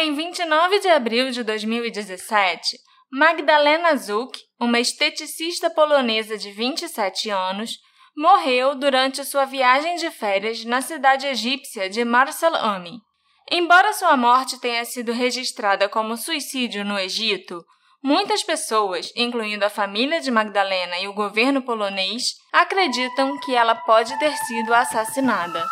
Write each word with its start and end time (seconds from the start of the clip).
Em 0.00 0.14
29 0.14 0.78
de 0.78 0.88
abril 0.90 1.32
de 1.32 1.42
2017, 1.42 2.78
Magdalena 3.10 3.96
Zuk, 3.96 4.38
uma 4.60 4.78
esteticista 4.78 5.68
polonesa 5.68 6.38
de 6.38 6.52
27 6.52 7.30
anos, 7.30 7.80
morreu 8.16 8.76
durante 8.76 9.24
sua 9.24 9.44
viagem 9.44 9.96
de 9.96 10.08
férias 10.12 10.64
na 10.64 10.80
cidade 10.80 11.26
egípcia 11.26 11.90
de 11.90 12.04
Marsal 12.04 12.54
Ami. 12.54 13.00
Embora 13.50 13.92
sua 13.92 14.16
morte 14.16 14.60
tenha 14.60 14.84
sido 14.84 15.10
registrada 15.10 15.88
como 15.88 16.16
suicídio 16.16 16.84
no 16.84 16.96
Egito, 16.96 17.64
muitas 18.00 18.44
pessoas, 18.44 19.12
incluindo 19.16 19.64
a 19.64 19.70
família 19.70 20.20
de 20.20 20.30
Magdalena 20.30 20.96
e 21.00 21.08
o 21.08 21.12
governo 21.12 21.60
polonês, 21.60 22.34
acreditam 22.52 23.36
que 23.40 23.52
ela 23.52 23.74
pode 23.74 24.16
ter 24.20 24.36
sido 24.46 24.72
assassinada. 24.72 25.66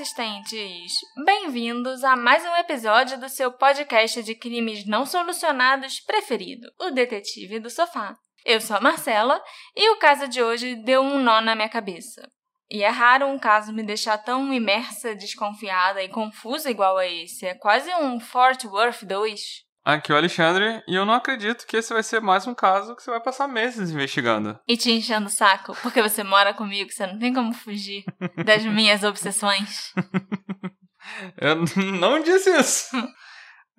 Assistentes! 0.00 0.94
Bem-vindos 1.26 2.02
a 2.04 2.16
mais 2.16 2.42
um 2.42 2.56
episódio 2.56 3.20
do 3.20 3.28
seu 3.28 3.52
podcast 3.52 4.22
de 4.22 4.34
crimes 4.34 4.86
não 4.86 5.04
solucionados 5.04 6.00
preferido, 6.00 6.66
o 6.80 6.90
Detetive 6.90 7.60
do 7.60 7.68
Sofá. 7.68 8.16
Eu 8.42 8.62
sou 8.62 8.78
a 8.78 8.80
Marcela 8.80 9.38
e 9.76 9.90
o 9.90 9.98
caso 9.98 10.26
de 10.26 10.42
hoje 10.42 10.74
deu 10.74 11.02
um 11.02 11.18
nó 11.18 11.42
na 11.42 11.54
minha 11.54 11.68
cabeça. 11.68 12.26
E 12.70 12.82
é 12.82 12.88
raro 12.88 13.26
um 13.26 13.38
caso 13.38 13.74
me 13.74 13.82
deixar 13.82 14.16
tão 14.16 14.50
imersa, 14.54 15.14
desconfiada 15.14 16.02
e 16.02 16.08
confusa 16.08 16.70
igual 16.70 16.96
a 16.96 17.06
esse. 17.06 17.44
É 17.44 17.54
quase 17.54 17.94
um 17.96 18.18
Fort 18.18 18.64
Worth 18.64 19.04
2. 19.04 19.40
Aqui 19.82 20.12
é 20.12 20.14
o 20.14 20.18
Alexandre 20.18 20.82
e 20.86 20.94
eu 20.94 21.06
não 21.06 21.14
acredito 21.14 21.66
que 21.66 21.76
esse 21.78 21.92
vai 21.92 22.02
ser 22.02 22.20
mais 22.20 22.46
um 22.46 22.54
caso 22.54 22.94
que 22.94 23.02
você 23.02 23.10
vai 23.10 23.20
passar 23.20 23.48
meses 23.48 23.90
investigando. 23.90 24.58
E 24.68 24.76
te 24.76 24.90
enchendo 24.90 25.26
o 25.26 25.30
saco, 25.30 25.74
porque 25.82 26.02
você 26.02 26.22
mora 26.22 26.52
comigo, 26.52 26.90
você 26.92 27.06
não 27.06 27.18
tem 27.18 27.32
como 27.32 27.54
fugir 27.54 28.04
das 28.44 28.62
minhas 28.66 29.02
obsessões. 29.02 29.92
eu 31.40 31.56
não 31.98 32.22
disse 32.22 32.50
isso. 32.50 32.88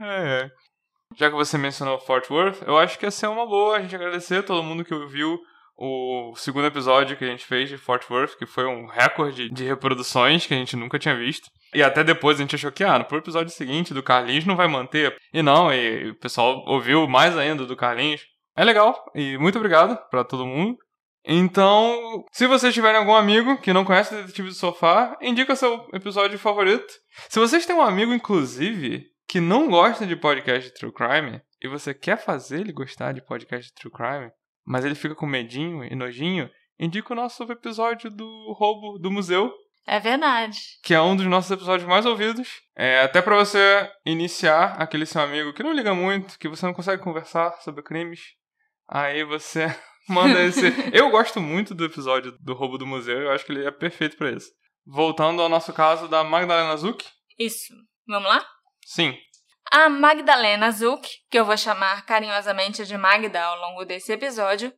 É, 0.03 0.45
é. 0.45 0.49
Já 1.15 1.29
que 1.29 1.35
você 1.35 1.59
mencionou 1.59 1.99
Fort 1.99 2.27
Worth, 2.31 2.63
eu 2.63 2.75
acho 2.75 2.97
que 2.97 3.05
ia 3.05 3.11
ser 3.11 3.27
uma 3.27 3.45
boa 3.45 3.77
a 3.77 3.81
gente 3.83 3.95
agradecer 3.95 4.37
a 4.37 4.43
todo 4.43 4.63
mundo 4.63 4.83
que 4.83 4.95
ouviu 4.95 5.37
o 5.77 6.33
segundo 6.35 6.67
episódio 6.67 7.17
que 7.17 7.25
a 7.25 7.27
gente 7.27 7.45
fez 7.45 7.69
de 7.69 7.77
Fort 7.77 8.09
Worth, 8.09 8.37
que 8.37 8.45
foi 8.45 8.65
um 8.65 8.85
recorde 8.85 9.49
de 9.49 9.63
reproduções 9.63 10.45
que 10.45 10.53
a 10.53 10.57
gente 10.57 10.75
nunca 10.75 10.99
tinha 10.99 11.15
visto. 11.15 11.49
E 11.73 11.81
até 11.81 12.03
depois 12.03 12.37
a 12.37 12.41
gente 12.41 12.55
achou 12.55 12.71
que, 12.71 12.83
ah, 12.83 12.99
no 12.99 13.17
episódio 13.17 13.51
seguinte 13.51 13.93
do 13.93 14.03
Carlinhos 14.03 14.45
não 14.45 14.55
vai 14.55 14.67
manter. 14.67 15.15
E 15.33 15.41
não, 15.41 15.73
e 15.73 16.09
o 16.09 16.15
pessoal 16.15 16.63
ouviu 16.67 17.07
mais 17.07 17.37
ainda 17.37 17.65
do 17.65 17.75
Carlinhos. 17.75 18.21
É 18.55 18.63
legal, 18.63 18.95
e 19.15 19.37
muito 19.37 19.57
obrigado 19.57 19.97
para 20.09 20.23
todo 20.23 20.45
mundo. 20.45 20.77
Então, 21.23 22.25
se 22.31 22.47
vocês 22.47 22.73
tiverem 22.73 22.99
algum 22.99 23.13
amigo 23.13 23.57
que 23.61 23.73
não 23.73 23.85
conhece 23.85 24.13
o 24.13 24.17
Detetive 24.17 24.49
do 24.49 24.55
Sofá, 24.55 25.17
indica 25.21 25.55
seu 25.55 25.87
episódio 25.93 26.37
favorito. 26.37 26.91
Se 27.29 27.39
vocês 27.39 27.65
têm 27.65 27.75
um 27.75 27.81
amigo, 27.81 28.13
inclusive, 28.13 29.05
que 29.27 29.39
não 29.39 29.69
gosta 29.69 30.05
de 30.05 30.15
podcast 30.15 30.69
de 30.69 30.73
True 30.73 30.91
Crime, 30.91 31.41
e 31.61 31.67
você 31.67 31.93
quer 31.93 32.17
fazer 32.17 32.61
ele 32.61 32.73
gostar 32.73 33.13
de 33.13 33.23
podcast 33.23 33.67
de 33.67 33.75
True 33.75 33.91
Crime, 33.91 34.31
mas 34.65 34.85
ele 34.85 34.95
fica 34.95 35.15
com 35.15 35.25
medinho 35.25 35.83
e 35.83 35.95
nojinho, 35.95 36.49
indica 36.79 37.13
o 37.13 37.15
nosso 37.15 37.43
episódio 37.43 38.09
do 38.09 38.53
roubo 38.57 38.97
do 38.97 39.11
museu. 39.11 39.51
É 39.85 39.99
verdade. 39.99 40.59
Que 40.83 40.93
é 40.93 41.01
um 41.01 41.15
dos 41.15 41.25
nossos 41.25 41.51
episódios 41.51 41.87
mais 41.87 42.05
ouvidos. 42.05 42.61
É 42.75 43.01
até 43.01 43.21
para 43.21 43.35
você 43.35 43.89
iniciar 44.05 44.75
aquele 44.79 45.05
seu 45.05 45.21
amigo 45.21 45.53
que 45.53 45.63
não 45.63 45.73
liga 45.73 45.93
muito, 45.93 46.37
que 46.37 46.47
você 46.47 46.65
não 46.65 46.73
consegue 46.73 47.03
conversar 47.03 47.51
sobre 47.61 47.83
crimes. 47.83 48.21
Aí 48.87 49.23
você 49.23 49.65
manda 50.07 50.41
esse. 50.43 50.65
eu 50.93 51.09
gosto 51.09 51.39
muito 51.39 51.73
do 51.73 51.85
episódio 51.85 52.35
do 52.39 52.53
roubo 52.53 52.77
do 52.77 52.85
museu, 52.85 53.19
eu 53.19 53.31
acho 53.31 53.45
que 53.45 53.51
ele 53.51 53.65
é 53.65 53.71
perfeito 53.71 54.17
para 54.17 54.31
isso. 54.31 54.49
Voltando 54.85 55.41
ao 55.41 55.49
nosso 55.49 55.71
caso 55.73 56.07
da 56.07 56.23
Magdalena 56.23 56.75
Zuck. 56.75 57.05
Isso. 57.37 57.73
Vamos 58.07 58.29
lá? 58.29 58.45
Sim. 58.85 59.15
A 59.73 59.87
Magdalena 59.87 60.69
Zuck, 60.69 61.09
que 61.29 61.39
eu 61.39 61.45
vou 61.45 61.55
chamar 61.55 62.05
carinhosamente 62.05 62.85
de 62.85 62.97
Magda 62.97 63.41
ao 63.41 63.57
longo 63.57 63.85
desse 63.85 64.11
episódio, 64.11 64.73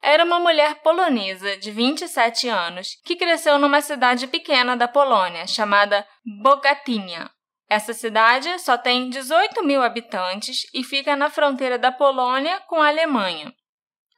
era 0.00 0.24
uma 0.24 0.40
mulher 0.40 0.76
polonesa 0.76 1.58
de 1.58 1.70
27 1.70 2.48
anos 2.48 2.98
que 3.04 3.14
cresceu 3.14 3.58
numa 3.58 3.82
cidade 3.82 4.26
pequena 4.26 4.74
da 4.74 4.88
Polônia 4.88 5.46
chamada 5.46 6.02
Bogatynia. 6.42 7.30
Essa 7.68 7.92
cidade 7.92 8.58
só 8.60 8.78
tem 8.78 9.10
18 9.10 9.62
mil 9.64 9.82
habitantes 9.82 10.62
e 10.72 10.82
fica 10.82 11.14
na 11.14 11.28
fronteira 11.28 11.78
da 11.78 11.92
Polônia 11.92 12.58
com 12.60 12.80
a 12.80 12.88
Alemanha. 12.88 13.52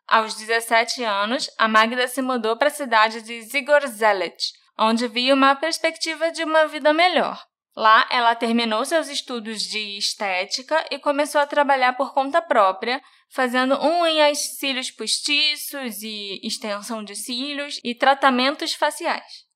Aos 0.07 0.37
17 0.37 1.03
anos, 1.03 1.51
a 1.59 1.67
Magda 1.67 2.07
se 2.07 2.23
mudou 2.23 2.57
para 2.57 2.69
a 2.69 2.71
cidade 2.71 3.21
de 3.23 3.43
Zgorzelec, 3.43 4.37
onde 4.79 5.09
via 5.09 5.35
uma 5.35 5.57
perspectiva 5.57 6.31
de 6.31 6.45
uma 6.45 6.69
vida 6.69 6.93
melhor. 6.93 7.50
Lá, 7.81 8.07
ela 8.11 8.35
terminou 8.35 8.85
seus 8.85 9.09
estudos 9.09 9.63
de 9.63 9.97
estética 9.97 10.85
e 10.91 10.99
começou 10.99 11.41
a 11.41 11.47
trabalhar 11.47 11.95
por 11.95 12.13
conta 12.13 12.43
própria, 12.43 13.01
fazendo 13.31 13.75
unhas, 13.83 14.59
cílios 14.59 14.91
postiços 14.91 16.03
e 16.03 16.39
extensão 16.47 17.03
de 17.03 17.17
cílios 17.17 17.81
e 17.83 17.95
tratamentos 17.95 18.75
faciais. 18.75 19.47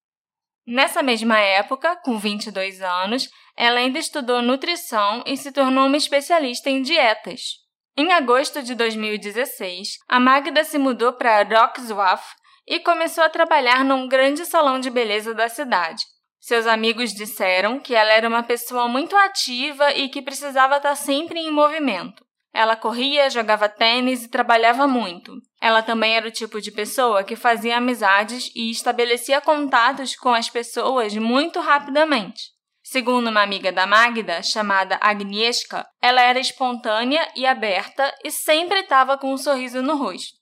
Nessa 0.67 1.03
mesma 1.03 1.39
época, 1.39 1.97
com 1.97 2.17
22 2.17 2.81
anos, 2.81 3.29
ela 3.55 3.81
ainda 3.81 3.99
estudou 3.99 4.41
nutrição 4.41 5.23
e 5.27 5.37
se 5.37 5.53
tornou 5.53 5.87
uma 5.87 5.99
especialista 5.99 6.71
em 6.71 6.81
dietas. 6.81 7.59
Em 7.95 8.11
agosto 8.15 8.63
de 8.63 8.75
2016, 8.75 9.99
a 10.09 10.19
Magda 10.19 10.65
se 10.65 10.79
mudou 10.79 11.13
para 11.13 11.43
Wrocław 11.43 12.23
e 12.67 12.81
começou 12.81 13.23
a 13.23 13.29
trabalhar 13.29 13.85
num 13.85 14.09
grande 14.09 14.47
salão 14.47 14.81
de 14.81 14.89
beleza 14.89 15.35
da 15.35 15.51
cidade. 15.51 16.14
Seus 16.47 16.67
amigos 16.67 17.15
disseram 17.15 17.81
que 17.81 17.95
ela 17.95 18.13
era 18.13 18.29
uma 18.29 18.43
pessoa 18.43 18.87
muito 18.87 19.17
ativa 19.17 19.95
e 19.95 20.11
que 20.11 20.21
precisava 20.21 20.77
estar 20.77 20.95
sempre 20.95 21.41
em 21.41 21.51
movimento. 21.51 22.23
Ela 22.53 22.77
corria, 22.77 23.31
jogava 23.31 23.67
tênis 23.67 24.25
e 24.25 24.29
trabalhava 24.29 24.87
muito. 24.87 25.33
Ela 25.59 25.83
também 25.83 26.15
era 26.15 26.29
o 26.29 26.31
tipo 26.31 26.61
de 26.61 26.71
pessoa 26.71 27.25
que 27.25 27.35
fazia 27.35 27.79
amizades 27.79 28.53
e 28.55 28.71
estabelecia 28.71 29.41
contatos 29.41 30.15
com 30.17 30.35
as 30.35 30.51
pessoas 30.51 31.17
muito 31.17 31.61
rapidamente. 31.61 32.43
Segundo 32.83 33.29
uma 33.29 33.41
amiga 33.41 33.73
da 33.73 33.87
Magda, 33.87 34.43
chamada 34.43 34.99
Agnieszka, 35.01 35.87
ela 36.03 36.21
era 36.21 36.39
espontânea 36.39 37.27
e 37.35 37.47
aberta 37.47 38.15
e 38.23 38.31
sempre 38.31 38.81
estava 38.81 39.17
com 39.17 39.33
um 39.33 39.39
sorriso 39.39 39.81
no 39.81 39.97
rosto. 39.97 40.37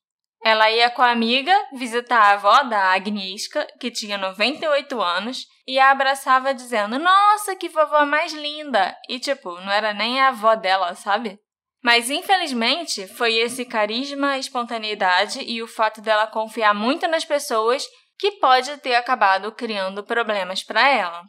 Ela 0.45 0.69
ia 0.69 0.91
com 0.91 1.03
a 1.03 1.13
amiga 1.13 1.57
visitar 1.73 2.19
a 2.19 2.33
avó 2.33 2.65
da 2.65 2.93
Agnieszka, 2.93 3.69
que 3.79 3.89
tinha 3.89 4.19
98 4.19 5.01
anos, 5.01 5.47
e 5.67 5.79
a 5.79 5.91
abraçava 5.91 6.55
dizendo: 6.55 6.99
Nossa, 6.99 7.57
que 7.57 7.69
vovó 7.69 8.05
mais 8.05 8.33
linda! 8.33 8.97
E 9.09 9.19
tipo, 9.19 9.53
não 9.61 9.71
era 9.71 9.93
nem 9.93 10.21
a 10.21 10.29
avó 10.29 10.55
dela, 10.55 10.95
sabe? 10.95 11.39
Mas 11.83 12.11
infelizmente 12.11 13.07
foi 13.09 13.35
esse 13.35 13.65
carisma, 13.65 14.39
espontaneidade 14.39 15.43
e 15.43 15.63
o 15.63 15.67
fato 15.67 16.01
dela 16.01 16.27
confiar 16.27 16.75
muito 16.75 17.09
nas 17.09 17.25
pessoas 17.25 17.85
que 18.19 18.33
pode 18.33 18.77
ter 18.79 18.95
acabado 18.95 19.51
criando 19.51 20.05
problemas 20.05 20.63
para 20.63 20.89
ela. 20.89 21.23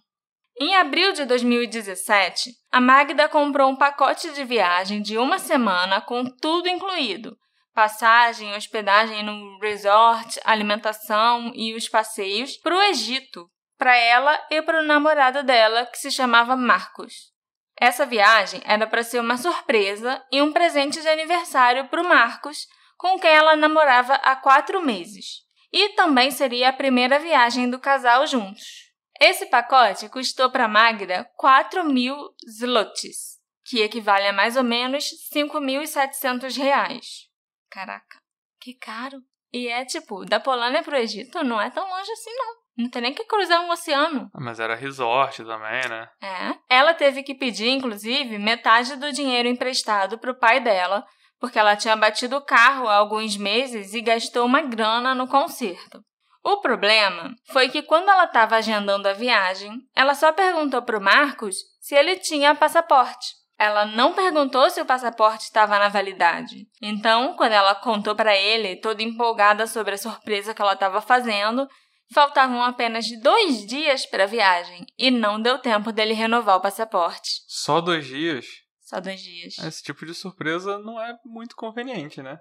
Em 0.59 0.75
abril 0.75 1.11
de 1.13 1.25
2017, 1.25 2.51
a 2.71 2.79
Magda 2.79 3.27
comprou 3.27 3.71
um 3.71 3.75
pacote 3.75 4.31
de 4.33 4.43
viagem 4.43 5.01
de 5.01 5.17
uma 5.17 5.39
semana 5.39 5.99
com 5.99 6.23
tudo 6.23 6.69
incluído, 6.69 7.35
passagem, 7.73 8.53
hospedagem 8.53 9.23
no 9.23 9.57
resort, 9.59 10.39
alimentação 10.45 11.51
e 11.55 11.73
os 11.73 11.89
passeios 11.89 12.55
para 12.57 12.77
o 12.77 12.81
Egito, 12.83 13.49
para 13.83 13.97
ela 13.97 14.41
e 14.49 14.61
para 14.61 14.79
o 14.79 14.85
namorado 14.85 15.43
dela, 15.43 15.85
que 15.87 15.97
se 15.97 16.09
chamava 16.09 16.55
Marcos. 16.55 17.33
Essa 17.77 18.05
viagem 18.05 18.61
era 18.63 18.87
para 18.87 19.03
ser 19.03 19.19
uma 19.19 19.35
surpresa 19.35 20.25
e 20.31 20.41
um 20.41 20.53
presente 20.53 21.01
de 21.01 21.09
aniversário 21.09 21.89
para 21.89 22.01
o 22.01 22.07
Marcos, 22.07 22.65
com 22.95 23.19
quem 23.19 23.29
ela 23.29 23.57
namorava 23.57 24.13
há 24.13 24.37
quatro 24.37 24.81
meses. 24.81 25.41
E 25.69 25.89
também 25.95 26.31
seria 26.31 26.69
a 26.69 26.73
primeira 26.73 27.19
viagem 27.19 27.69
do 27.69 27.77
casal 27.77 28.25
juntos. 28.25 28.89
Esse 29.19 29.47
pacote 29.47 30.07
custou 30.07 30.49
para 30.49 30.65
Magda 30.69 31.29
4 31.35 31.83
mil 31.83 32.15
zlotys, 32.49 33.37
que 33.65 33.81
equivale 33.81 34.27
a 34.27 34.33
mais 34.33 34.55
ou 34.55 34.63
menos 34.63 35.09
5.700 35.35 36.55
reais. 36.55 37.27
Caraca, 37.69 38.21
que 38.61 38.75
caro. 38.75 39.21
E 39.51 39.67
é 39.67 39.83
tipo, 39.83 40.23
da 40.23 40.39
Polônia 40.39 40.81
pro 40.81 40.95
Egito 40.95 41.43
não 41.43 41.59
é 41.59 41.69
tão 41.69 41.85
longe 41.85 42.11
assim, 42.13 42.33
não. 42.33 42.62
Não 42.77 42.89
tem 42.89 43.01
nem 43.01 43.13
que 43.13 43.25
cruzar 43.25 43.61
um 43.61 43.69
oceano. 43.69 44.29
Ah, 44.33 44.41
mas 44.41 44.59
era 44.59 44.75
resort 44.75 45.43
também, 45.43 45.87
né? 45.87 46.07
É. 46.21 46.55
Ela 46.69 46.93
teve 46.93 47.21
que 47.21 47.35
pedir, 47.35 47.69
inclusive, 47.69 48.37
metade 48.39 48.95
do 48.95 49.11
dinheiro 49.11 49.47
emprestado 49.47 50.17
pro 50.17 50.37
pai 50.37 50.59
dela, 50.59 51.05
porque 51.39 51.59
ela 51.59 51.75
tinha 51.75 51.95
batido 51.95 52.37
o 52.37 52.45
carro 52.45 52.87
há 52.87 52.95
alguns 52.95 53.37
meses 53.37 53.93
e 53.93 54.01
gastou 54.01 54.45
uma 54.45 54.61
grana 54.61 55.13
no 55.13 55.27
conserto. 55.27 56.01
O 56.43 56.57
problema 56.57 57.33
foi 57.51 57.69
que 57.69 57.83
quando 57.83 58.09
ela 58.09 58.25
estava 58.25 58.57
agendando 58.57 59.07
a 59.07 59.13
viagem, 59.13 59.79
ela 59.95 60.13
só 60.13 60.33
perguntou 60.33 60.81
para 60.81 60.97
o 60.97 61.01
Marcos 61.01 61.55
se 61.79 61.95
ele 61.95 62.17
tinha 62.17 62.53
passaporte. 62.53 63.27
Ela 63.57 63.85
não 63.85 64.13
perguntou 64.13 64.69
se 64.69 64.81
o 64.81 64.85
passaporte 64.85 65.43
estava 65.43 65.79
na 65.79 65.87
validade. 65.87 66.65
Então, 66.81 67.35
quando 67.35 67.53
ela 67.53 67.75
contou 67.75 68.13
para 68.13 68.35
ele, 68.35 68.81
toda 68.81 69.01
empolgada 69.01 69.67
sobre 69.67 69.93
a 69.93 69.97
surpresa 69.97 70.53
que 70.53 70.61
ela 70.61 70.73
estava 70.73 70.99
fazendo, 70.99 71.65
faltavam 72.13 72.63
apenas 72.63 73.05
dois 73.21 73.65
dias 73.65 74.05
para 74.05 74.23
a 74.23 74.27
viagem 74.27 74.85
e 74.97 75.11
não 75.11 75.41
deu 75.41 75.59
tempo 75.59 75.91
dele 75.91 76.13
renovar 76.13 76.57
o 76.57 76.61
passaporte. 76.61 77.41
Só 77.47 77.81
dois 77.81 78.05
dias? 78.05 78.45
Só 78.79 78.99
dois 78.99 79.21
dias. 79.21 79.57
Esse 79.57 79.81
tipo 79.81 80.05
de 80.05 80.13
surpresa 80.13 80.77
não 80.77 81.01
é 81.01 81.17
muito 81.25 81.55
conveniente, 81.55 82.21
né? 82.21 82.39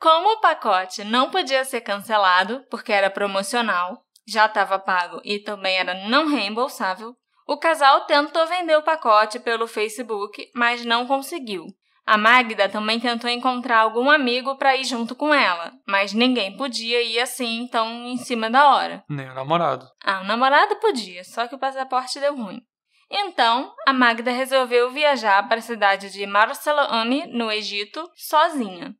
Como 0.00 0.32
o 0.32 0.40
pacote 0.40 1.04
não 1.04 1.30
podia 1.30 1.64
ser 1.64 1.80
cancelado, 1.80 2.64
porque 2.70 2.92
era 2.92 3.10
promocional, 3.10 4.04
já 4.26 4.46
estava 4.46 4.78
pago 4.78 5.20
e 5.24 5.38
também 5.38 5.76
era 5.76 6.08
não 6.08 6.26
reembolsável, 6.26 7.14
o 7.46 7.58
casal 7.58 8.06
tentou 8.06 8.46
vender 8.46 8.76
o 8.76 8.82
pacote 8.82 9.38
pelo 9.38 9.68
Facebook, 9.68 10.50
mas 10.54 10.84
não 10.84 11.06
conseguiu. 11.06 11.66
A 12.06 12.16
Magda 12.16 12.68
também 12.68 13.00
tentou 13.00 13.28
encontrar 13.28 13.80
algum 13.80 14.08
amigo 14.08 14.56
para 14.56 14.76
ir 14.76 14.84
junto 14.84 15.16
com 15.16 15.34
ela, 15.34 15.72
mas 15.84 16.12
ninguém 16.12 16.56
podia 16.56 17.02
ir 17.02 17.18
assim 17.18 17.66
tão 17.66 18.06
em 18.06 18.16
cima 18.16 18.48
da 18.48 18.72
hora. 18.72 19.02
Nem 19.10 19.28
o 19.28 19.34
namorado. 19.34 19.84
Ah, 20.04 20.20
o 20.20 20.24
namorado 20.24 20.76
podia, 20.76 21.24
só 21.24 21.48
que 21.48 21.56
o 21.56 21.58
passaporte 21.58 22.20
deu 22.20 22.36
ruim. 22.36 22.62
Então, 23.10 23.72
a 23.88 23.92
Magda 23.92 24.30
resolveu 24.30 24.88
viajar 24.90 25.48
para 25.48 25.58
a 25.58 25.62
cidade 25.62 26.12
de 26.12 26.24
Marsalami, 26.26 27.26
no 27.26 27.50
Egito, 27.50 28.08
sozinha. 28.14 28.94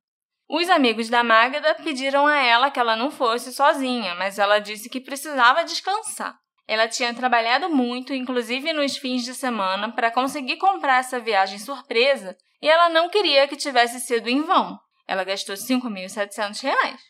Os 0.48 0.68
amigos 0.68 1.08
da 1.08 1.22
Magda 1.22 1.74
pediram 1.76 2.26
a 2.26 2.36
ela 2.36 2.72
que 2.72 2.80
ela 2.80 2.96
não 2.96 3.12
fosse 3.12 3.52
sozinha, 3.52 4.16
mas 4.16 4.36
ela 4.36 4.58
disse 4.58 4.90
que 4.90 5.00
precisava 5.00 5.64
descansar. 5.64 6.36
Ela 6.66 6.88
tinha 6.88 7.14
trabalhado 7.14 7.68
muito, 7.68 8.12
inclusive 8.12 8.72
nos 8.72 8.96
fins 8.96 9.24
de 9.24 9.32
semana, 9.32 9.92
para 9.92 10.10
conseguir 10.10 10.56
comprar 10.56 10.98
essa 10.98 11.20
viagem 11.20 11.58
surpresa 11.58 12.36
e 12.60 12.68
ela 12.68 12.88
não 12.88 13.08
queria 13.08 13.46
que 13.46 13.56
tivesse 13.56 14.00
sido 14.00 14.28
em 14.28 14.42
vão. 14.42 14.78
Ela 15.06 15.24
gastou 15.24 15.54
5.700 15.54 16.62
reais. 16.62 17.00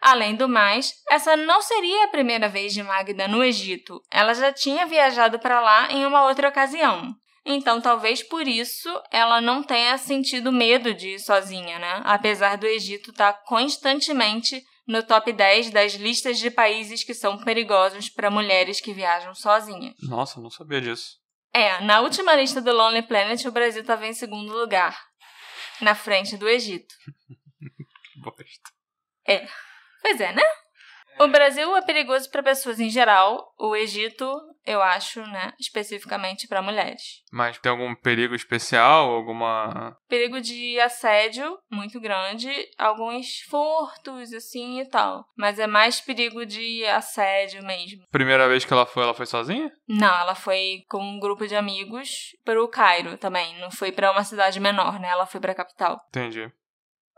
Além 0.00 0.34
do 0.34 0.48
mais, 0.48 0.92
essa 1.08 1.36
não 1.36 1.62
seria 1.62 2.04
a 2.04 2.08
primeira 2.08 2.48
vez 2.48 2.74
de 2.74 2.82
Magda 2.82 3.26
no 3.26 3.42
Egito. 3.42 4.00
Ela 4.10 4.34
já 4.34 4.52
tinha 4.52 4.84
viajado 4.84 5.38
para 5.38 5.60
lá 5.60 5.90
em 5.90 6.04
uma 6.04 6.26
outra 6.26 6.48
ocasião. 6.48 7.14
Então, 7.46 7.80
talvez 7.80 8.22
por 8.22 8.46
isso 8.46 8.88
ela 9.10 9.40
não 9.40 9.62
tenha 9.62 9.96
sentido 9.98 10.50
medo 10.50 10.92
de 10.94 11.14
ir 11.14 11.18
sozinha, 11.18 11.78
né? 11.78 12.02
Apesar 12.04 12.56
do 12.56 12.66
Egito 12.66 13.10
estar 13.10 13.32
tá 13.32 13.40
constantemente 13.46 14.62
no 14.86 15.02
top 15.02 15.32
10 15.32 15.70
das 15.70 15.94
listas 15.94 16.38
de 16.38 16.50
países 16.50 17.02
que 17.02 17.14
são 17.14 17.38
perigosos 17.38 18.10
para 18.10 18.30
mulheres 18.30 18.80
que 18.80 18.92
viajam 18.92 19.34
sozinhas. 19.34 19.94
Nossa, 20.02 20.40
não 20.40 20.50
sabia 20.50 20.80
disso. 20.80 21.23
É, 21.54 21.80
na 21.82 22.00
última 22.00 22.34
lista 22.34 22.60
do 22.60 22.72
Lonely 22.72 23.06
Planet, 23.06 23.44
o 23.44 23.52
Brasil 23.52 23.82
estava 23.82 24.04
em 24.06 24.12
segundo 24.12 24.52
lugar, 24.52 24.98
na 25.80 25.94
frente 25.94 26.36
do 26.36 26.48
Egito. 26.48 26.92
que 28.12 28.20
bosta. 28.20 28.70
É. 29.26 29.46
Pois 30.02 30.20
é, 30.20 30.32
né? 30.32 30.42
O 31.18 31.28
Brasil 31.28 31.76
é 31.76 31.82
perigoso 31.82 32.30
para 32.30 32.42
pessoas 32.42 32.80
em 32.80 32.90
geral. 32.90 33.54
O 33.58 33.76
Egito, 33.76 34.28
eu 34.66 34.82
acho, 34.82 35.20
né, 35.22 35.52
especificamente 35.60 36.48
para 36.48 36.62
mulheres. 36.62 37.22
Mas 37.32 37.58
tem 37.58 37.70
algum 37.70 37.94
perigo 37.94 38.34
especial, 38.34 39.10
alguma 39.10 39.96
perigo 40.08 40.40
de 40.40 40.78
assédio 40.80 41.58
muito 41.70 42.00
grande, 42.00 42.50
alguns 42.78 43.40
furtos 43.48 44.32
assim 44.32 44.80
e 44.80 44.88
tal, 44.88 45.24
mas 45.36 45.58
é 45.58 45.66
mais 45.66 46.00
perigo 46.00 46.44
de 46.44 46.84
assédio 46.86 47.62
mesmo. 47.64 48.04
Primeira 48.10 48.48
vez 48.48 48.64
que 48.64 48.72
ela 48.72 48.86
foi, 48.86 49.02
ela 49.02 49.14
foi 49.14 49.26
sozinha? 49.26 49.70
Não, 49.88 50.20
ela 50.20 50.34
foi 50.34 50.82
com 50.88 51.02
um 51.02 51.20
grupo 51.20 51.46
de 51.46 51.54
amigos 51.54 52.30
para 52.44 52.62
o 52.62 52.68
Cairo 52.68 53.16
também, 53.18 53.58
não 53.60 53.70
foi 53.70 53.92
para 53.92 54.10
uma 54.10 54.24
cidade 54.24 54.58
menor, 54.58 54.98
né? 54.98 55.08
Ela 55.08 55.26
foi 55.26 55.40
para 55.40 55.52
a 55.52 55.56
capital. 55.56 56.00
Entendi. 56.08 56.50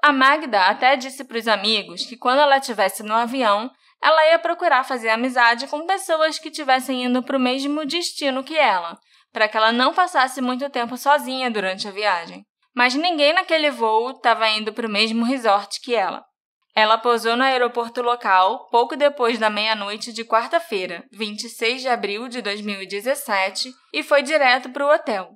A 0.03 0.13
Magda 0.13 0.67
até 0.67 0.95
disse 0.95 1.25
para 1.25 1.39
os 1.39 1.49
amigos 1.49 2.05
que 2.05 2.17
quando 2.17 2.41
ela 2.41 2.59
estivesse 2.59 3.03
no 3.03 3.15
avião, 3.15 3.71
ela 4.03 4.27
ia 4.29 4.39
procurar 4.39 4.85
fazer 4.85 5.09
amizade 5.09 5.67
com 5.67 5.87
pessoas 5.87 6.39
que 6.39 6.49
estivessem 6.49 7.05
indo 7.05 7.23
para 7.23 7.37
o 7.37 7.41
mesmo 7.41 7.85
destino 7.85 8.45
que 8.45 8.57
ela, 8.57 8.99
para 9.33 9.49
que 9.49 9.57
ela 9.57 9.73
não 9.73 9.93
passasse 9.93 10.41
muito 10.41 10.69
tempo 10.71 10.97
sozinha 10.97 11.51
durante 11.51 11.89
a 11.89 11.91
viagem. 11.91 12.45
Mas 12.75 12.95
ninguém 12.95 13.33
naquele 13.33 13.71
voo 13.71 14.11
estava 14.11 14.49
indo 14.49 14.73
para 14.73 14.87
o 14.87 14.91
mesmo 14.91 15.25
resort 15.25 15.81
que 15.81 15.95
ela. 15.95 16.25
Ela 16.75 16.99
pousou 16.99 17.35
no 17.37 17.43
aeroporto 17.43 18.03
local 18.03 18.69
pouco 18.71 18.97
depois 18.97 19.39
da 19.39 19.49
meia-noite 19.49 20.13
de 20.13 20.25
quarta-feira, 20.25 21.05
26 21.11 21.81
de 21.81 21.89
abril 21.89 22.29
de 22.29 22.43
2017, 22.43 23.73
e 23.95 24.03
foi 24.03 24.23
direto 24.23 24.69
para 24.69 24.87
o 24.87 24.93
hotel. 24.93 25.31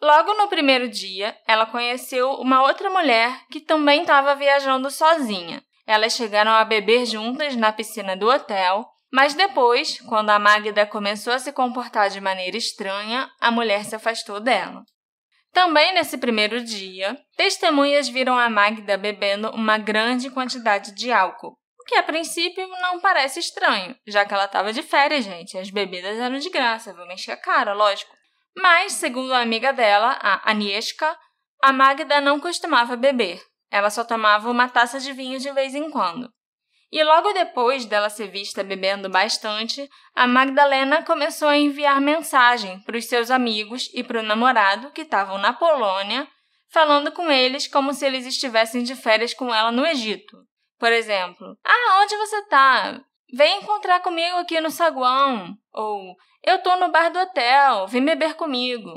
Logo 0.00 0.32
no 0.32 0.48
primeiro 0.48 0.88
dia, 0.88 1.36
ela 1.46 1.66
conheceu 1.66 2.30
uma 2.36 2.62
outra 2.62 2.88
mulher 2.88 3.42
que 3.50 3.60
também 3.60 4.00
estava 4.00 4.34
viajando 4.34 4.90
sozinha, 4.90 5.62
elas 5.86 6.14
chegaram 6.14 6.52
a 6.52 6.64
beber 6.64 7.06
juntas 7.06 7.56
na 7.56 7.72
piscina 7.72 8.16
do 8.16 8.28
hotel, 8.28 8.86
mas 9.12 9.34
depois, 9.34 10.00
quando 10.02 10.30
a 10.30 10.38
Magda 10.38 10.86
começou 10.86 11.32
a 11.32 11.38
se 11.38 11.52
comportar 11.52 12.10
de 12.10 12.20
maneira 12.20 12.56
estranha, 12.56 13.28
a 13.40 13.50
mulher 13.50 13.84
se 13.84 13.94
afastou 13.94 14.38
dela. 14.38 14.84
Também 15.52 15.92
nesse 15.92 16.16
primeiro 16.16 16.62
dia, 16.62 17.18
testemunhas 17.36 18.08
viram 18.08 18.38
a 18.38 18.48
Magda 18.48 18.96
bebendo 18.96 19.50
uma 19.50 19.78
grande 19.78 20.30
quantidade 20.30 20.94
de 20.94 21.10
álcool, 21.10 21.56
o 21.80 21.84
que 21.84 21.96
a 21.96 22.02
princípio 22.04 22.68
não 22.80 23.00
parece 23.00 23.40
estranho, 23.40 23.96
já 24.06 24.24
que 24.24 24.32
ela 24.32 24.44
estava 24.44 24.72
de 24.72 24.82
férias, 24.82 25.24
gente. 25.24 25.58
As 25.58 25.70
bebidas 25.70 26.16
eram 26.18 26.38
de 26.38 26.48
graça, 26.48 26.94
vou 26.94 27.06
mexer 27.06 27.32
a 27.32 27.36
cara, 27.36 27.72
lógico. 27.72 28.14
Mas, 28.56 28.92
segundo 28.92 29.32
a 29.32 29.40
amiga 29.40 29.72
dela, 29.72 30.16
a 30.20 30.50
Agnieszka, 30.50 31.16
a 31.62 31.72
Magda 31.72 32.20
não 32.20 32.38
costumava 32.38 32.96
beber, 32.96 33.42
ela 33.70 33.90
só 33.90 34.04
tomava 34.04 34.50
uma 34.50 34.68
taça 34.68 34.98
de 34.98 35.12
vinho 35.12 35.38
de 35.38 35.50
vez 35.52 35.74
em 35.74 35.90
quando. 35.90 36.30
E 36.92 37.04
logo 37.04 37.32
depois 37.32 37.86
dela 37.86 38.10
ser 38.10 38.28
vista 38.28 38.64
bebendo 38.64 39.08
bastante, 39.08 39.88
a 40.14 40.26
Magdalena 40.26 41.04
começou 41.04 41.48
a 41.48 41.56
enviar 41.56 42.00
mensagem 42.00 42.80
para 42.80 42.96
os 42.96 43.06
seus 43.06 43.30
amigos 43.30 43.88
e 43.94 44.02
para 44.02 44.18
o 44.18 44.24
namorado 44.24 44.90
que 44.90 45.02
estavam 45.02 45.38
na 45.38 45.52
Polônia, 45.52 46.26
falando 46.72 47.12
com 47.12 47.30
eles 47.30 47.68
como 47.68 47.94
se 47.94 48.04
eles 48.04 48.26
estivessem 48.26 48.82
de 48.82 48.96
férias 48.96 49.32
com 49.32 49.54
ela 49.54 49.70
no 49.70 49.86
Egito. 49.86 50.36
Por 50.78 50.92
exemplo, 50.92 51.56
ah, 51.64 52.00
onde 52.02 52.16
você 52.16 52.42
tá? 52.46 53.00
Vem 53.32 53.58
encontrar 53.58 54.00
comigo 54.00 54.36
aqui 54.38 54.60
no 54.60 54.70
saguão. 54.70 55.54
Ou 55.72 56.16
eu 56.42 56.60
tô 56.62 56.74
no 56.76 56.90
bar 56.90 57.10
do 57.10 57.20
hotel, 57.20 57.86
vem 57.86 58.04
beber 58.04 58.34
comigo. 58.34 58.92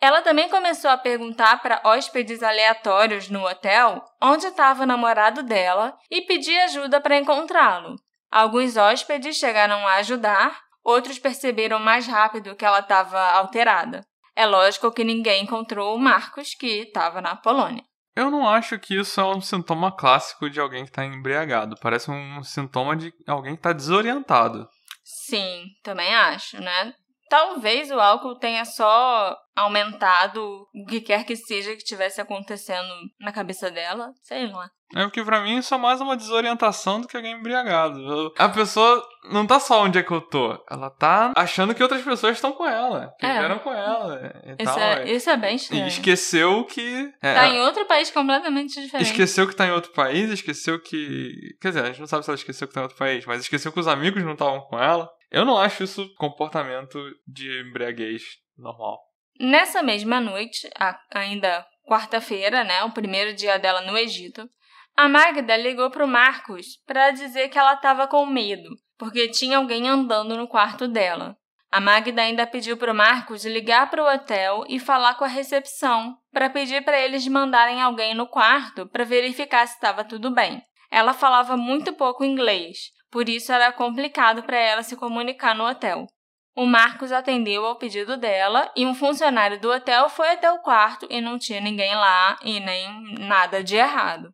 Ela 0.00 0.22
também 0.22 0.48
começou 0.48 0.90
a 0.90 0.96
perguntar 0.96 1.60
para 1.60 1.82
hóspedes 1.84 2.42
aleatórios 2.42 3.28
no 3.28 3.46
hotel 3.46 4.02
onde 4.22 4.46
estava 4.46 4.84
o 4.84 4.86
namorado 4.86 5.42
dela 5.42 5.94
e 6.10 6.22
pedir 6.22 6.58
ajuda 6.60 7.00
para 7.00 7.18
encontrá-lo. 7.18 7.96
Alguns 8.30 8.76
hóspedes 8.76 9.36
chegaram 9.36 9.86
a 9.86 9.96
ajudar, 9.96 10.58
outros 10.82 11.18
perceberam 11.18 11.78
mais 11.78 12.06
rápido 12.06 12.56
que 12.56 12.64
ela 12.64 12.78
estava 12.78 13.20
alterada. 13.32 14.00
É 14.34 14.46
lógico 14.46 14.90
que 14.90 15.04
ninguém 15.04 15.44
encontrou 15.44 15.94
o 15.94 15.98
Marcos, 15.98 16.54
que 16.54 16.82
estava 16.82 17.20
na 17.20 17.36
Polônia. 17.36 17.84
Eu 18.16 18.30
não 18.30 18.48
acho 18.48 18.78
que 18.78 18.98
isso 18.98 19.20
é 19.20 19.24
um 19.24 19.40
sintoma 19.40 19.94
clássico 19.94 20.48
de 20.48 20.58
alguém 20.58 20.84
que 20.84 20.90
está 20.90 21.04
embriagado. 21.04 21.76
Parece 21.80 22.10
um 22.10 22.42
sintoma 22.42 22.96
de 22.96 23.12
alguém 23.26 23.52
que 23.52 23.58
está 23.58 23.72
desorientado. 23.72 24.66
Sim, 25.04 25.66
também 25.82 26.14
acho, 26.14 26.60
né? 26.60 26.94
Talvez 27.30 27.92
o 27.92 28.00
álcool 28.00 28.34
tenha 28.34 28.64
só 28.64 29.38
aumentado 29.54 30.66
o 30.74 30.84
que 30.84 31.00
quer 31.00 31.24
que 31.24 31.36
seja 31.36 31.76
que 31.76 31.84
tivesse 31.84 32.20
acontecendo 32.20 32.92
na 33.20 33.30
cabeça 33.30 33.70
dela, 33.70 34.12
sei 34.20 34.48
lá. 34.48 34.68
É 34.96 35.04
o 35.04 35.10
que 35.12 35.22
pra 35.22 35.40
mim 35.40 35.58
isso 35.58 35.72
é 35.72 35.78
mais 35.78 36.00
uma 36.00 36.16
desorientação 36.16 37.00
do 37.00 37.06
que 37.06 37.16
alguém 37.16 37.34
embriagado. 37.34 38.34
A 38.36 38.48
pessoa 38.48 39.00
não 39.30 39.46
tá 39.46 39.60
só 39.60 39.84
onde 39.84 40.00
é 40.00 40.02
que 40.02 40.10
eu 40.10 40.20
tô, 40.20 40.60
ela 40.68 40.90
tá 40.90 41.32
achando 41.36 41.72
que 41.72 41.80
outras 41.84 42.02
pessoas 42.02 42.34
estão 42.34 42.50
com 42.50 42.66
ela, 42.66 43.14
que 43.16 43.24
é. 43.24 43.58
com 43.60 43.72
ela 43.72 44.42
e 44.44 44.62
isso 44.64 44.74
tal. 44.74 44.80
É, 44.80 45.12
isso 45.12 45.30
é 45.30 45.36
bem 45.36 45.54
estranho. 45.54 45.84
E 45.84 45.88
esqueceu 45.88 46.64
que... 46.64 47.12
É, 47.22 47.34
tá 47.34 47.46
em 47.46 47.60
outro 47.60 47.86
país 47.86 48.10
completamente 48.10 48.82
diferente. 48.82 49.08
Esqueceu 49.08 49.46
que 49.46 49.54
tá 49.54 49.68
em 49.68 49.72
outro 49.72 49.92
país, 49.92 50.30
esqueceu 50.30 50.82
que... 50.82 51.56
Quer 51.60 51.68
dizer, 51.68 51.84
a 51.84 51.86
gente 51.86 52.00
não 52.00 52.08
sabe 52.08 52.24
se 52.24 52.30
ela 52.30 52.38
esqueceu 52.38 52.66
que 52.66 52.74
tá 52.74 52.80
em 52.80 52.82
outro 52.82 52.98
país, 52.98 53.24
mas 53.24 53.42
esqueceu 53.42 53.70
que 53.70 53.78
os 53.78 53.86
amigos 53.86 54.24
não 54.24 54.32
estavam 54.32 54.62
com 54.62 54.76
ela. 54.76 55.08
Eu 55.30 55.44
não 55.44 55.56
acho 55.56 55.84
isso 55.84 56.12
comportamento 56.16 56.98
de 57.26 57.60
embriaguez 57.60 58.22
normal. 58.58 58.98
Nessa 59.38 59.82
mesma 59.82 60.20
noite, 60.20 60.68
ainda 61.10 61.66
quarta-feira, 61.88 62.64
né, 62.64 62.82
o 62.84 62.92
primeiro 62.92 63.34
dia 63.34 63.58
dela 63.58 63.80
no 63.80 63.96
Egito, 63.96 64.48
a 64.96 65.08
Magda 65.08 65.56
ligou 65.56 65.90
para 65.90 66.04
o 66.04 66.08
Marcos 66.08 66.76
para 66.86 67.10
dizer 67.10 67.48
que 67.48 67.58
ela 67.58 67.74
estava 67.74 68.06
com 68.06 68.26
medo, 68.26 68.68
porque 68.98 69.28
tinha 69.28 69.56
alguém 69.56 69.88
andando 69.88 70.36
no 70.36 70.46
quarto 70.46 70.86
dela. 70.86 71.36
A 71.70 71.80
Magda 71.80 72.20
ainda 72.20 72.46
pediu 72.46 72.76
para 72.76 72.92
o 72.92 72.94
Marcos 72.94 73.44
ligar 73.44 73.88
para 73.88 74.02
o 74.02 74.14
hotel 74.14 74.64
e 74.68 74.80
falar 74.80 75.14
com 75.14 75.24
a 75.24 75.28
recepção 75.28 76.18
para 76.32 76.50
pedir 76.50 76.84
para 76.84 77.00
eles 77.00 77.26
mandarem 77.28 77.80
alguém 77.80 78.12
no 78.12 78.26
quarto 78.26 78.86
para 78.88 79.04
verificar 79.04 79.66
se 79.66 79.74
estava 79.74 80.04
tudo 80.04 80.34
bem. 80.34 80.60
Ela 80.90 81.14
falava 81.14 81.56
muito 81.56 81.92
pouco 81.92 82.24
inglês, 82.24 82.90
por 83.10 83.28
isso 83.28 83.52
era 83.52 83.72
complicado 83.72 84.42
para 84.42 84.56
ela 84.56 84.82
se 84.82 84.96
comunicar 84.96 85.54
no 85.54 85.66
hotel. 85.66 86.06
O 86.56 86.66
Marcos 86.66 87.12
atendeu 87.12 87.64
ao 87.64 87.76
pedido 87.76 88.16
dela 88.16 88.70
e 88.76 88.84
um 88.84 88.94
funcionário 88.94 89.60
do 89.60 89.70
hotel 89.70 90.08
foi 90.08 90.30
até 90.30 90.50
o 90.50 90.58
quarto 90.58 91.06
e 91.08 91.20
não 91.20 91.38
tinha 91.38 91.60
ninguém 91.60 91.94
lá 91.94 92.38
e 92.42 92.60
nem 92.60 93.18
nada 93.18 93.62
de 93.62 93.76
errado. 93.76 94.32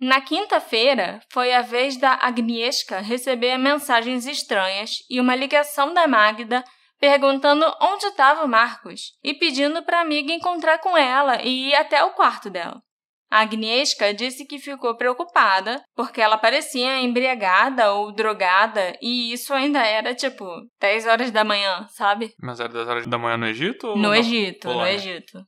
Na 0.00 0.20
quinta-feira, 0.20 1.20
foi 1.30 1.52
a 1.52 1.62
vez 1.62 1.96
da 1.98 2.14
Agnieszka 2.14 3.00
receber 3.00 3.58
mensagens 3.58 4.26
estranhas 4.26 5.04
e 5.10 5.20
uma 5.20 5.36
ligação 5.36 5.92
da 5.92 6.08
Magda 6.08 6.64
perguntando 6.98 7.64
onde 7.80 8.06
estava 8.06 8.44
o 8.44 8.48
Marcos 8.48 9.12
e 9.22 9.34
pedindo 9.34 9.82
para 9.82 9.98
a 9.98 10.02
amiga 10.02 10.32
encontrar 10.32 10.78
com 10.78 10.96
ela 10.96 11.42
e 11.42 11.70
ir 11.70 11.74
até 11.74 12.02
o 12.04 12.10
quarto 12.10 12.50
dela. 12.50 12.82
A 13.30 13.40
Agnieszka 13.40 14.12
disse 14.12 14.44
que 14.44 14.58
ficou 14.58 14.96
preocupada 14.96 15.80
porque 15.94 16.20
ela 16.20 16.36
parecia 16.36 16.98
embriagada 16.98 17.92
ou 17.92 18.12
drogada 18.12 18.96
e 19.00 19.32
isso 19.32 19.54
ainda 19.54 19.80
era 19.86 20.14
tipo 20.14 20.44
10 20.80 21.06
horas 21.06 21.30
da 21.30 21.44
manhã, 21.44 21.86
sabe? 21.90 22.34
Mas 22.42 22.58
era 22.58 22.72
10 22.72 22.88
horas 22.88 23.06
da 23.06 23.16
manhã 23.16 23.36
no 23.36 23.46
Egito? 23.46 23.94
No 23.94 24.12
Egito, 24.12 24.68
no 24.68 24.84
Egito. 24.84 25.44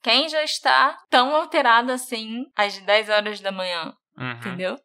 Quem 0.00 0.28
já 0.28 0.44
está 0.44 0.96
tão 1.10 1.34
alterado 1.34 1.90
assim 1.90 2.44
às 2.54 2.78
10 2.78 3.08
horas 3.08 3.40
da 3.40 3.50
manhã? 3.50 3.92
Uhum. 4.16 4.30
Entendeu? 4.32 4.76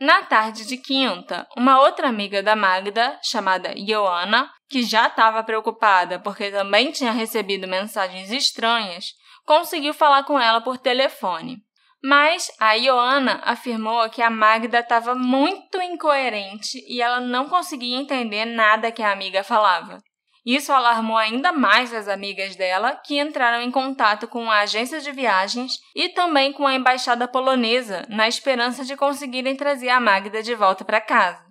Na 0.00 0.24
tarde 0.24 0.66
de 0.66 0.78
quinta, 0.78 1.46
uma 1.56 1.78
outra 1.80 2.08
amiga 2.08 2.42
da 2.42 2.56
Magda, 2.56 3.16
chamada 3.22 3.72
Joana, 3.76 4.50
que 4.68 4.82
já 4.82 5.06
estava 5.06 5.44
preocupada 5.44 6.18
porque 6.18 6.50
também 6.50 6.90
tinha 6.90 7.12
recebido 7.12 7.68
mensagens 7.68 8.32
estranhas, 8.32 9.12
conseguiu 9.44 9.94
falar 9.94 10.24
com 10.24 10.40
ela 10.40 10.60
por 10.60 10.78
telefone. 10.78 11.58
Mas 12.04 12.50
a 12.58 12.76
Joana 12.76 13.40
afirmou 13.44 14.10
que 14.10 14.20
a 14.20 14.28
Magda 14.28 14.80
estava 14.80 15.14
muito 15.14 15.80
incoerente 15.80 16.84
e 16.88 17.00
ela 17.00 17.20
não 17.20 17.48
conseguia 17.48 17.96
entender 17.96 18.44
nada 18.44 18.90
que 18.90 19.02
a 19.02 19.12
amiga 19.12 19.44
falava. 19.44 20.02
Isso 20.44 20.72
alarmou 20.72 21.16
ainda 21.16 21.52
mais 21.52 21.94
as 21.94 22.08
amigas 22.08 22.56
dela, 22.56 22.96
que 22.96 23.20
entraram 23.20 23.62
em 23.62 23.70
contato 23.70 24.26
com 24.26 24.50
a 24.50 24.60
agência 24.60 25.00
de 25.00 25.12
viagens 25.12 25.78
e 25.94 26.08
também 26.08 26.52
com 26.52 26.66
a 26.66 26.74
embaixada 26.74 27.28
polonesa, 27.28 28.04
na 28.08 28.26
esperança 28.26 28.84
de 28.84 28.96
conseguirem 28.96 29.54
trazer 29.54 29.90
a 29.90 30.00
Magda 30.00 30.42
de 30.42 30.54
volta 30.56 30.84
para 30.84 31.00
casa. 31.00 31.44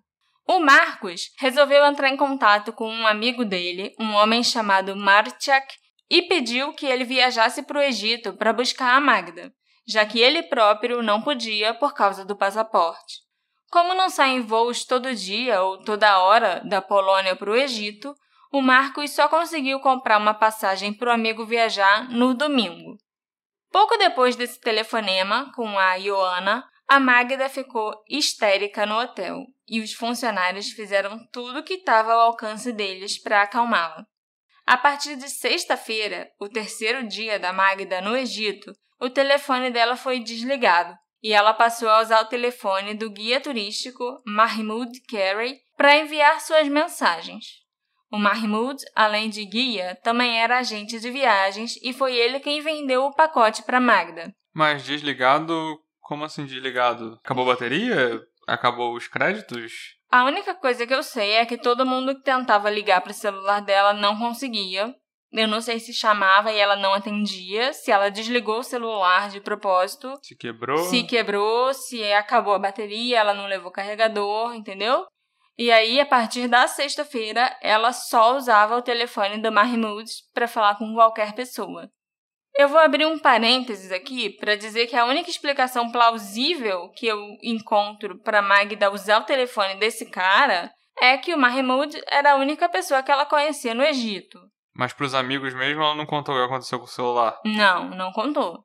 O 0.46 0.60
Marcos 0.60 1.32
resolveu 1.40 1.86
entrar 1.86 2.10
em 2.10 2.18
contato 2.18 2.74
com 2.74 2.92
um 2.92 3.08
amigo 3.08 3.46
dele, 3.46 3.96
um 3.98 4.14
homem 4.16 4.44
chamado 4.44 4.94
Marciak, 4.98 5.74
e 6.10 6.24
pediu 6.24 6.74
que 6.74 6.86
ele 6.86 7.06
viajasse 7.06 7.64
para 7.64 7.80
o 7.80 7.82
Egito 7.82 8.34
para 8.34 8.52
buscar 8.52 8.96
a 8.96 9.00
Magda, 9.00 9.54
já 9.88 10.06
que 10.06 10.20
ele 10.20 10.44
próprio 10.44 11.02
não 11.02 11.22
podia 11.22 11.74
por 11.74 11.94
causa 11.94 12.24
do 12.24 12.36
passaporte. 12.36 13.20
Como 13.70 13.94
não 13.94 14.10
saem 14.10 14.42
voos 14.42 14.84
todo 14.84 15.16
dia 15.16 15.62
ou 15.62 15.84
toda 15.84 16.20
hora 16.20 16.62
da 16.66 16.82
Polônia 16.82 17.36
para 17.36 17.52
o 17.52 17.56
Egito, 17.56 18.14
o 18.52 18.62
Marcos 18.62 19.12
só 19.12 19.30
conseguiu 19.30 19.80
comprar 19.80 20.18
uma 20.18 20.34
passagem 20.34 20.94
para 20.94 21.10
o 21.10 21.14
amigo 21.14 21.46
viajar 21.46 22.10
no 22.10 22.34
domingo. 22.34 22.98
Pouco 23.72 23.98
depois 23.98 24.36
desse 24.36 24.60
telefonema 24.60 25.50
com 25.56 25.80
a 25.80 25.96
Ioana, 25.96 26.68
a 26.86 27.00
Magda 27.00 27.48
ficou 27.48 27.94
histérica 28.10 28.86
no 28.86 29.00
hotel 29.00 29.46
e 29.66 29.80
os 29.80 29.94
funcionários 29.94 30.72
fizeram 30.72 31.18
tudo 31.32 31.60
o 31.60 31.64
que 31.64 31.76
estava 31.76 32.12
ao 32.12 32.20
alcance 32.20 32.74
deles 32.74 33.18
para 33.18 33.44
acalmá-la. 33.44 34.06
A 34.68 34.78
partir 34.78 35.16
de 35.16 35.30
sexta-feira, 35.30 36.30
o 36.38 36.50
terceiro 36.50 37.08
dia 37.08 37.40
da 37.40 37.54
Magda 37.54 38.02
no 38.02 38.18
Egito, 38.18 38.74
o 39.02 39.10
telefone 39.10 39.72
dela 39.72 39.96
foi 39.96 40.20
desligado 40.20 40.96
e 41.24 41.34
ela 41.34 41.54
passou 41.54 41.90
a 41.90 42.02
usar 42.02 42.22
o 42.22 42.28
telefone 42.28 42.94
do 42.94 43.10
guia 43.10 43.42
turístico 43.42 44.22
Mahmoud 44.26 44.92
Carey 45.10 45.60
para 45.76 45.98
enviar 45.98 46.40
suas 46.40 46.68
mensagens. 46.68 47.62
O 48.12 48.18
Mahmoud, 48.18 48.84
além 48.96 49.30
de 49.30 49.44
guia, 49.46 49.98
também 50.04 50.40
era 50.40 50.60
agente 50.60 51.00
de 51.00 51.10
viagens 51.10 51.78
e 51.82 51.94
foi 51.94 52.16
ele 52.16 52.40
quem 52.40 52.62
vendeu 52.62 53.06
o 53.06 53.14
pacote 53.14 53.64
para 53.64 53.80
Magda. 53.80 54.34
Mas 54.54 54.84
desligado, 54.84 55.80
como 56.02 56.26
assim 56.26 56.46
desligado? 56.46 57.18
Acabou 57.24 57.46
a 57.46 57.54
bateria? 57.54 58.22
Acabou 58.48 58.94
os 58.96 59.08
créditos? 59.08 59.96
A 60.12 60.26
única 60.26 60.54
coisa 60.54 60.86
que 60.86 60.94
eu 60.94 61.02
sei 61.02 61.32
é 61.32 61.46
que 61.46 61.58
todo 61.58 61.86
mundo 61.86 62.14
que 62.14 62.24
tentava 62.24 62.70
ligar 62.70 63.00
para 63.00 63.12
o 63.12 63.16
celular 63.16 63.62
dela 63.62 63.94
não 63.94 64.20
conseguia. 64.20 64.94
Eu 65.32 65.48
não 65.48 65.62
sei 65.62 65.80
se 65.80 65.94
chamava 65.94 66.52
e 66.52 66.58
ela 66.58 66.76
não 66.76 66.94
atendia, 66.94 67.72
se 67.72 67.90
ela 67.90 68.10
desligou 68.10 68.60
o 68.60 68.64
celular 68.64 69.30
de 69.30 69.40
propósito. 69.40 70.14
Se 70.22 70.36
quebrou. 70.36 70.78
Se 70.78 71.04
quebrou, 71.04 71.74
se 71.74 72.04
acabou 72.12 72.54
a 72.54 72.60
bateria, 72.60 73.20
ela 73.20 73.34
não 73.34 73.48
levou 73.48 73.72
carregador, 73.72 74.54
entendeu? 74.54 75.06
E 75.58 75.72
aí, 75.72 76.02
a 76.02 76.06
partir 76.06 76.48
da 76.48 76.68
sexta-feira, 76.68 77.56
ela 77.62 77.94
só 77.94 78.36
usava 78.36 78.76
o 78.76 78.82
telefone 78.82 79.42
do 79.42 79.52
Mahmoud 79.52 80.10
para 80.34 80.48
falar 80.48 80.76
com 80.76 80.94
qualquer 80.94 81.34
pessoa. 81.34 81.90
Eu 82.56 82.68
vou 82.68 82.80
abrir 82.80 83.06
um 83.06 83.18
parênteses 83.18 83.92
aqui 83.92 84.30
para 84.30 84.58
dizer 84.58 84.88
que 84.88 84.96
a 84.96 85.06
única 85.06 85.30
explicação 85.30 85.92
plausível 85.92 86.90
que 86.90 87.08
eu 87.08 87.20
encontro 87.42 88.20
para 88.22 88.42
Magda 88.42 88.92
usar 88.92 89.20
o 89.20 89.26
telefone 89.26 89.76
desse 89.76 90.10
cara 90.10 90.70
é 91.00 91.18
que 91.18 91.34
o 91.34 91.38
Mahmoud 91.38 92.00
era 92.08 92.34
a 92.34 92.36
única 92.36 92.68
pessoa 92.68 93.02
que 93.02 93.12
ela 93.12 93.26
conhecia 93.26 93.74
no 93.74 93.84
Egito. 93.84 94.38
Mas 94.74 94.94
para 94.94 95.06
os 95.06 95.14
amigos 95.14 95.54
mesmo, 95.54 95.82
ela 95.82 95.96
não 95.96 96.06
contou 96.06 96.36
o 96.36 96.38
que 96.38 96.46
aconteceu 96.46 96.80
com 96.80 96.86
o 96.86 96.88
celular? 96.88 97.38
Não, 97.46 97.90
não 97.90 98.12
contou. 98.12 98.64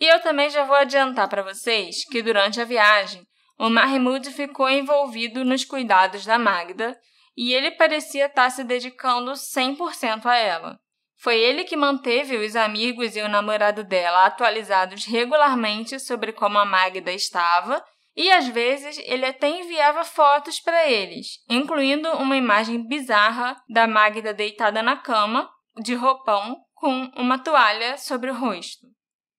E 0.00 0.06
eu 0.06 0.20
também 0.20 0.50
já 0.50 0.64
vou 0.64 0.76
adiantar 0.76 1.28
para 1.28 1.42
vocês 1.42 2.04
que 2.10 2.22
durante 2.22 2.60
a 2.60 2.64
viagem, 2.64 3.22
o 3.58 3.70
Mahmoud 3.70 4.30
ficou 4.30 4.68
envolvido 4.68 5.44
nos 5.44 5.64
cuidados 5.64 6.24
da 6.26 6.38
Magda 6.38 6.98
e 7.36 7.52
ele 7.52 7.70
parecia 7.72 8.26
estar 8.26 8.50
se 8.50 8.64
dedicando 8.64 9.32
100% 9.32 10.26
a 10.26 10.36
ela. 10.36 10.78
Foi 11.18 11.38
ele 11.38 11.64
que 11.64 11.76
manteve 11.76 12.36
os 12.36 12.54
amigos 12.54 13.16
e 13.16 13.22
o 13.22 13.28
namorado 13.28 13.82
dela 13.82 14.26
atualizados 14.26 15.06
regularmente 15.06 15.98
sobre 15.98 16.32
como 16.32 16.58
a 16.58 16.64
Magda 16.64 17.10
estava, 17.10 17.82
e 18.16 18.30
às 18.30 18.48
vezes 18.48 18.98
ele 19.04 19.26
até 19.26 19.48
enviava 19.48 20.02
fotos 20.02 20.58
para 20.58 20.90
eles, 20.90 21.44
incluindo 21.48 22.10
uma 22.16 22.36
imagem 22.36 22.86
bizarra 22.86 23.60
da 23.68 23.86
Magda 23.86 24.32
deitada 24.32 24.82
na 24.82 24.96
cama, 24.96 25.50
de 25.82 25.94
roupão, 25.94 26.56
com 26.74 27.10
uma 27.16 27.38
toalha 27.38 27.98
sobre 27.98 28.30
o 28.30 28.34
rosto. 28.34 28.86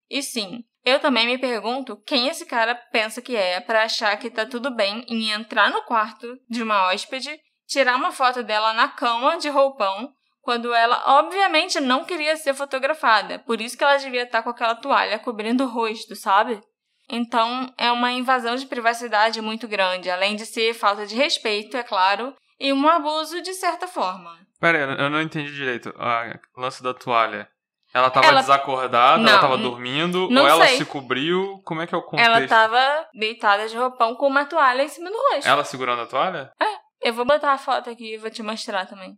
E 0.10 0.22
sim, 0.22 0.64
eu 0.86 1.00
também 1.00 1.26
me 1.26 1.38
pergunto 1.38 1.98
quem 2.06 2.28
esse 2.28 2.46
cara 2.46 2.76
pensa 2.76 3.22
que 3.22 3.36
é 3.36 3.60
para 3.60 3.84
achar 3.84 4.16
que 4.18 4.30
tá 4.30 4.46
tudo 4.46 4.74
bem 4.74 5.04
em 5.10 5.32
entrar 5.32 5.72
no 5.72 5.82
quarto 5.82 6.40
de 6.48 6.62
uma 6.62 6.88
hóspede, 6.88 7.40
tirar 7.68 7.96
uma 7.96 8.12
foto 8.12 8.44
dela 8.44 8.74
na 8.74 8.88
cama 8.88 9.38
de 9.38 9.50
roupão, 9.50 10.14
quando 10.42 10.74
ela 10.74 11.20
obviamente 11.20 11.80
não 11.80 12.06
queria 12.06 12.38
ser 12.38 12.54
fotografada. 12.54 13.40
Por 13.40 13.60
isso 13.60 13.78
que 13.78 13.84
ela 13.84 13.98
devia 13.98 14.24
estar 14.24 14.38
tá 14.38 14.44
com 14.44 14.50
aquela 14.50 14.76
toalha 14.76 15.20
cobrindo 15.20 15.66
o 15.66 15.68
rosto, 15.68 16.16
sabe? 16.16 16.62
Então, 17.10 17.74
é 17.78 17.92
uma 17.92 18.12
invasão 18.12 18.56
de 18.56 18.66
privacidade 18.66 19.42
muito 19.42 19.68
grande, 19.68 20.10
além 20.10 20.36
de 20.36 20.46
ser 20.46 20.74
falta 20.74 21.06
de 21.06 21.16
respeito, 21.16 21.78
é 21.78 21.84
claro, 21.84 22.36
e 22.60 22.74
um 22.74 22.88
abuso 22.88 23.42
de 23.42 23.54
certa 23.54 23.88
forma. 23.88 24.38
Pera 24.60 24.94
aí, 24.94 25.00
eu 25.00 25.10
não 25.10 25.22
entendi 25.22 25.54
direito. 25.54 25.94
A 25.98 26.38
lance 26.58 26.84
da 26.84 26.94
toalha. 26.94 27.48
Ela 27.94 28.10
tava 28.10 28.28
ela... 28.28 28.42
desacordada, 28.42 29.18
não, 29.18 29.30
ela 29.30 29.40
tava 29.42 29.58
dormindo, 29.58 30.26
ou 30.26 30.48
ela 30.48 30.68
sei. 30.68 30.78
se 30.78 30.86
cobriu? 30.86 31.62
Como 31.64 31.82
é 31.82 31.88
que 31.88 31.96
é 31.96 31.98
o 31.98 32.04
contexto? 32.04 32.30
Ela 32.30 32.48
tava 32.48 33.08
deitada 33.14 33.68
de 33.68 33.78
roupão 33.78 34.16
com 34.16 34.28
uma 34.28 34.46
toalha 34.46 34.84
em 34.84 34.90
cima 34.90 35.10
do 35.10 35.18
rosto. 35.18 35.48
Ela 35.48 35.64
segurando 35.64 36.02
a 36.02 36.06
toalha? 36.06 36.52
É, 36.62 37.08
eu 37.10 37.14
vou 37.14 37.26
botar 37.26 37.54
a 37.54 37.58
foto 37.58 37.90
aqui 37.90 38.16
e 38.16 38.18
vou 38.18 38.30
te 38.30 38.44
mostrar 38.44 38.86
também. 38.86 39.18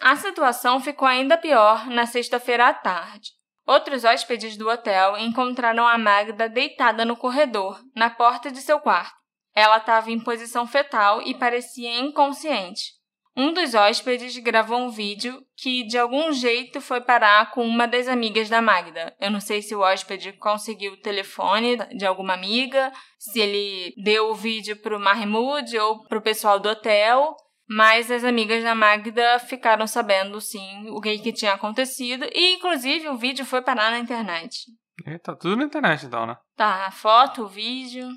A 0.00 0.16
situação 0.16 0.80
ficou 0.80 1.06
ainda 1.06 1.36
pior 1.36 1.86
na 1.86 2.06
sexta-feira 2.06 2.68
à 2.68 2.74
tarde. 2.74 3.30
Outros 3.66 4.04
hóspedes 4.04 4.56
do 4.56 4.68
hotel 4.68 5.16
encontraram 5.18 5.86
a 5.86 5.96
Magda 5.96 6.48
deitada 6.48 7.04
no 7.04 7.16
corredor, 7.16 7.80
na 7.94 8.10
porta 8.10 8.50
de 8.50 8.60
seu 8.60 8.80
quarto. 8.80 9.14
Ela 9.54 9.76
estava 9.76 10.10
em 10.10 10.18
posição 10.18 10.66
fetal 10.66 11.22
e 11.22 11.34
parecia 11.34 11.98
inconsciente. 12.00 13.02
Um 13.34 13.52
dos 13.52 13.74
hóspedes 13.74 14.36
gravou 14.38 14.78
um 14.78 14.90
vídeo 14.90 15.42
que 15.56 15.84
de 15.84 15.96
algum 15.96 16.32
jeito 16.32 16.82
foi 16.82 17.00
parar 17.00 17.50
com 17.50 17.64
uma 17.66 17.88
das 17.88 18.06
amigas 18.06 18.50
da 18.50 18.60
Magda. 18.60 19.14
Eu 19.18 19.30
não 19.30 19.40
sei 19.40 19.62
se 19.62 19.74
o 19.74 19.80
hóspede 19.80 20.34
conseguiu 20.34 20.92
o 20.92 21.00
telefone 21.00 21.78
de 21.96 22.04
alguma 22.04 22.34
amiga, 22.34 22.92
se 23.18 23.40
ele 23.40 23.94
deu 24.02 24.30
o 24.30 24.34
vídeo 24.34 24.76
para 24.76 24.94
o 24.94 25.00
Mahmoud 25.00 25.78
ou 25.78 26.02
para 26.04 26.18
o 26.18 26.22
pessoal 26.22 26.60
do 26.60 26.68
hotel, 26.68 27.34
mas 27.74 28.10
as 28.10 28.24
amigas 28.24 28.62
da 28.62 28.74
Magda 28.74 29.38
ficaram 29.38 29.86
sabendo 29.86 30.40
sim 30.40 30.88
o 30.90 31.00
que, 31.00 31.18
que 31.18 31.32
tinha 31.32 31.54
acontecido 31.54 32.26
e 32.32 32.54
inclusive 32.54 33.08
o 33.08 33.16
vídeo 33.16 33.44
foi 33.44 33.62
parar 33.62 33.90
na 33.90 33.98
internet. 33.98 34.66
E 35.06 35.18
tá 35.18 35.34
tudo 35.34 35.56
na 35.56 35.64
internet 35.64 36.06
então, 36.06 36.26
né? 36.26 36.36
Tá, 36.56 36.86
a 36.86 36.90
foto, 36.90 37.44
o 37.44 37.48
vídeo. 37.48 38.08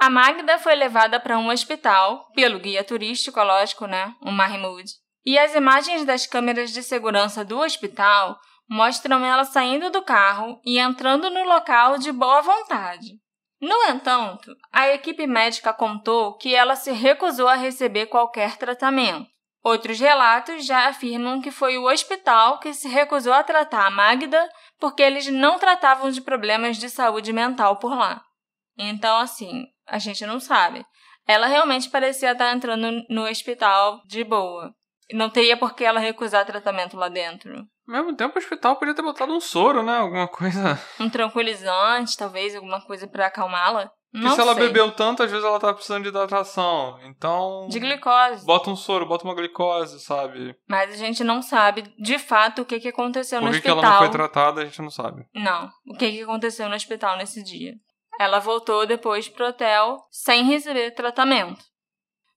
A 0.00 0.10
Magda 0.10 0.58
foi 0.58 0.74
levada 0.74 1.20
para 1.20 1.38
um 1.38 1.48
hospital, 1.48 2.26
pelo 2.34 2.58
guia 2.58 2.84
turístico, 2.84 3.40
lógico, 3.42 3.86
né? 3.86 4.14
O 4.22 4.30
Mahmoud. 4.30 4.90
E 5.24 5.38
as 5.38 5.54
imagens 5.54 6.04
das 6.04 6.26
câmeras 6.26 6.70
de 6.70 6.82
segurança 6.82 7.44
do 7.44 7.58
hospital 7.58 8.38
mostram 8.68 9.24
ela 9.24 9.44
saindo 9.44 9.90
do 9.90 10.02
carro 10.02 10.60
e 10.64 10.78
entrando 10.78 11.30
no 11.30 11.44
local 11.44 11.98
de 11.98 12.12
boa 12.12 12.42
vontade. 12.42 13.18
No 13.60 13.84
entanto, 13.84 14.54
a 14.70 14.88
equipe 14.88 15.26
médica 15.26 15.72
contou 15.72 16.36
que 16.36 16.54
ela 16.54 16.76
se 16.76 16.92
recusou 16.92 17.48
a 17.48 17.54
receber 17.54 18.06
qualquer 18.06 18.56
tratamento. 18.56 19.26
Outros 19.62 19.98
relatos 19.98 20.64
já 20.64 20.88
afirmam 20.88 21.40
que 21.40 21.50
foi 21.50 21.76
o 21.76 21.90
hospital 21.90 22.60
que 22.60 22.72
se 22.72 22.86
recusou 22.86 23.32
a 23.32 23.42
tratar 23.42 23.86
a 23.86 23.90
Magda 23.90 24.48
porque 24.78 25.02
eles 25.02 25.26
não 25.26 25.58
tratavam 25.58 26.10
de 26.10 26.20
problemas 26.20 26.76
de 26.76 26.88
saúde 26.88 27.32
mental 27.32 27.76
por 27.78 27.96
lá. 27.96 28.22
Então, 28.78 29.16
assim, 29.16 29.64
a 29.86 29.98
gente 29.98 30.24
não 30.26 30.38
sabe. 30.38 30.86
Ela 31.26 31.46
realmente 31.46 31.90
parecia 31.90 32.32
estar 32.32 32.54
entrando 32.54 33.04
no 33.10 33.24
hospital 33.24 34.00
de 34.06 34.22
boa. 34.22 34.72
Não 35.12 35.30
teria 35.30 35.56
por 35.56 35.74
que 35.74 35.84
ela 35.84 35.98
recusar 35.98 36.46
tratamento 36.46 36.96
lá 36.96 37.08
dentro. 37.08 37.66
Ao 37.88 37.94
mesmo 37.94 38.16
tempo, 38.16 38.34
o 38.34 38.38
hospital 38.38 38.76
podia 38.76 38.94
ter 38.94 39.02
botado 39.02 39.32
um 39.32 39.40
soro, 39.40 39.82
né? 39.82 39.98
Alguma 39.98 40.26
coisa. 40.26 40.78
Um 40.98 41.08
tranquilizante, 41.08 42.16
talvez, 42.16 42.54
alguma 42.54 42.80
coisa 42.80 43.06
para 43.06 43.26
acalmá-la. 43.26 43.90
Porque 44.12 44.30
se 44.30 44.40
ela 44.40 44.54
sei. 44.54 44.66
bebeu 44.66 44.90
tanto, 44.92 45.22
às 45.22 45.30
vezes 45.30 45.44
ela 45.44 45.60
tá 45.60 45.74
precisando 45.74 46.04
de 46.04 46.08
hidratação. 46.08 46.98
Então. 47.04 47.68
De 47.68 47.78
glicose. 47.78 48.46
Bota 48.46 48.70
um 48.70 48.76
soro, 48.76 49.06
bota 49.06 49.24
uma 49.24 49.34
glicose, 49.34 50.00
sabe? 50.00 50.56
Mas 50.66 50.94
a 50.94 50.96
gente 50.96 51.22
não 51.22 51.42
sabe, 51.42 51.82
de 51.98 52.18
fato, 52.18 52.62
o 52.62 52.64
que, 52.64 52.80
que 52.80 52.88
aconteceu 52.88 53.40
Por 53.40 53.46
no 53.46 53.50
que 53.52 53.58
hospital. 53.58 53.76
Por 53.76 53.80
que 53.80 53.86
ela 53.86 53.94
não 53.94 54.02
foi 54.06 54.10
tratada, 54.10 54.62
a 54.62 54.64
gente 54.64 54.80
não 54.80 54.90
sabe. 54.90 55.26
Não. 55.34 55.70
O 55.86 55.96
que, 55.96 56.10
que 56.10 56.22
aconteceu 56.22 56.68
no 56.68 56.74
hospital 56.74 57.16
nesse 57.18 57.42
dia. 57.42 57.74
Ela 58.18 58.38
voltou 58.38 58.86
depois 58.86 59.28
pro 59.28 59.48
hotel 59.48 59.98
sem 60.10 60.44
receber 60.44 60.92
tratamento. 60.92 61.62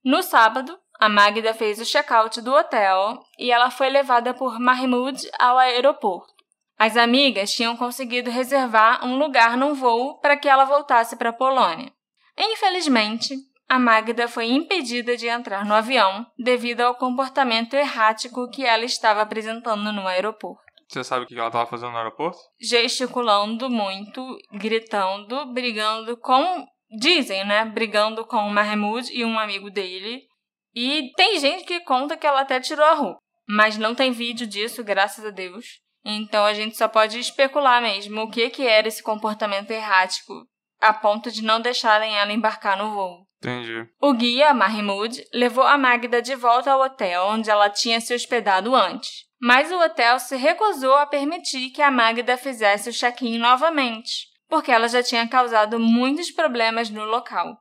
No 0.04 0.22
sábado, 0.22 0.78
a 1.00 1.08
Magda 1.08 1.54
fez 1.54 1.80
o 1.80 1.86
check-out 1.86 2.42
do 2.42 2.54
hotel 2.54 3.24
e 3.38 3.52
ela 3.52 3.72
foi 3.72 3.90
levada 3.90 4.34
por 4.34 4.60
Mahmoud 4.60 5.18
ao 5.40 5.58
aeroporto. 5.58 6.34
As 6.78 6.98
amigas 6.98 7.54
tinham 7.54 7.78
conseguido 7.78 8.30
reservar 8.30 9.06
um 9.06 9.18
lugar 9.18 9.56
num 9.56 9.74
voo 9.74 10.20
para 10.20 10.36
que 10.36 10.50
ela 10.50 10.66
voltasse 10.66 11.16
para 11.16 11.30
a 11.30 11.34
Polônia. 11.34 11.92
Infelizmente, 12.38 13.34
a 13.68 13.80
Magda 13.80 14.28
foi 14.28 14.48
impedida 14.48 15.16
de 15.16 15.28
entrar 15.28 15.66
no 15.66 15.74
avião 15.74 16.26
devido 16.38 16.82
ao 16.82 16.96
comportamento 16.96 17.76
errático 17.76 18.50
que 18.50 18.66
ela 18.66 18.84
estava 18.84 19.22
apresentando 19.22 19.94
no 19.94 20.06
aeroporto. 20.06 20.64
Você 20.90 21.04
sabe 21.04 21.24
o 21.24 21.28
que 21.28 21.38
ela 21.38 21.48
estava 21.48 21.70
fazendo 21.70 21.92
no 21.92 21.98
aeroporto? 21.98 22.40
Gesticulando 22.60 23.70
muito, 23.70 24.22
gritando, 24.52 25.46
brigando 25.54 26.18
com. 26.18 26.66
Dizem, 26.98 27.46
né? 27.46 27.66
Brigando 27.66 28.26
com 28.26 28.38
o 28.38 28.50
Mahmoud 28.50 29.08
e 29.14 29.24
um 29.24 29.38
amigo 29.38 29.70
dele 29.70 30.29
e 30.76 31.12
tem 31.16 31.40
gente 31.40 31.64
que 31.64 31.80
conta 31.82 32.18
que 32.18 32.28
ela 32.28 32.42
até 32.42 32.60
tirou 32.60 32.86
a 32.86 32.94
roupa, 32.94 33.20
mas 33.48 33.78
não 33.78 33.96
tem 33.96 34.12
vídeo 34.12 34.46
disso, 34.46 34.84
graças 34.84 35.26
a 35.26 35.30
Deus. 35.30 35.66
Então 36.06 36.46
a 36.46 36.54
gente 36.54 36.78
só 36.78 36.88
pode 36.88 37.20
especular 37.20 37.82
mesmo 37.82 38.22
o 38.22 38.30
que, 38.30 38.50
que 38.50 38.66
era 38.66 38.88
esse 38.88 39.04
comportamento 39.04 39.72
errático, 39.72 40.34
a 40.80 40.94
ponto 40.94 41.30
de 41.32 41.44
não 41.44 41.60
deixarem 41.60 42.18
ela 42.18 42.32
embarcar 42.32 42.78
no 42.78 42.92
voo. 42.94 43.28
Entendi. 43.42 43.88
O 44.02 44.14
guia, 44.14 44.54
Mahmoud, 44.54 45.24
levou 45.34 45.64
a 45.64 45.78
Magda 45.78 46.22
de 46.22 46.36
volta 46.36 46.72
ao 46.72 46.82
hotel 46.82 47.26
onde 47.28 47.50
ela 47.50 47.70
tinha 47.70 48.00
se 48.02 48.14
hospedado 48.14 48.76
antes. 48.76 49.30
Mas 49.42 49.72
o 49.72 49.80
hotel 49.80 50.20
se 50.20 50.36
recusou 50.36 50.96
a 50.96 51.06
permitir 51.06 51.70
que 51.70 51.82
a 51.82 51.90
Magda 51.90 52.36
fizesse 52.36 52.90
o 52.90 52.94
check-in 52.94 53.38
novamente, 53.38 54.28
porque 54.50 54.72
ela 54.72 54.90
já 54.90 55.02
tinha 55.02 55.28
causado 55.28 55.80
muitos 55.80 56.30
problemas 56.32 56.90
no 56.90 57.06
local. 57.06 57.58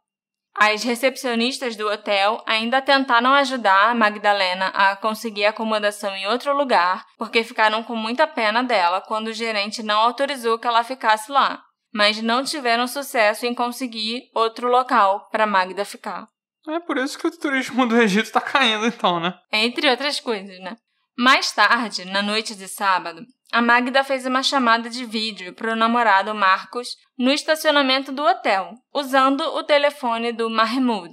As 0.61 0.83
recepcionistas 0.83 1.77
do 1.77 1.87
hotel 1.87 2.43
ainda 2.45 2.83
tentaram 2.83 3.33
ajudar 3.35 3.91
a 3.91 3.95
Magdalena 3.95 4.67
a 4.69 4.97
conseguir 4.97 5.45
acomodação 5.45 6.15
em 6.17 6.27
outro 6.27 6.57
lugar, 6.57 7.07
porque 7.17 7.45
ficaram 7.45 7.85
com 7.85 7.95
muita 7.95 8.27
pena 8.27 8.63
dela 8.65 9.01
quando 9.01 9.29
o 9.29 9.33
gerente 9.33 9.85
não 9.85 10.01
autorizou 10.01 10.59
que 10.59 10.67
ela 10.67 10.83
ficasse 10.83 11.31
lá, 11.31 11.63
mas 11.95 12.21
não 12.21 12.43
tiveram 12.43 12.89
sucesso 12.89 13.47
em 13.47 13.55
conseguir 13.55 14.25
outro 14.35 14.69
local 14.69 15.29
para 15.31 15.47
Magda 15.47 15.85
ficar. 15.85 16.27
É 16.69 16.81
por 16.81 16.99
isso 16.99 17.17
que 17.17 17.27
o 17.27 17.31
turismo 17.31 17.87
do 17.87 17.97
Egito 17.97 18.27
está 18.27 18.41
caindo, 18.41 18.85
então, 18.85 19.21
né? 19.21 19.39
Entre 19.53 19.89
outras 19.89 20.19
coisas, 20.19 20.59
né? 20.59 20.77
Mais 21.19 21.51
tarde, 21.51 22.05
na 22.05 22.23
noite 22.23 22.55
de 22.55 22.69
sábado, 22.69 23.27
a 23.51 23.61
Magda 23.61 24.05
fez 24.05 24.25
uma 24.25 24.41
chamada 24.41 24.89
de 24.89 25.05
vídeo 25.05 25.53
para 25.53 25.73
o 25.73 25.77
namorado 25.77 26.33
Marcos 26.33 26.97
no 27.19 27.33
estacionamento 27.33 28.13
do 28.13 28.23
hotel, 28.23 28.73
usando 28.95 29.41
o 29.41 29.65
telefone 29.65 30.31
do 30.31 30.49
Mahmoud. 30.49 31.11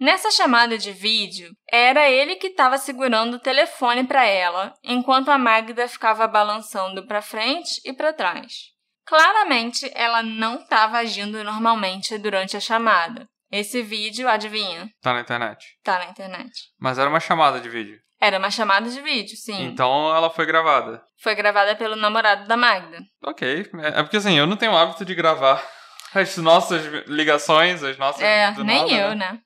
Nessa 0.00 0.32
chamada 0.32 0.76
de 0.76 0.90
vídeo, 0.90 1.52
era 1.70 2.10
ele 2.10 2.34
que 2.34 2.48
estava 2.48 2.76
segurando 2.76 3.34
o 3.34 3.38
telefone 3.38 4.02
para 4.02 4.26
ela, 4.26 4.74
enquanto 4.82 5.28
a 5.28 5.38
Magda 5.38 5.86
ficava 5.86 6.26
balançando 6.26 7.06
para 7.06 7.22
frente 7.22 7.80
e 7.84 7.92
para 7.92 8.12
trás. 8.12 8.72
Claramente, 9.06 9.88
ela 9.94 10.24
não 10.24 10.56
estava 10.56 10.98
agindo 10.98 11.44
normalmente 11.44 12.18
durante 12.18 12.56
a 12.56 12.60
chamada. 12.60 13.28
Esse 13.48 13.80
vídeo, 13.80 14.28
adivinha? 14.28 14.90
Tá 15.00 15.12
na 15.12 15.20
internet. 15.20 15.64
Tá 15.84 16.00
na 16.00 16.06
internet. 16.06 16.52
Mas 16.80 16.98
era 16.98 17.08
uma 17.08 17.20
chamada 17.20 17.60
de 17.60 17.68
vídeo. 17.68 18.04
Era 18.20 18.38
uma 18.38 18.50
chamada 18.50 18.88
de 18.88 19.00
vídeo, 19.00 19.36
sim. 19.36 19.64
Então 19.64 20.14
ela 20.14 20.30
foi 20.30 20.46
gravada. 20.46 21.02
Foi 21.22 21.34
gravada 21.34 21.76
pelo 21.76 21.96
namorado 21.96 22.46
da 22.46 22.56
Magda. 22.56 22.98
Ok. 23.22 23.70
É 23.82 24.02
porque 24.02 24.16
assim, 24.16 24.38
eu 24.38 24.46
não 24.46 24.56
tenho 24.56 24.72
o 24.72 24.76
hábito 24.76 25.04
de 25.04 25.14
gravar 25.14 25.62
as 26.14 26.36
nossas 26.38 26.84
ligações, 27.06 27.82
as 27.82 27.98
nossas. 27.98 28.22
É, 28.22 28.50
nem 28.64 28.82
nada, 28.82 28.92
eu, 28.92 29.08
né? 29.10 29.32
né? 29.32 29.40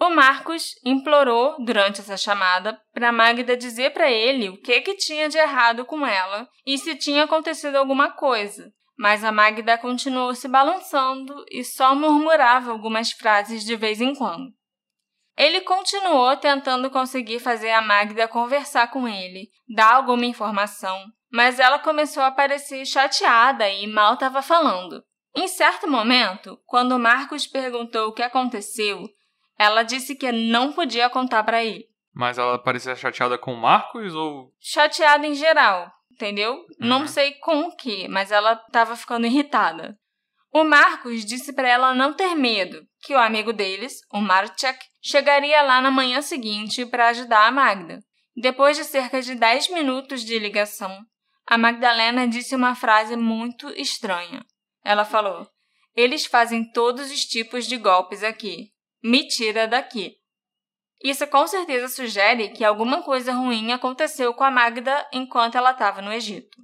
O 0.00 0.10
Marcos 0.10 0.74
implorou 0.84 1.56
durante 1.64 2.00
essa 2.00 2.16
chamada 2.16 2.80
para 2.94 3.10
Magda 3.10 3.56
dizer 3.56 3.92
para 3.92 4.08
ele 4.08 4.48
o 4.48 4.56
que 4.56 4.80
que 4.80 4.94
tinha 4.94 5.28
de 5.28 5.36
errado 5.36 5.84
com 5.84 6.06
ela 6.06 6.48
e 6.64 6.78
se 6.78 6.94
tinha 6.94 7.24
acontecido 7.24 7.76
alguma 7.76 8.12
coisa. 8.12 8.70
Mas 8.96 9.24
a 9.24 9.32
Magda 9.32 9.76
continuou 9.76 10.34
se 10.36 10.46
balançando 10.46 11.34
e 11.50 11.64
só 11.64 11.96
murmurava 11.96 12.70
algumas 12.70 13.10
frases 13.10 13.64
de 13.64 13.74
vez 13.74 14.00
em 14.00 14.14
quando. 14.14 14.57
Ele 15.38 15.60
continuou 15.60 16.36
tentando 16.36 16.90
conseguir 16.90 17.38
fazer 17.38 17.70
a 17.70 17.80
Magda 17.80 18.26
conversar 18.26 18.90
com 18.90 19.06
ele, 19.06 19.48
dar 19.72 19.94
alguma 19.94 20.26
informação, 20.26 21.00
mas 21.30 21.60
ela 21.60 21.78
começou 21.78 22.24
a 22.24 22.32
parecer 22.32 22.84
chateada 22.84 23.70
e 23.70 23.86
mal 23.86 24.14
estava 24.14 24.42
falando. 24.42 25.00
Em 25.36 25.46
certo 25.46 25.88
momento, 25.88 26.58
quando 26.66 26.98
Marcos 26.98 27.46
perguntou 27.46 28.08
o 28.08 28.12
que 28.12 28.22
aconteceu, 28.22 29.04
ela 29.56 29.84
disse 29.84 30.16
que 30.16 30.32
não 30.32 30.72
podia 30.72 31.08
contar 31.08 31.44
para 31.44 31.64
ele. 31.64 31.86
Mas 32.12 32.36
ela 32.36 32.58
parecia 32.58 32.96
chateada 32.96 33.38
com 33.38 33.52
o 33.52 33.60
Marcos 33.60 34.12
ou. 34.16 34.52
Chateada 34.58 35.24
em 35.24 35.34
geral, 35.34 35.88
entendeu? 36.10 36.54
Uhum. 36.54 36.64
Não 36.80 37.06
sei 37.06 37.34
com 37.34 37.60
o 37.60 37.76
que, 37.76 38.08
mas 38.08 38.32
ela 38.32 38.54
estava 38.54 38.96
ficando 38.96 39.26
irritada. 39.26 39.96
O 40.52 40.64
Marcos 40.64 41.24
disse 41.24 41.52
para 41.52 41.68
ela 41.68 41.94
não 41.94 42.12
ter 42.12 42.34
medo, 42.34 42.87
que 43.02 43.14
o 43.14 43.18
amigo 43.18 43.52
deles, 43.52 44.00
o 44.12 44.20
Marchak, 44.20 44.78
chegaria 45.02 45.62
lá 45.62 45.80
na 45.80 45.90
manhã 45.90 46.20
seguinte 46.20 46.84
para 46.86 47.08
ajudar 47.08 47.46
a 47.46 47.50
Magda. 47.50 48.00
Depois 48.36 48.76
de 48.76 48.84
cerca 48.84 49.20
de 49.20 49.34
10 49.34 49.70
minutos 49.70 50.24
de 50.24 50.38
ligação, 50.38 50.98
a 51.46 51.56
Magdalena 51.56 52.26
disse 52.28 52.54
uma 52.54 52.74
frase 52.74 53.16
muito 53.16 53.68
estranha. 53.70 54.44
Ela 54.84 55.04
falou: 55.04 55.48
Eles 55.94 56.26
fazem 56.26 56.70
todos 56.70 57.10
os 57.10 57.24
tipos 57.24 57.66
de 57.66 57.76
golpes 57.76 58.22
aqui. 58.22 58.70
Me 59.02 59.26
tira 59.26 59.66
daqui. 59.66 60.16
Isso 61.02 61.26
com 61.28 61.46
certeza 61.46 61.88
sugere 61.88 62.50
que 62.50 62.64
alguma 62.64 63.02
coisa 63.02 63.32
ruim 63.32 63.72
aconteceu 63.72 64.34
com 64.34 64.44
a 64.44 64.50
Magda 64.50 65.08
enquanto 65.12 65.56
ela 65.56 65.70
estava 65.70 66.02
no 66.02 66.12
Egito. 66.12 66.58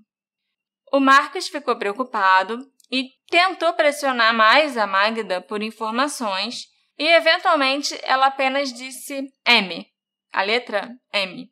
O 0.93 1.01
Marcos 1.01 1.49
ficou 1.49 1.77
preocupado 1.77 2.59
e 2.91 3.11
tentou 3.35 3.75
pressionar 3.75 4.33
mais 4.33 4.77
a 4.77 4.87
Magda 4.87 5.41
por 5.41 5.61
informações 5.61 6.69
e 6.97 7.05
eventualmente 7.05 7.99
ela 8.05 8.27
apenas 8.27 8.73
disse 8.73 9.29
M, 9.45 9.85
a 10.33 10.43
letra 10.43 10.89
M. 11.13 11.51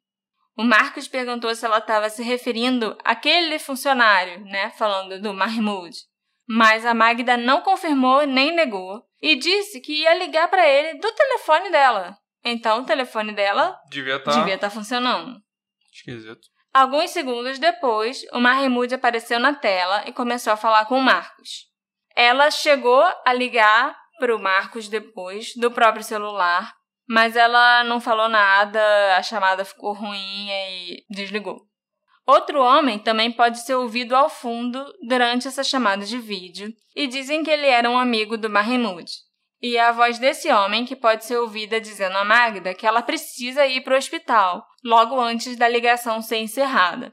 O 0.56 0.62
Marcos 0.62 1.08
perguntou 1.08 1.52
se 1.56 1.66
ela 1.66 1.78
estava 1.78 2.08
se 2.08 2.22
referindo 2.22 2.96
àquele 3.02 3.58
funcionário, 3.58 4.44
né, 4.44 4.70
falando 4.70 5.20
do 5.20 5.34
Mahmoud. 5.34 5.96
Mas 6.46 6.86
a 6.86 6.94
Magda 6.94 7.36
não 7.36 7.62
confirmou 7.62 8.24
nem 8.28 8.54
negou 8.54 9.02
e 9.20 9.34
disse 9.34 9.80
que 9.80 10.02
ia 10.02 10.14
ligar 10.14 10.48
para 10.48 10.64
ele 10.68 11.00
do 11.00 11.10
telefone 11.10 11.68
dela. 11.72 12.16
Então 12.44 12.82
o 12.82 12.86
telefone 12.86 13.32
dela 13.32 13.76
devia 13.90 14.18
estar 14.18 14.44
tá... 14.44 14.58
tá 14.58 14.70
funcionando. 14.70 15.36
Esquisito. 15.92 16.46
Alguns 16.72 17.10
segundos 17.10 17.58
depois, 17.58 18.24
o 18.32 18.38
Mahmoud 18.38 18.94
apareceu 18.94 19.40
na 19.40 19.52
tela 19.52 20.04
e 20.06 20.12
começou 20.12 20.52
a 20.52 20.56
falar 20.56 20.86
com 20.86 20.96
o 20.96 21.02
Marcos. 21.02 21.71
Ela 22.14 22.51
chegou 22.51 23.03
a 23.25 23.33
ligar 23.33 23.96
para 24.18 24.35
o 24.35 24.42
Marcos 24.42 24.88
depois 24.88 25.55
do 25.57 25.70
próprio 25.70 26.05
celular, 26.05 26.72
mas 27.09 27.37
ela 27.37 27.85
não 27.85 28.01
falou 28.01 28.29
nada, 28.29 28.81
a 29.16 29.22
chamada 29.22 29.64
ficou 29.64 29.92
ruim 29.92 30.48
e 30.48 31.05
desligou. 31.11 31.66
Outro 32.27 32.62
homem 32.62 32.98
também 32.98 33.33
pode 33.33 33.64
ser 33.64 33.75
ouvido 33.75 34.14
ao 34.14 34.29
fundo 34.29 34.85
durante 35.07 35.48
essa 35.48 35.64
chamada 35.64 36.05
de 36.05 36.18
vídeo, 36.18 36.72
e 36.94 37.07
dizem 37.07 37.42
que 37.42 37.51
ele 37.51 37.66
era 37.66 37.90
um 37.90 37.98
amigo 37.98 38.37
do 38.37 38.48
Mahmoud. 38.48 39.11
E 39.61 39.77
é 39.77 39.81
a 39.81 39.92
voz 39.92 40.18
desse 40.18 40.51
homem 40.53 40.85
que 40.85 40.96
pode 40.96 41.25
ser 41.25 41.37
ouvida 41.38 41.81
dizendo 41.81 42.16
a 42.16 42.25
Magda 42.25 42.75
que 42.75 42.87
ela 42.87 43.03
precisa 43.03 43.66
ir 43.66 43.83
para 43.83 43.94
o 43.94 43.98
hospital, 43.98 44.64
logo 44.85 45.18
antes 45.20 45.57
da 45.57 45.68
ligação 45.68 46.22
ser 46.22 46.38
encerrada. 46.38 47.12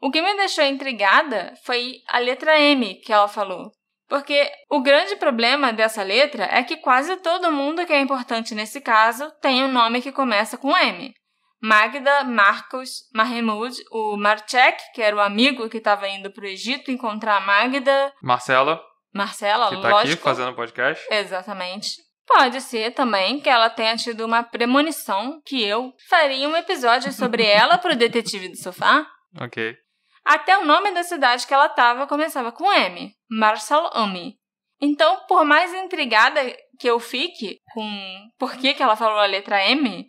O 0.00 0.10
que 0.10 0.20
me 0.20 0.34
deixou 0.36 0.64
intrigada 0.64 1.54
foi 1.64 1.96
a 2.08 2.18
letra 2.18 2.58
M 2.60 2.96
que 2.96 3.12
ela 3.12 3.28
falou, 3.28 3.70
Porque 4.14 4.48
o 4.70 4.80
grande 4.80 5.16
problema 5.16 5.72
dessa 5.72 6.04
letra 6.04 6.44
é 6.44 6.62
que 6.62 6.76
quase 6.76 7.16
todo 7.16 7.50
mundo 7.50 7.84
que 7.84 7.92
é 7.92 8.00
importante 8.00 8.54
nesse 8.54 8.80
caso 8.80 9.28
tem 9.42 9.64
um 9.64 9.72
nome 9.72 10.00
que 10.00 10.12
começa 10.12 10.56
com 10.56 10.70
M. 10.76 11.12
Magda, 11.60 12.22
Marcos, 12.22 13.10
Mahmoud, 13.12 13.74
o 13.90 14.16
Marchek, 14.16 14.80
que 14.94 15.02
era 15.02 15.16
o 15.16 15.20
amigo 15.20 15.68
que 15.68 15.78
estava 15.78 16.06
indo 16.06 16.30
para 16.30 16.44
o 16.44 16.46
Egito 16.46 16.92
encontrar 16.92 17.38
a 17.38 17.40
Magda. 17.40 18.12
Marcela. 18.22 18.80
Marcela, 19.12 19.68
que 19.70 19.82
tá 19.82 19.88
lógico. 19.88 20.12
aqui 20.12 20.22
fazendo 20.22 20.54
podcast. 20.54 21.04
Exatamente. 21.10 21.96
Pode 22.24 22.60
ser 22.60 22.92
também 22.92 23.40
que 23.40 23.48
ela 23.48 23.68
tenha 23.68 23.96
tido 23.96 24.24
uma 24.24 24.44
premonição 24.44 25.42
que 25.44 25.60
eu 25.60 25.92
faria 26.08 26.48
um 26.48 26.56
episódio 26.56 27.12
sobre 27.12 27.44
ela 27.44 27.78
pro 27.78 27.96
Detetive 27.96 28.48
do 28.48 28.56
Sofá. 28.56 29.04
Ok. 29.40 29.76
Até 30.24 30.56
o 30.58 30.64
nome 30.64 30.90
da 30.92 31.02
cidade 31.02 31.46
que 31.46 31.52
ela 31.52 31.66
estava 31.66 32.06
começava 32.06 32.50
com 32.50 32.72
M, 32.72 33.12
Marshall 33.30 33.90
Ami. 33.92 34.36
Então, 34.80 35.20
por 35.28 35.44
mais 35.44 35.72
intrigada 35.72 36.40
que 36.78 36.88
eu 36.88 36.98
fique 36.98 37.60
com 37.72 38.30
por 38.38 38.56
que, 38.56 38.74
que 38.74 38.82
ela 38.82 38.96
falou 38.96 39.18
a 39.18 39.26
letra 39.26 39.64
M, 39.66 40.06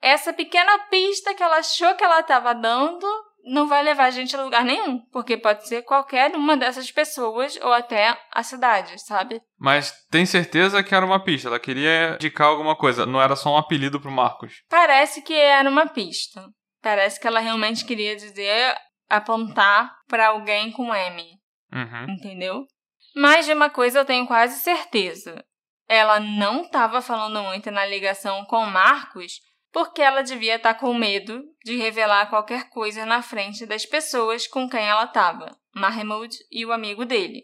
essa 0.00 0.32
pequena 0.32 0.78
pista 0.90 1.34
que 1.34 1.42
ela 1.42 1.58
achou 1.58 1.94
que 1.94 2.04
ela 2.04 2.20
estava 2.20 2.54
dando 2.54 3.06
não 3.44 3.66
vai 3.66 3.82
levar 3.82 4.04
a 4.04 4.10
gente 4.10 4.36
a 4.36 4.42
lugar 4.42 4.64
nenhum, 4.64 5.00
porque 5.10 5.36
pode 5.36 5.66
ser 5.66 5.82
qualquer 5.82 6.34
uma 6.36 6.56
dessas 6.56 6.90
pessoas 6.90 7.58
ou 7.62 7.72
até 7.72 8.16
a 8.32 8.42
cidade, 8.42 8.98
sabe? 8.98 9.40
Mas 9.58 9.92
tem 10.10 10.26
certeza 10.26 10.82
que 10.82 10.94
era 10.94 11.06
uma 11.06 11.22
pista? 11.22 11.48
Ela 11.48 11.58
queria 11.58 12.16
indicar 12.16 12.48
alguma 12.48 12.76
coisa, 12.76 13.06
não 13.06 13.20
era 13.20 13.36
só 13.36 13.54
um 13.54 13.56
apelido 13.56 14.00
pro 14.00 14.10
Marcos. 14.10 14.62
Parece 14.68 15.22
que 15.22 15.34
era 15.34 15.68
uma 15.68 15.86
pista. 15.86 16.44
Parece 16.82 17.20
que 17.20 17.26
ela 17.26 17.40
realmente 17.40 17.84
queria 17.84 18.16
dizer, 18.16 18.74
apontar 19.10 19.94
para 20.08 20.28
alguém 20.28 20.70
com 20.70 20.94
M, 20.94 21.38
Uhum. 21.72 22.10
entendeu? 22.14 22.66
Mas 23.14 23.44
de 23.44 23.52
uma 23.52 23.68
coisa 23.68 23.98
eu 23.98 24.04
tenho 24.04 24.26
quase 24.26 24.60
certeza. 24.60 25.44
Ela 25.88 26.20
não 26.20 26.62
estava 26.62 27.02
falando 27.02 27.42
muito 27.42 27.70
na 27.70 27.84
ligação 27.84 28.44
com 28.44 28.58
o 28.58 28.70
Marcos 28.70 29.40
porque 29.72 30.00
ela 30.00 30.22
devia 30.22 30.56
estar 30.56 30.74
com 30.74 30.94
medo 30.94 31.42
de 31.64 31.76
revelar 31.76 32.28
qualquer 32.28 32.68
coisa 32.70 33.04
na 33.04 33.22
frente 33.22 33.66
das 33.66 33.84
pessoas 33.86 34.46
com 34.46 34.68
quem 34.68 34.80
ela 34.84 35.04
estava, 35.04 35.56
Mahmoud 35.74 36.36
e 36.50 36.64
o 36.64 36.72
amigo 36.72 37.04
dele. 37.04 37.42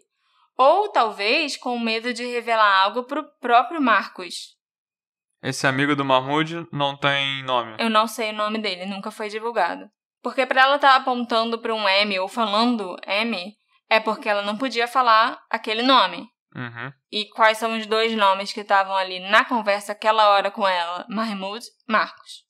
Ou 0.57 0.89
talvez 0.91 1.55
com 1.55 1.77
medo 1.79 2.13
de 2.13 2.25
revelar 2.25 2.83
algo 2.83 3.03
para 3.03 3.19
o 3.21 3.29
próprio 3.39 3.81
Marcos. 3.81 4.55
Esse 5.41 5.67
amigo 5.67 5.95
do 5.95 6.03
Mahmoud 6.03 6.67
não 6.71 6.97
tem 6.97 7.43
nome. 7.43 7.75
Eu 7.79 7.89
não 7.89 8.07
sei 8.07 8.31
o 8.31 8.35
nome 8.35 8.57
dele, 8.57 8.85
nunca 8.85 9.11
foi 9.11 9.29
divulgado. 9.29 9.89
Porque 10.21 10.45
para 10.45 10.61
ela 10.61 10.75
estar 10.75 10.95
apontando 10.95 11.59
para 11.59 11.73
um 11.73 11.87
M 11.87 12.19
ou 12.19 12.27
falando 12.27 12.95
M, 13.05 13.55
é 13.89 13.99
porque 13.99 14.27
ela 14.27 14.41
não 14.41 14.57
podia 14.57 14.87
falar 14.87 15.39
aquele 15.49 15.81
nome. 15.81 16.27
Uhum. 16.55 16.91
E 17.11 17.25
quais 17.29 17.57
são 17.57 17.77
os 17.77 17.85
dois 17.85 18.13
nomes 18.13 18.51
que 18.51 18.61
estavam 18.61 18.95
ali 18.95 19.19
na 19.19 19.45
conversa 19.45 19.91
aquela 19.91 20.29
hora 20.29 20.49
com 20.49 20.67
ela? 20.67 21.05
Mahmoud, 21.09 21.63
Marcos. 21.87 22.45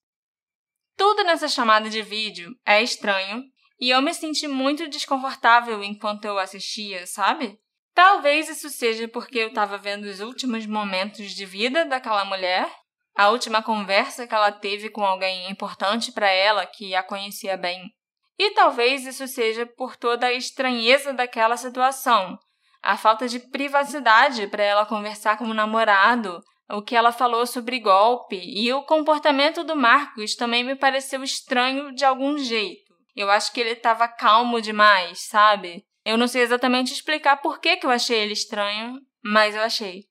Tudo 0.95 1.23
nessa 1.23 1.47
chamada 1.47 1.89
de 1.89 2.01
vídeo 2.01 2.56
é 2.65 2.82
estranho 2.82 3.43
e 3.80 3.89
eu 3.89 4.01
me 4.01 4.13
senti 4.13 4.47
muito 4.47 4.88
desconfortável 4.89 5.84
enquanto 5.84 6.25
eu 6.25 6.39
assistia, 6.39 7.06
sabe? 7.06 7.60
Talvez 7.93 8.49
isso 8.49 8.69
seja 8.69 9.08
porque 9.08 9.39
eu 9.39 9.49
estava 9.49 9.77
vendo 9.77 10.06
os 10.06 10.19
últimos 10.19 10.65
momentos 10.65 11.32
de 11.32 11.45
vida 11.45 11.86
daquela 11.86 12.25
mulher, 12.25 12.71
a 13.17 13.30
última 13.30 13.63
conversa 13.63 14.27
que 14.27 14.36
ela 14.36 14.51
teve 14.51 14.91
com 14.91 15.03
alguém 15.03 15.49
importante 15.49 16.12
para 16.12 16.30
ela 16.30 16.67
que 16.67 16.93
a 16.93 17.01
conhecia 17.01 17.58
bem. 17.58 17.91
E 18.38 18.51
talvez 18.51 19.08
isso 19.08 19.27
seja 19.27 19.65
por 19.65 19.95
toda 19.95 20.27
a 20.27 20.34
estranheza 20.34 21.12
daquela 21.12 21.58
situação, 21.58 22.38
a 22.80 22.95
falta 22.95 23.27
de 23.27 23.39
privacidade 23.39 24.45
para 24.45 24.63
ela 24.63 24.86
conversar 24.86 25.36
com 25.36 25.45
o 25.45 25.53
namorado, 25.56 26.43
o 26.69 26.84
que 26.84 26.95
ela 26.95 27.12
falou 27.12 27.47
sobre 27.47 27.80
golpe 27.80 28.39
e 28.39 28.71
o 28.71 28.84
comportamento 28.84 29.63
do 29.63 29.75
Marcos 29.75 30.36
também 30.36 30.63
me 30.63 30.75
pareceu 30.75 31.23
estranho 31.23 31.91
de 31.95 32.06
algum 32.06 32.38
jeito. 32.38 32.93
Eu 33.15 33.32
acho 33.32 33.51
que 33.51 33.60
ele 33.60 33.71
estava 33.71 34.08
calmo 34.08 34.62
demais, 34.62 35.21
sabe? 35.21 35.84
Eu 36.06 36.17
não 36.17 36.27
sei 36.27 36.43
exatamente 36.43 36.93
explicar 36.93 37.38
por 37.38 37.60
que, 37.60 37.77
que 37.77 37.86
eu 37.88 37.89
achei 37.89 38.19
ele 38.19 38.34
estranho, 38.34 38.99
mas 39.23 39.56
eu 39.56 39.62
achei. 39.63 40.03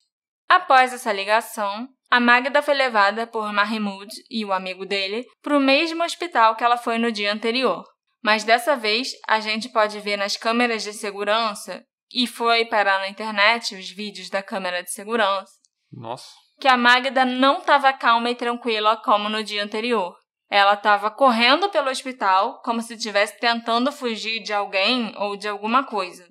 Após 0.49 0.93
essa 0.93 1.13
ligação, 1.13 1.89
a 2.11 2.21
Magda 2.21 2.63
foi 2.63 2.75
levada 2.75 3.27
por 3.27 3.53
Mahmoud 3.53 4.13
e 4.31 4.45
o 4.45 4.53
amigo 4.53 4.87
dele 4.87 5.27
para 5.43 5.57
o 5.57 5.61
mesmo 5.61 6.05
hospital 6.05 6.57
que 6.57 6.65
ela 6.65 6.77
foi 6.77 6.99
no 6.99 7.11
dia 7.11 7.33
anterior. 7.33 7.85
Mas 8.23 8.45
dessa 8.45 8.77
vez, 8.77 9.13
a 9.29 9.41
gente 9.41 9.69
pode 9.69 10.01
ver 10.01 10.17
nas 10.17 10.37
câmeras 10.37 10.83
de 10.83 10.93
segurança, 10.93 11.85
e 12.13 12.27
foi 12.27 12.65
parar 12.65 12.99
na 12.99 13.09
internet 13.09 13.75
os 13.75 13.91
vídeos 13.91 14.31
da 14.31 14.43
câmera 14.43 14.83
de 14.83 14.91
segurança, 14.91 15.53
Nossa. 15.93 16.31
que 16.61 16.69
a 16.69 16.77
Magda 16.77 17.25
não 17.25 17.59
estava 17.59 17.93
calma 17.93 18.31
e 18.31 18.35
tranquila 18.35 18.97
como 18.97 19.29
no 19.29 19.43
dia 19.43 19.63
anterior. 19.63 20.17
Ela 20.49 20.75
estava 20.75 21.11
correndo 21.11 21.69
pelo 21.71 21.91
hospital 21.91 22.61
como 22.63 22.81
se 22.81 22.95
estivesse 22.95 23.39
tentando 23.41 23.91
fugir 23.91 24.43
de 24.43 24.53
alguém 24.53 25.13
ou 25.17 25.37
de 25.37 25.49
alguma 25.49 25.85
coisa. 25.85 26.27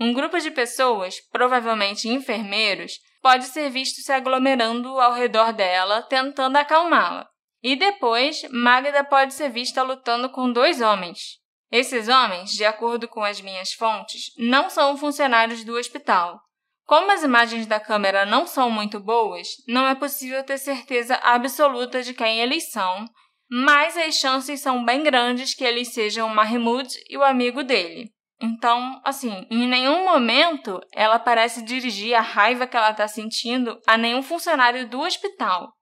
Um 0.00 0.12
grupo 0.12 0.38
de 0.38 0.50
pessoas, 0.50 1.14
provavelmente 1.30 2.08
enfermeiros, 2.08 2.92
pode 3.26 3.46
ser 3.46 3.68
visto 3.70 4.02
se 4.02 4.12
aglomerando 4.12 5.00
ao 5.00 5.12
redor 5.12 5.52
dela, 5.52 6.00
tentando 6.00 6.54
acalmá-la. 6.54 7.28
E 7.60 7.74
depois, 7.74 8.48
Magda 8.52 9.02
pode 9.02 9.34
ser 9.34 9.50
vista 9.50 9.82
lutando 9.82 10.30
com 10.30 10.52
dois 10.52 10.80
homens. 10.80 11.40
Esses 11.68 12.06
homens, 12.06 12.52
de 12.52 12.64
acordo 12.64 13.08
com 13.08 13.24
as 13.24 13.40
minhas 13.40 13.72
fontes, 13.72 14.26
não 14.38 14.70
são 14.70 14.96
funcionários 14.96 15.64
do 15.64 15.76
hospital. 15.76 16.40
Como 16.84 17.10
as 17.10 17.24
imagens 17.24 17.66
da 17.66 17.80
câmera 17.80 18.24
não 18.24 18.46
são 18.46 18.70
muito 18.70 19.00
boas, 19.00 19.48
não 19.66 19.88
é 19.88 19.96
possível 19.96 20.44
ter 20.44 20.58
certeza 20.58 21.16
absoluta 21.16 22.04
de 22.04 22.14
quem 22.14 22.38
eles 22.38 22.70
são, 22.70 23.06
mas 23.50 23.96
as 23.96 24.14
chances 24.14 24.60
são 24.60 24.84
bem 24.84 25.02
grandes 25.02 25.52
que 25.52 25.64
eles 25.64 25.92
sejam 25.92 26.28
Mahmoud 26.28 26.94
e 27.10 27.18
o 27.18 27.24
amigo 27.24 27.64
dele. 27.64 28.08
Então, 28.40 29.00
assim, 29.02 29.46
em 29.50 29.66
nenhum 29.66 30.04
momento 30.04 30.80
ela 30.92 31.18
parece 31.18 31.62
dirigir 31.62 32.14
a 32.14 32.20
raiva 32.20 32.66
que 32.66 32.76
ela 32.76 32.90
está 32.90 33.08
sentindo 33.08 33.80
a 33.86 33.96
nenhum 33.96 34.22
funcionário 34.22 34.88
do 34.88 35.00
hospital. 35.00 35.72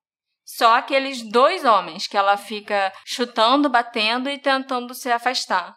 Só 0.45 0.77
aqueles 0.77 1.23
dois 1.23 1.65
homens 1.65 2.07
que 2.07 2.17
ela 2.17 2.37
fica 2.37 2.93
chutando, 3.05 3.69
batendo 3.69 4.29
e 4.29 4.39
tentando 4.39 4.95
se 4.95 5.11
afastar. 5.11 5.75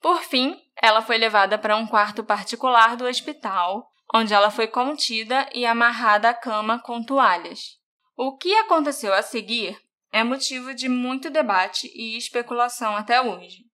Por 0.00 0.22
fim, 0.22 0.56
ela 0.82 1.02
foi 1.02 1.18
levada 1.18 1.58
para 1.58 1.76
um 1.76 1.86
quarto 1.86 2.24
particular 2.24 2.96
do 2.96 3.04
hospital, 3.04 3.86
onde 4.12 4.32
ela 4.32 4.50
foi 4.50 4.66
contida 4.66 5.48
e 5.54 5.66
amarrada 5.66 6.30
à 6.30 6.34
cama 6.34 6.80
com 6.80 7.02
toalhas. 7.02 7.78
O 8.16 8.36
que 8.36 8.52
aconteceu 8.56 9.12
a 9.12 9.22
seguir 9.22 9.78
é 10.12 10.24
motivo 10.24 10.74
de 10.74 10.88
muito 10.88 11.30
debate 11.30 11.86
e 11.94 12.16
especulação 12.16 12.96
até 12.96 13.20
hoje. 13.20 13.69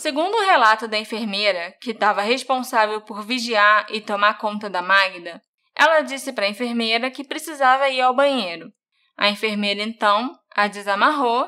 Segundo 0.00 0.34
o 0.34 0.46
relato 0.46 0.88
da 0.88 0.96
enfermeira, 0.96 1.76
que 1.78 1.90
estava 1.90 2.22
responsável 2.22 3.02
por 3.02 3.22
vigiar 3.22 3.84
e 3.90 4.00
tomar 4.00 4.38
conta 4.38 4.70
da 4.70 4.80
Magda, 4.80 5.42
ela 5.76 6.00
disse 6.00 6.32
para 6.32 6.46
a 6.46 6.48
enfermeira 6.48 7.10
que 7.10 7.22
precisava 7.22 7.86
ir 7.90 8.00
ao 8.00 8.14
banheiro. 8.14 8.72
A 9.14 9.28
enfermeira 9.28 9.82
então 9.82 10.32
a 10.56 10.68
desamarrou 10.68 11.46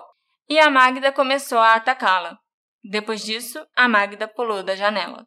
e 0.50 0.58
a 0.60 0.68
Magda 0.68 1.10
começou 1.10 1.56
a 1.56 1.76
atacá-la. 1.76 2.36
Depois 2.84 3.24
disso, 3.24 3.66
a 3.74 3.88
Magda 3.88 4.28
pulou 4.28 4.62
da 4.62 4.76
janela. 4.76 5.26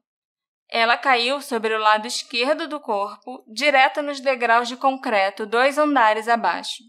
Ela 0.69 0.95
caiu 0.95 1.41
sobre 1.41 1.73
o 1.73 1.79
lado 1.79 2.05
esquerdo 2.05 2.67
do 2.67 2.79
corpo, 2.79 3.43
direto 3.51 4.03
nos 4.03 4.19
degraus 4.19 4.67
de 4.67 4.77
concreto 4.77 5.47
dois 5.47 5.79
andares 5.79 6.27
abaixo. 6.27 6.83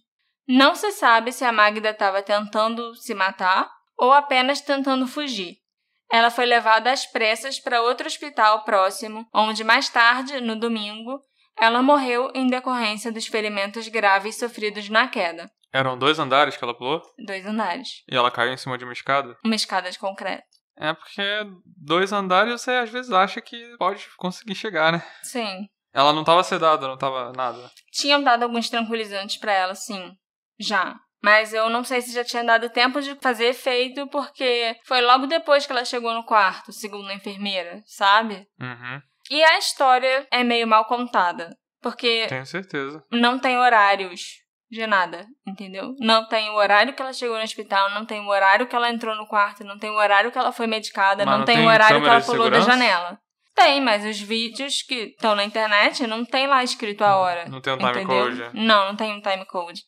Não 0.46 0.74
se 0.74 0.92
sabe 0.92 1.32
se 1.32 1.46
a 1.46 1.50
Magda 1.50 1.88
estava 1.92 2.22
tentando 2.22 2.94
se 2.94 3.14
matar 3.14 3.70
ou 3.96 4.12
apenas 4.12 4.60
tentando 4.60 5.06
fugir. 5.06 5.64
Ela 6.10 6.30
foi 6.30 6.46
levada 6.46 6.90
às 6.90 7.04
pressas 7.06 7.58
para 7.58 7.82
outro 7.82 8.06
hospital 8.06 8.64
próximo, 8.64 9.26
onde 9.34 9.64
mais 9.64 9.88
tarde, 9.88 10.40
no 10.40 10.58
domingo, 10.58 11.20
ela 11.58 11.82
morreu 11.82 12.30
em 12.34 12.46
decorrência 12.46 13.10
dos 13.10 13.26
ferimentos 13.26 13.88
graves 13.88 14.38
sofridos 14.38 14.88
na 14.88 15.08
queda. 15.08 15.50
Eram 15.72 15.98
dois 15.98 16.18
andares 16.18 16.56
que 16.56 16.64
ela 16.64 16.76
pulou 16.76 17.02
Dois 17.18 17.44
andares. 17.44 18.02
e 18.10 18.16
ela 18.16 18.30
caiu 18.30 18.52
em 18.52 18.56
cima 18.56 18.78
de 18.78 18.84
uma 18.84 18.92
escada. 18.92 19.36
Uma 19.44 19.54
escada 19.56 19.90
de 19.90 19.98
concreto. 19.98 20.44
É 20.78 20.92
porque 20.92 21.22
dois 21.64 22.12
andares 22.12 22.60
você 22.60 22.70
às 22.72 22.90
vezes 22.90 23.10
acha 23.10 23.40
que 23.40 23.76
pode 23.78 24.06
conseguir 24.16 24.54
chegar, 24.54 24.92
né? 24.92 25.02
Sim. 25.22 25.66
Ela 25.92 26.12
não 26.12 26.22
tava 26.24 26.42
sedada, 26.44 26.86
não 26.86 26.98
tava 26.98 27.32
nada. 27.32 27.70
Tinham 27.90 28.22
dado 28.22 28.42
alguns 28.42 28.68
tranquilizantes 28.68 29.38
para 29.38 29.52
ela, 29.52 29.74
sim. 29.74 30.12
Já. 30.60 30.94
Mas 31.22 31.52
eu 31.52 31.68
não 31.68 31.82
sei 31.82 32.00
se 32.00 32.14
já 32.14 32.24
tinha 32.24 32.44
dado 32.44 32.70
tempo 32.70 33.00
de 33.00 33.14
fazer 33.16 33.46
efeito, 33.46 34.06
porque 34.08 34.76
foi 34.84 35.00
logo 35.00 35.26
depois 35.26 35.66
que 35.66 35.72
ela 35.72 35.84
chegou 35.84 36.12
no 36.14 36.24
quarto, 36.24 36.72
segundo 36.72 37.08
a 37.08 37.14
enfermeira, 37.14 37.82
sabe? 37.84 38.46
Uhum. 38.60 39.00
E 39.30 39.42
a 39.42 39.58
história 39.58 40.26
é 40.30 40.44
meio 40.44 40.66
mal 40.66 40.84
contada, 40.84 41.56
porque 41.82 42.26
Tenho 42.28 42.46
certeza. 42.46 43.02
não 43.10 43.38
tem 43.38 43.58
horários 43.58 44.44
de 44.70 44.86
nada, 44.86 45.26
entendeu? 45.46 45.94
Não 45.98 46.26
tem 46.28 46.50
o 46.50 46.54
horário 46.54 46.92
que 46.94 47.02
ela 47.02 47.12
chegou 47.12 47.36
no 47.36 47.42
hospital, 47.42 47.90
não 47.90 48.04
tem 48.04 48.20
o 48.20 48.28
horário 48.28 48.66
que 48.66 48.74
ela 48.74 48.90
entrou 48.90 49.14
no 49.16 49.26
quarto, 49.26 49.64
não 49.64 49.78
tem 49.78 49.90
o 49.90 49.96
horário 49.96 50.30
que 50.30 50.38
ela 50.38 50.52
foi 50.52 50.66
medicada, 50.66 51.24
não, 51.24 51.38
não 51.38 51.44
tem, 51.44 51.64
o 51.64 51.68
horário 51.68 52.00
que 52.00 52.08
ela 52.08 52.20
pulou 52.20 52.50
da 52.50 52.60
janela. 52.60 53.18
Tem, 53.54 53.80
mas 53.80 54.04
os 54.04 54.20
vídeos 54.20 54.82
que 54.82 55.14
estão 55.16 55.34
na 55.34 55.42
internet 55.42 56.06
não 56.06 56.24
tem 56.24 56.46
lá 56.46 56.62
escrito 56.62 57.02
a 57.02 57.16
hora. 57.16 57.48
Não 57.48 57.60
tem 57.60 57.72
um 57.72 57.78
time 57.78 57.90
entendeu? 57.90 58.24
code. 58.24 58.50
Não, 58.52 58.88
não 58.88 58.96
tem 58.96 59.14
um 59.14 59.20
time 59.20 59.46
code. 59.46 59.82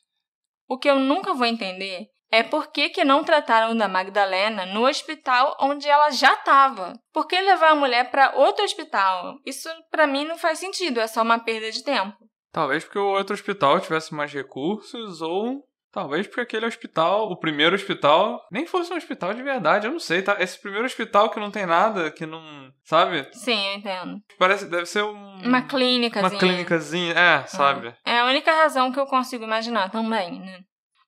O 0.68 0.78
que 0.78 0.90
eu 0.90 0.98
nunca 0.98 1.32
vou 1.32 1.46
entender 1.46 2.08
é 2.30 2.42
por 2.42 2.70
que, 2.70 2.90
que 2.90 3.04
não 3.04 3.24
trataram 3.24 3.74
da 3.74 3.88
Magdalena 3.88 4.66
no 4.66 4.86
hospital 4.86 5.56
onde 5.60 5.88
ela 5.88 6.10
já 6.10 6.34
estava. 6.34 6.92
Por 7.12 7.26
que 7.26 7.40
levar 7.40 7.70
a 7.70 7.74
mulher 7.74 8.10
para 8.10 8.36
outro 8.36 8.64
hospital? 8.64 9.38
Isso 9.46 9.68
para 9.90 10.06
mim 10.06 10.26
não 10.26 10.36
faz 10.36 10.58
sentido, 10.58 11.00
é 11.00 11.06
só 11.06 11.22
uma 11.22 11.38
perda 11.38 11.70
de 11.70 11.82
tempo. 11.82 12.16
Talvez 12.52 12.84
porque 12.84 12.98
o 12.98 13.12
outro 13.12 13.34
hospital 13.34 13.80
tivesse 13.80 14.14
mais 14.14 14.32
recursos, 14.32 15.22
ou 15.22 15.64
talvez 15.98 16.28
porque 16.28 16.42
aquele 16.42 16.66
hospital, 16.66 17.28
o 17.28 17.36
primeiro 17.36 17.74
hospital, 17.74 18.46
nem 18.52 18.64
fosse 18.66 18.92
um 18.92 18.96
hospital 18.96 19.34
de 19.34 19.42
verdade, 19.42 19.88
eu 19.88 19.92
não 19.92 19.98
sei, 19.98 20.22
tá? 20.22 20.36
Esse 20.38 20.56
primeiro 20.60 20.86
hospital 20.86 21.28
que 21.28 21.40
não 21.40 21.50
tem 21.50 21.66
nada, 21.66 22.08
que 22.08 22.24
não. 22.24 22.72
Sabe? 22.84 23.28
Sim, 23.32 23.66
eu 23.66 23.74
entendo. 23.74 24.20
Parece. 24.38 24.66
Deve 24.66 24.86
ser 24.86 25.02
um. 25.02 25.42
Uma 25.42 25.62
clínica. 25.62 26.20
Uma 26.20 26.30
clínicazinha, 26.30 27.12
é, 27.12 27.46
sabe? 27.46 27.92
É 28.06 28.20
a 28.20 28.26
única 28.26 28.52
razão 28.52 28.92
que 28.92 29.00
eu 29.00 29.06
consigo 29.06 29.42
imaginar 29.42 29.90
também, 29.90 30.38
né? 30.38 30.60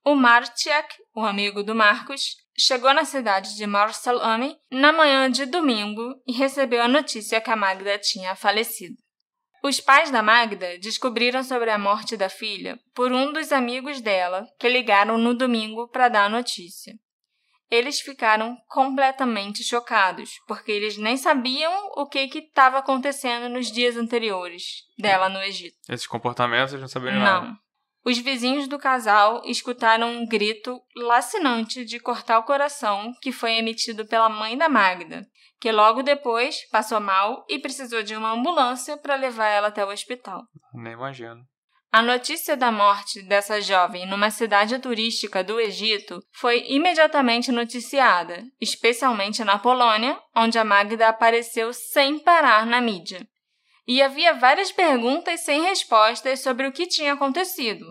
O 0.05 0.17
Martiak, 0.17 0.89
o 1.15 1.21
amigo 1.21 1.63
do 1.63 1.75
Marcos, 1.75 2.35
chegou 2.59 2.93
na 2.93 3.05
cidade 3.05 3.55
de 3.57 3.67
Marsalame 3.67 4.57
na 4.73 4.93
manhã 4.93 5.31
de 5.31 5.47
domingo 5.47 6.15
e 6.27 6.33
recebeu 6.33 6.83
a 6.83 6.89
notícia 6.89 7.41
que 7.41 7.51
a 7.51 7.57
Magda 7.57 7.97
tinha 7.99 8.35
falecido. 8.35 8.97
Os 9.63 9.79
pais 9.79 10.11
da 10.11 10.23
Magda 10.23 10.79
descobriram 10.79 11.45
sobre 11.45 11.71
a 11.71 11.79
morte 11.79 12.17
da 12.17 12.29
filha 12.29 12.79
por 12.95 13.13
um 13.13 13.33
dos 13.33 13.53
amigos 13.53 14.01
dela, 14.01 14.47
que 14.59 14.69
ligaram 14.69 15.19
no 15.19 15.35
domingo 15.35 15.89
para 15.89 16.09
dar 16.09 16.25
a 16.25 16.29
notícia. 16.29 16.95
Eles 17.71 18.01
ficaram 18.01 18.57
completamente 18.69 19.63
chocados, 19.63 20.31
porque 20.49 20.73
eles 20.73 20.97
nem 20.97 21.17
sabiam 21.17 21.73
o 21.95 22.07
que 22.07 22.21
estava 22.39 22.79
acontecendo 22.79 23.49
nos 23.49 23.71
dias 23.71 23.97
anteriores 23.97 24.83
dela 24.99 25.29
no 25.29 25.41
Egito. 25.41 25.77
Esses 25.89 26.07
comportamentos 26.07 26.73
eles 26.73 26.81
não 26.81 26.89
sabiam 26.89 27.13
de 27.13 27.19
nada. 27.19 27.47
Não. 27.47 27.57
Os 28.05 28.19
vizinhos 28.19 28.67
do 28.67 28.79
casal 28.79 29.43
escutaram 29.45 30.11
um 30.11 30.27
grito 30.27 30.81
lacinante 30.97 31.85
de 31.85 32.01
cortar 32.01 32.39
o 32.39 32.45
coração 32.45 33.13
que 33.21 33.31
foi 33.31 33.53
emitido 33.53 34.07
pela 34.07 34.29
mãe 34.29 34.57
da 34.57 34.71
Magda, 34.71 35.29
que 35.61 35.71
logo 35.71 36.03
depois 36.03 36.67
passou 36.71 37.01
mal 37.01 37.45
e 37.49 37.59
precisou 37.59 38.03
de 38.03 38.17
uma 38.17 38.33
ambulância 38.33 38.97
para 38.97 39.15
levar 39.15 39.49
ela 39.49 39.69
até 39.69 39.85
o 39.85 39.91
hospital. 39.91 40.43
Nem 40.73 40.95
imagino. 40.95 41.45
A 41.93 42.01
notícia 42.01 42.57
da 42.57 42.71
morte 42.71 43.21
dessa 43.21 43.61
jovem 43.61 44.07
numa 44.07 44.31
cidade 44.31 44.79
turística 44.79 45.43
do 45.43 45.61
Egito 45.61 46.23
foi 46.33 46.65
imediatamente 46.69 47.51
noticiada, 47.51 48.45
especialmente 48.61 49.43
na 49.43 49.59
Polônia, 49.59 50.17
onde 50.35 50.57
a 50.57 50.65
Magda 50.65 51.09
apareceu 51.09 51.73
sem 51.73 52.19
parar 52.21 52.65
na 52.65 52.81
mídia. 52.81 53.27
E 53.89 54.01
havia 54.01 54.35
várias 54.35 54.71
perguntas 54.71 55.41
sem 55.41 55.63
respostas 55.63 56.39
sobre 56.41 56.69
o 56.69 56.73
que 56.73 56.87
tinha 56.87 57.15
acontecido. 57.15 57.85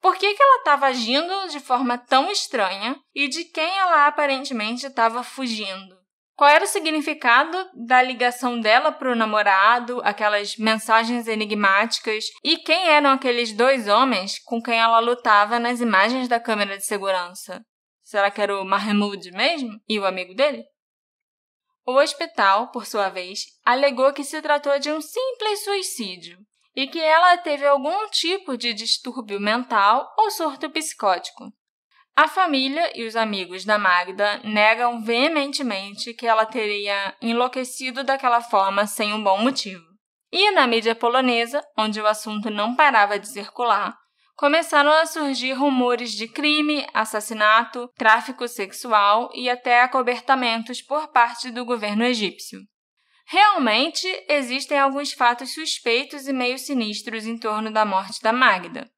Por 0.00 0.16
que, 0.16 0.32
que 0.32 0.42
ela 0.42 0.58
estava 0.58 0.86
agindo 0.86 1.48
de 1.48 1.58
forma 1.58 1.98
tão 1.98 2.30
estranha 2.30 2.96
e 3.12 3.26
de 3.28 3.44
quem 3.44 3.78
ela 3.78 4.06
aparentemente 4.06 4.86
estava 4.86 5.24
fugindo? 5.24 5.99
Qual 6.40 6.48
era 6.48 6.64
o 6.64 6.66
significado 6.66 7.68
da 7.74 8.00
ligação 8.00 8.58
dela 8.58 8.90
para 8.90 9.12
o 9.12 9.14
namorado, 9.14 10.00
aquelas 10.02 10.56
mensagens 10.56 11.28
enigmáticas, 11.28 12.24
e 12.42 12.56
quem 12.56 12.88
eram 12.88 13.10
aqueles 13.10 13.52
dois 13.52 13.86
homens 13.88 14.38
com 14.38 14.58
quem 14.58 14.78
ela 14.78 15.00
lutava 15.00 15.58
nas 15.58 15.82
imagens 15.82 16.28
da 16.28 16.40
câmera 16.40 16.78
de 16.78 16.86
segurança? 16.86 17.62
Será 18.02 18.30
que 18.30 18.40
era 18.40 18.58
o 18.58 18.64
Mahmoud 18.64 19.30
mesmo? 19.32 19.78
E 19.86 19.98
o 19.98 20.06
amigo 20.06 20.34
dele? 20.34 20.64
O 21.86 22.00
hospital, 22.00 22.70
por 22.70 22.86
sua 22.86 23.10
vez, 23.10 23.40
alegou 23.62 24.10
que 24.14 24.24
se 24.24 24.40
tratou 24.40 24.78
de 24.78 24.90
um 24.90 25.02
simples 25.02 25.62
suicídio 25.62 26.38
e 26.74 26.86
que 26.86 27.00
ela 27.00 27.36
teve 27.36 27.66
algum 27.66 28.08
tipo 28.08 28.56
de 28.56 28.72
distúrbio 28.72 29.38
mental 29.38 30.10
ou 30.16 30.30
surto 30.30 30.70
psicótico. 30.70 31.52
A 32.20 32.28
família 32.28 32.92
e 32.94 33.06
os 33.06 33.16
amigos 33.16 33.64
da 33.64 33.78
Magda 33.78 34.42
negam 34.44 35.00
veementemente 35.00 36.12
que 36.12 36.26
ela 36.26 36.44
teria 36.44 37.16
enlouquecido 37.22 38.04
daquela 38.04 38.42
forma 38.42 38.86
sem 38.86 39.14
um 39.14 39.24
bom 39.24 39.38
motivo. 39.38 39.82
E 40.30 40.50
na 40.50 40.66
mídia 40.66 40.94
polonesa, 40.94 41.62
onde 41.78 41.98
o 41.98 42.06
assunto 42.06 42.50
não 42.50 42.76
parava 42.76 43.18
de 43.18 43.26
circular, 43.26 43.96
começaram 44.36 44.92
a 44.92 45.06
surgir 45.06 45.54
rumores 45.54 46.12
de 46.12 46.28
crime, 46.28 46.86
assassinato, 46.92 47.88
tráfico 47.96 48.46
sexual 48.46 49.30
e 49.34 49.48
até 49.48 49.80
acobertamentos 49.80 50.82
por 50.82 51.08
parte 51.08 51.50
do 51.50 51.64
governo 51.64 52.04
egípcio. 52.04 52.60
Realmente, 53.28 54.06
existem 54.28 54.78
alguns 54.78 55.10
fatos 55.10 55.54
suspeitos 55.54 56.28
e 56.28 56.34
meio 56.34 56.58
sinistros 56.58 57.24
em 57.24 57.38
torno 57.38 57.72
da 57.72 57.86
morte 57.86 58.20
da 58.20 58.30
Magda. 58.30 58.90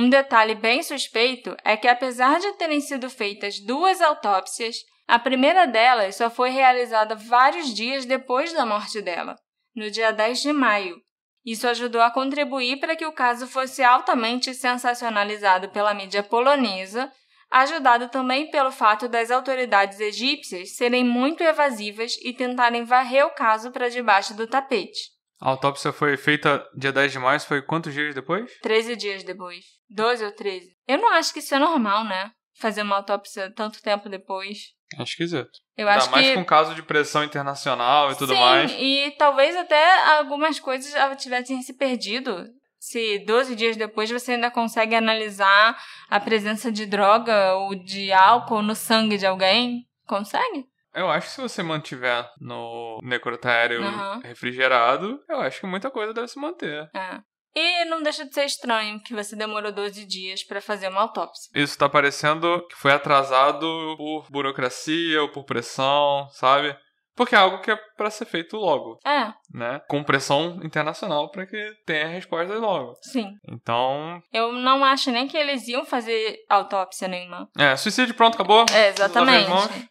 Um 0.00 0.08
detalhe 0.08 0.54
bem 0.54 0.82
suspeito 0.82 1.54
é 1.62 1.76
que, 1.76 1.86
apesar 1.86 2.40
de 2.40 2.50
terem 2.54 2.80
sido 2.80 3.10
feitas 3.10 3.60
duas 3.60 4.00
autópsias, 4.00 4.76
a 5.06 5.18
primeira 5.18 5.66
delas 5.66 6.16
só 6.16 6.30
foi 6.30 6.48
realizada 6.48 7.14
vários 7.14 7.74
dias 7.74 8.06
depois 8.06 8.50
da 8.54 8.64
morte 8.64 9.02
dela, 9.02 9.36
no 9.76 9.90
dia 9.90 10.10
10 10.10 10.40
de 10.40 10.54
maio. 10.54 10.96
Isso 11.44 11.68
ajudou 11.68 12.00
a 12.00 12.10
contribuir 12.10 12.80
para 12.80 12.96
que 12.96 13.04
o 13.04 13.12
caso 13.12 13.46
fosse 13.46 13.82
altamente 13.82 14.54
sensacionalizado 14.54 15.68
pela 15.68 15.92
mídia 15.92 16.22
polonesa, 16.22 17.12
ajudado 17.50 18.08
também 18.08 18.50
pelo 18.50 18.72
fato 18.72 19.06
das 19.06 19.30
autoridades 19.30 20.00
egípcias 20.00 20.76
serem 20.76 21.04
muito 21.04 21.42
evasivas 21.42 22.16
e 22.22 22.32
tentarem 22.32 22.84
varrer 22.84 23.26
o 23.26 23.34
caso 23.34 23.70
para 23.70 23.90
debaixo 23.90 24.32
do 24.32 24.46
tapete. 24.46 25.19
A 25.40 25.48
autópsia 25.48 25.92
foi 25.92 26.16
feita 26.16 26.62
dia 26.76 26.92
10 26.92 27.12
de 27.12 27.18
maio, 27.18 27.40
foi 27.40 27.62
quantos 27.62 27.94
dias 27.94 28.14
depois? 28.14 28.50
13 28.60 28.94
dias 28.96 29.24
depois. 29.24 29.64
12 29.88 30.24
ou 30.24 30.32
13. 30.32 30.66
Eu 30.86 30.98
não 30.98 31.08
acho 31.14 31.32
que 31.32 31.38
isso 31.38 31.54
é 31.54 31.58
normal, 31.58 32.04
né? 32.04 32.30
Fazer 32.58 32.82
uma 32.82 32.96
autópsia 32.96 33.50
tanto 33.54 33.80
tempo 33.80 34.08
depois. 34.08 34.58
É 34.98 35.02
esquisito. 35.02 35.48
Eu 35.76 35.88
Ainda 35.88 36.00
acho 36.02 36.10
mais 36.10 36.26
que. 36.26 36.34
com 36.34 36.44
caso 36.44 36.74
de 36.74 36.82
pressão 36.82 37.24
internacional 37.24 38.12
e 38.12 38.16
tudo 38.16 38.34
Sim, 38.34 38.40
mais. 38.40 38.72
e 38.76 39.14
talvez 39.16 39.56
até 39.56 40.16
algumas 40.18 40.60
coisas 40.60 40.92
já 40.92 41.14
tivessem 41.16 41.62
se 41.62 41.72
perdido. 41.72 42.44
Se 42.78 43.18
12 43.20 43.54
dias 43.54 43.76
depois 43.76 44.10
você 44.10 44.32
ainda 44.32 44.50
consegue 44.50 44.94
analisar 44.94 45.78
a 46.08 46.18
presença 46.20 46.70
de 46.72 46.86
droga 46.86 47.54
ou 47.56 47.74
de 47.74 48.10
álcool 48.12 48.62
no 48.62 48.74
sangue 48.74 49.16
de 49.16 49.26
alguém, 49.26 49.86
consegue? 50.06 50.66
Eu 50.94 51.08
acho 51.10 51.28
que 51.28 51.32
se 51.34 51.40
você 51.40 51.62
mantiver 51.62 52.28
no 52.40 52.98
necrotério 53.02 53.82
Aham. 53.82 54.20
refrigerado, 54.24 55.20
eu 55.28 55.40
acho 55.40 55.60
que 55.60 55.66
muita 55.66 55.90
coisa 55.90 56.12
deve 56.12 56.28
se 56.28 56.38
manter. 56.40 56.88
É. 56.94 57.18
E 57.54 57.84
não 57.86 58.00
deixa 58.02 58.24
de 58.24 58.32
ser 58.32 58.44
estranho 58.44 59.00
que 59.02 59.12
você 59.14 59.34
demorou 59.34 59.72
12 59.72 60.04
dias 60.06 60.44
para 60.44 60.60
fazer 60.60 60.88
uma 60.88 61.00
autópsia. 61.00 61.50
Isso 61.54 61.76
tá 61.76 61.88
parecendo 61.88 62.64
que 62.68 62.76
foi 62.76 62.92
atrasado 62.92 63.66
por 63.96 64.26
burocracia 64.30 65.20
ou 65.22 65.28
por 65.30 65.44
pressão, 65.44 66.28
sabe? 66.30 66.76
Porque 67.16 67.34
é 67.34 67.38
algo 67.38 67.60
que 67.60 67.70
é 67.70 67.76
pra 67.96 68.08
ser 68.08 68.24
feito 68.24 68.56
logo, 68.56 68.98
É, 69.04 69.32
né? 69.52 69.80
Com 69.88 70.02
pressão 70.02 70.60
internacional 70.62 71.28
pra 71.30 71.44
que 71.44 71.74
tenha 71.84 72.06
resposta 72.06 72.54
logo. 72.54 72.94
sim. 73.02 73.34
Então, 73.50 74.22
Eu 74.32 74.52
não 74.52 74.84
acho 74.84 75.10
nem 75.10 75.26
que 75.26 75.36
eles 75.36 75.66
iam 75.68 75.84
fazer 75.84 76.36
autópsia 76.48 77.08
nenhuma. 77.08 77.48
é, 77.58 77.76
suicídio 77.76 78.14
pronto, 78.14 78.34
acabou. 78.36 78.64
É, 78.72 78.88
exatamente. 78.88 79.89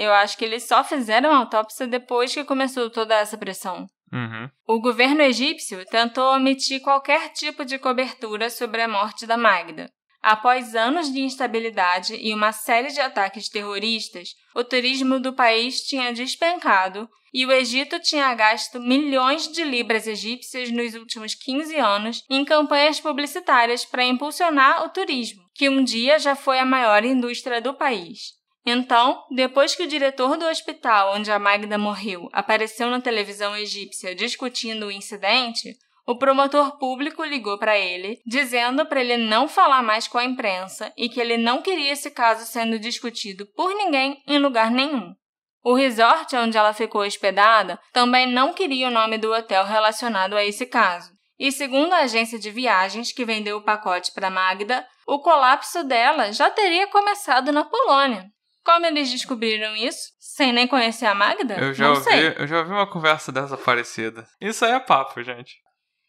Eu 0.00 0.14
acho 0.14 0.38
que 0.38 0.46
eles 0.46 0.66
só 0.66 0.82
fizeram 0.82 1.30
autópsia 1.30 1.86
depois 1.86 2.32
que 2.32 2.42
começou 2.42 2.88
toda 2.88 3.14
essa 3.14 3.36
pressão. 3.36 3.86
Uhum. 4.10 4.48
O 4.66 4.80
governo 4.80 5.20
egípcio 5.20 5.84
tentou 5.90 6.34
omitir 6.34 6.80
qualquer 6.80 7.28
tipo 7.34 7.66
de 7.66 7.78
cobertura 7.78 8.48
sobre 8.48 8.80
a 8.80 8.88
morte 8.88 9.26
da 9.26 9.36
Magda. 9.36 9.92
Após 10.22 10.74
anos 10.74 11.12
de 11.12 11.20
instabilidade 11.20 12.14
e 12.14 12.32
uma 12.32 12.50
série 12.50 12.88
de 12.88 12.98
ataques 12.98 13.50
terroristas, 13.50 14.30
o 14.56 14.64
turismo 14.64 15.20
do 15.20 15.34
país 15.34 15.82
tinha 15.82 16.14
despencado 16.14 17.06
e 17.34 17.44
o 17.44 17.52
Egito 17.52 18.00
tinha 18.00 18.34
gasto 18.34 18.80
milhões 18.80 19.52
de 19.52 19.62
libras 19.62 20.06
egípcias 20.06 20.70
nos 20.70 20.94
últimos 20.94 21.34
15 21.34 21.76
anos 21.76 22.24
em 22.30 22.42
campanhas 22.42 22.98
publicitárias 22.98 23.84
para 23.84 24.06
impulsionar 24.06 24.82
o 24.82 24.88
turismo, 24.88 25.42
que 25.54 25.68
um 25.68 25.84
dia 25.84 26.18
já 26.18 26.34
foi 26.34 26.58
a 26.58 26.64
maior 26.64 27.04
indústria 27.04 27.60
do 27.60 27.74
país. 27.74 28.39
Então, 28.64 29.24
depois 29.30 29.74
que 29.74 29.82
o 29.82 29.88
diretor 29.88 30.36
do 30.36 30.46
hospital 30.46 31.14
onde 31.14 31.30
a 31.30 31.38
Magda 31.38 31.78
morreu 31.78 32.28
apareceu 32.32 32.90
na 32.90 33.00
televisão 33.00 33.56
egípcia 33.56 34.14
discutindo 34.14 34.86
o 34.86 34.92
incidente, 34.92 35.76
o 36.06 36.16
promotor 36.16 36.76
público 36.78 37.24
ligou 37.24 37.58
para 37.58 37.78
ele, 37.78 38.20
dizendo 38.26 38.84
para 38.84 39.00
ele 39.00 39.16
não 39.16 39.46
falar 39.46 39.82
mais 39.82 40.08
com 40.08 40.18
a 40.18 40.24
imprensa 40.24 40.92
e 40.96 41.08
que 41.08 41.20
ele 41.20 41.36
não 41.36 41.62
queria 41.62 41.92
esse 41.92 42.10
caso 42.10 42.44
sendo 42.44 42.78
discutido 42.78 43.46
por 43.54 43.74
ninguém 43.74 44.22
em 44.26 44.38
lugar 44.38 44.70
nenhum. 44.70 45.14
O 45.62 45.74
resort 45.74 46.34
onde 46.36 46.56
ela 46.56 46.72
ficou 46.72 47.02
hospedada 47.02 47.78
também 47.92 48.26
não 48.26 48.52
queria 48.52 48.88
o 48.88 48.90
nome 48.90 49.18
do 49.18 49.32
hotel 49.32 49.64
relacionado 49.64 50.34
a 50.34 50.44
esse 50.44 50.66
caso. 50.66 51.12
E 51.38 51.52
segundo 51.52 51.92
a 51.92 52.00
agência 52.00 52.38
de 52.38 52.50
viagens 52.50 53.12
que 53.12 53.24
vendeu 53.24 53.58
o 53.58 53.62
pacote 53.62 54.12
para 54.12 54.30
Magda, 54.30 54.86
o 55.06 55.20
colapso 55.20 55.84
dela 55.84 56.32
já 56.32 56.50
teria 56.50 56.86
começado 56.88 57.52
na 57.52 57.64
Polônia. 57.64 58.26
Como 58.64 58.86
eles 58.86 59.10
descobriram 59.10 59.74
isso? 59.74 60.10
Sem 60.18 60.52
nem 60.52 60.66
conhecer 60.66 61.06
a 61.06 61.14
Magda? 61.14 61.54
Eu 61.54 61.72
já, 61.74 61.84
Não 61.84 61.94
ouvi, 61.94 62.04
sei. 62.04 62.34
eu 62.36 62.46
já 62.46 62.58
ouvi 62.58 62.70
uma 62.70 62.90
conversa 62.90 63.32
dessa 63.32 63.56
parecida. 63.56 64.26
Isso 64.40 64.64
aí 64.64 64.72
é 64.72 64.80
papo, 64.80 65.22
gente. 65.22 65.54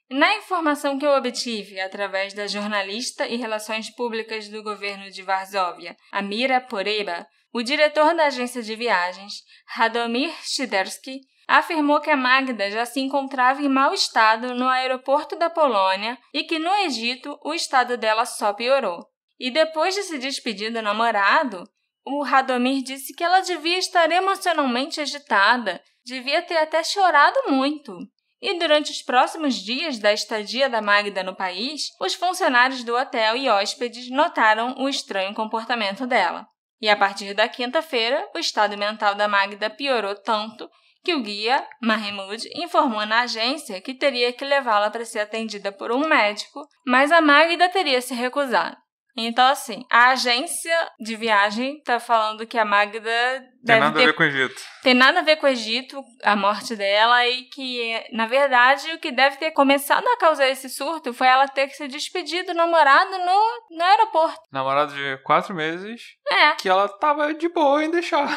Na 0.10 0.36
informação 0.36 1.00
que 1.00 1.06
eu 1.06 1.12
obtive 1.12 1.80
através 1.80 2.34
da 2.34 2.46
jornalista 2.46 3.26
e 3.26 3.38
relações 3.38 3.90
públicas 3.96 4.50
do 4.50 4.62
governo 4.62 5.10
de 5.10 5.22
Varsóvia, 5.22 5.96
Amira 6.12 6.60
Poreba, 6.60 7.26
o 7.54 7.64
diretor 7.64 8.14
da 8.14 8.26
agência 8.26 8.62
de 8.62 8.76
viagens, 8.76 9.34
Radomir 9.68 10.32
Szyderski, 10.44 11.22
afirmou 11.48 12.00
que 12.02 12.10
a 12.10 12.18
Magda 12.18 12.70
já 12.70 12.86
se 12.86 13.00
encontrava 13.00 13.62
em 13.62 13.70
mau 13.70 13.94
estado 13.94 14.54
no 14.54 14.68
aeroporto 14.68 15.38
da 15.38 15.50
Polônia 15.50 16.18
e 16.34 16.44
que 16.44 16.60
no 16.60 16.74
Egito 16.86 17.38
o 17.44 17.54
estado 17.54 17.98
dela 17.98 18.26
só 18.26 18.54
piorou. 18.54 19.06
E 19.40 19.50
depois 19.50 19.96
de 19.96 20.04
se 20.04 20.18
despedir 20.18 20.72
do 20.72 20.82
namorado, 20.82 21.64
o 22.06 22.24
Radomir 22.24 22.84
disse 22.84 23.14
que 23.14 23.24
ela 23.24 23.42
devia 23.42 23.78
estar 23.78 24.12
emocionalmente 24.12 25.00
agitada, 25.00 25.82
devia 26.04 26.42
ter 26.42 26.58
até 26.58 26.84
chorado 26.84 27.38
muito. 27.48 27.98
E 28.42 28.58
durante 28.58 28.92
os 28.92 29.04
próximos 29.04 29.56
dias 29.56 30.00
da 30.00 30.12
estadia 30.12 30.68
da 30.68 30.82
Magda 30.82 31.22
no 31.22 31.36
país, 31.36 31.90
os 32.02 32.16
funcionários 32.16 32.84
do 32.84 32.96
hotel 32.96 33.38
e 33.38 33.48
hóspedes 33.48 34.10
notaram 34.10 34.76
o 34.80 34.90
estranho 34.90 35.34
comportamento 35.36 36.08
dela. 36.08 36.48
E 36.82 36.90
a 36.90 36.98
partir 36.98 37.36
da 37.36 37.48
quinta-feira, 37.48 38.28
o 38.34 38.40
estado 38.40 38.76
mental 38.76 39.14
da 39.14 39.28
Magda 39.28 39.70
piorou 39.70 40.16
tanto 40.16 40.68
que 41.04 41.14
o 41.14 41.22
guia, 41.22 41.68
Mahmoud, 41.82 42.48
informou 42.56 43.06
na 43.06 43.22
agência 43.22 43.80
que 43.80 43.94
teria 43.94 44.34
que 44.34 44.46
levá-la 44.46 44.90
para 44.90 45.06
ser 45.06 45.20
atendida 45.20 45.72
por 45.72 45.92
um 45.92 46.08
médico, 46.08 46.68
mas 46.86 47.12
a 47.12 47.22
Magda 47.22 47.70
teria 47.70 48.02
se 48.02 48.16
recusado. 48.16 48.76
Então, 49.16 49.46
assim, 49.48 49.86
a 49.90 50.10
agência 50.12 50.76
de 51.00 51.16
viagem 51.16 51.78
está 51.78 52.00
falando 52.00 52.48
que 52.48 52.58
a 52.58 52.64
Magda 52.66 53.44
Tem 53.66 53.80
nada 53.80 53.98
ter 53.98 54.04
a 54.04 54.06
ver 54.08 54.14
com 54.14 54.24
o 54.24 54.26
Egito. 54.26 54.62
tem 54.82 54.94
nada 54.94 55.20
a 55.20 55.24
ver 55.24 55.36
com 55.36 55.46
o 55.46 55.50
Egito, 55.50 56.02
a 56.24 56.36
morte 56.36 56.76
dela, 56.76 57.28
e 57.28 57.44
que, 57.44 58.02
na 58.14 58.26
verdade, 58.26 58.92
o 58.94 59.00
que 59.00 59.12
deve 59.12 59.38
ter 59.38 59.52
começado 59.52 60.08
a 60.08 60.18
causar 60.18 60.48
esse 60.48 60.70
surto 60.70 61.14
foi 61.14 61.28
ela 61.28 61.48
ter 61.48 61.68
que 61.68 61.76
se 61.76 61.88
despedir 61.88 62.46
do 62.46 62.54
namorado 62.54 63.12
no, 63.18 63.78
no 63.78 63.84
aeroporto. 63.84 64.40
Namorado 64.52 64.94
de 64.94 65.18
quatro 65.24 65.54
meses 65.54 66.02
É, 66.32 66.54
que 66.56 66.70
ela 66.70 66.88
tava 66.88 67.34
de 67.34 67.50
boa 67.50 67.84
em 67.84 67.92
deixar 67.92 68.28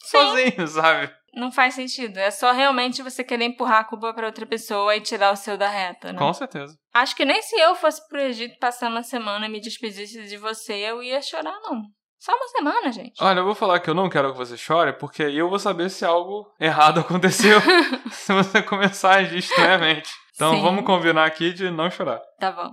sim, 0.00 0.18
sozinho, 0.18 0.66
sabe? 0.68 1.12
Não 1.36 1.50
faz 1.50 1.74
sentido. 1.74 2.18
É 2.18 2.30
só 2.30 2.52
realmente 2.52 3.02
você 3.02 3.24
querer 3.24 3.44
empurrar 3.44 3.80
a 3.80 3.84
culpa 3.84 4.12
pra 4.14 4.26
outra 4.26 4.46
pessoa 4.46 4.94
e 4.96 5.00
tirar 5.00 5.32
o 5.32 5.36
seu 5.36 5.56
da 5.56 5.68
reta, 5.68 6.12
né? 6.12 6.18
Com 6.18 6.32
certeza. 6.32 6.76
Acho 6.92 7.14
que 7.16 7.24
nem 7.24 7.42
se 7.42 7.56
eu 7.56 7.74
fosse 7.74 8.06
pro 8.08 8.20
Egito 8.20 8.58
passar 8.58 8.88
uma 8.88 9.02
semana 9.02 9.46
e 9.46 9.48
me 9.50 9.60
despedisse 9.60 10.22
de 10.26 10.36
você, 10.36 10.74
eu 10.74 11.02
ia 11.02 11.20
chorar, 11.20 11.58
não. 11.62 11.82
Só 12.18 12.32
uma 12.32 12.48
semana, 12.48 12.90
gente. 12.90 13.22
Olha, 13.22 13.40
eu 13.40 13.44
vou 13.44 13.54
falar 13.54 13.80
que 13.80 13.90
eu 13.90 13.94
não 13.94 14.08
quero 14.08 14.32
que 14.32 14.38
você 14.38 14.56
chore, 14.56 14.94
porque 14.94 15.24
aí 15.24 15.36
eu 15.36 15.50
vou 15.50 15.58
saber 15.58 15.90
se 15.90 16.04
algo 16.06 16.50
errado 16.58 17.00
aconteceu 17.04 17.60
se 18.10 18.32
você 18.32 18.62
começar 18.62 19.16
a 19.16 19.18
agir 19.18 19.38
estranhamente. 19.38 20.10
Então 20.34 20.54
Sim. 20.54 20.62
vamos 20.62 20.84
combinar 20.84 21.26
aqui 21.26 21.52
de 21.52 21.70
não 21.70 21.90
chorar. 21.90 22.20
Tá 22.40 22.50
bom. 22.50 22.72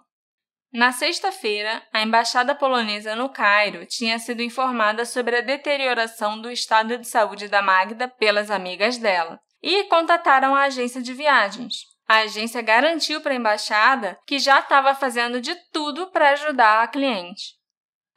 Na 0.72 0.94
sexta-feira, 0.94 1.84
a 1.92 2.02
embaixada 2.02 2.56
polonesa 2.56 3.14
no 3.14 3.28
Cairo 3.28 3.86
tinha 3.86 4.18
sido 4.18 4.42
informada 4.42 5.04
sobre 5.04 5.36
a 5.36 5.42
deterioração 5.42 6.40
do 6.40 6.50
estado 6.50 6.98
de 6.98 7.06
saúde 7.06 7.50
da 7.50 7.62
Magda 7.62 8.08
pelas 8.08 8.50
amigas 8.50 8.98
dela 8.98 9.38
e 9.62 9.84
contataram 9.86 10.56
a 10.56 10.64
agência 10.64 11.02
de 11.02 11.14
viagens. 11.14 11.84
A 12.08 12.20
agência 12.20 12.62
garantiu 12.62 13.20
para 13.20 13.34
a 13.34 13.36
embaixada 13.36 14.18
que 14.26 14.40
já 14.40 14.60
estava 14.60 14.96
fazendo 14.96 15.42
de 15.42 15.54
tudo 15.74 16.08
para 16.08 16.32
ajudar 16.32 16.84
a 16.84 16.88
cliente. 16.88 17.56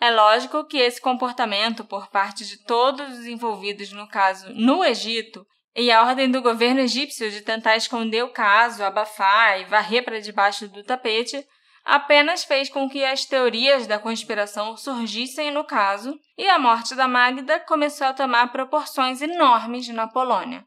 É 0.01 0.11
lógico 0.12 0.64
que 0.64 0.79
esse 0.79 1.01
comportamento 1.01 1.85
por 1.85 2.09
parte 2.09 2.45
de 2.45 2.62
todos 2.64 3.19
os 3.19 3.27
envolvidos 3.27 3.90
no 3.90 4.07
caso 4.07 4.53
no 4.55 4.85
Egito 4.85 5.45
e 5.75 5.90
a 5.90 6.03
ordem 6.03 6.31
do 6.31 6.40
governo 6.40 6.81
egípcio 6.81 7.33
de 7.33 7.40
tentar 7.40 7.77
esconder 7.77 8.23
o 8.23 8.33
caso, 8.33 8.85
abafar 8.85 9.61
e 9.61 9.64
varrer 9.64 10.05
para 10.05 10.21
debaixo 10.21 10.69
do 10.69 10.85
tapete 10.85 11.45
apenas 11.85 12.44
fez 12.44 12.68
com 12.68 12.88
que 12.88 13.05
as 13.05 13.25
teorias 13.25 13.87
da 13.87 13.99
conspiração 13.99 14.77
surgissem 14.77 15.51
no 15.51 15.64
caso 15.64 16.18
e 16.38 16.49
a 16.49 16.59
morte 16.59 16.94
da 16.94 17.07
Magda 17.07 17.61
começou 17.61 18.07
a 18.07 18.14
tomar 18.14 18.51
proporções 18.51 19.20
enormes 19.20 19.88
na 19.88 20.09
Polônia. 20.09 20.64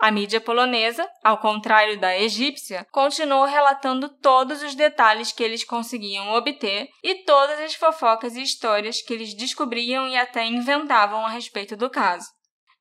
A 0.00 0.12
mídia 0.12 0.40
polonesa, 0.40 1.08
ao 1.24 1.38
contrário 1.38 1.98
da 1.98 2.16
egípcia, 2.16 2.86
continuou 2.92 3.44
relatando 3.44 4.08
todos 4.08 4.62
os 4.62 4.76
detalhes 4.76 5.32
que 5.32 5.42
eles 5.42 5.64
conseguiam 5.64 6.28
obter 6.34 6.88
e 7.02 7.24
todas 7.24 7.58
as 7.58 7.74
fofocas 7.74 8.36
e 8.36 8.42
histórias 8.42 9.02
que 9.02 9.12
eles 9.12 9.34
descobriam 9.34 10.06
e 10.06 10.16
até 10.16 10.46
inventavam 10.46 11.26
a 11.26 11.30
respeito 11.30 11.76
do 11.76 11.90
caso. 11.90 12.28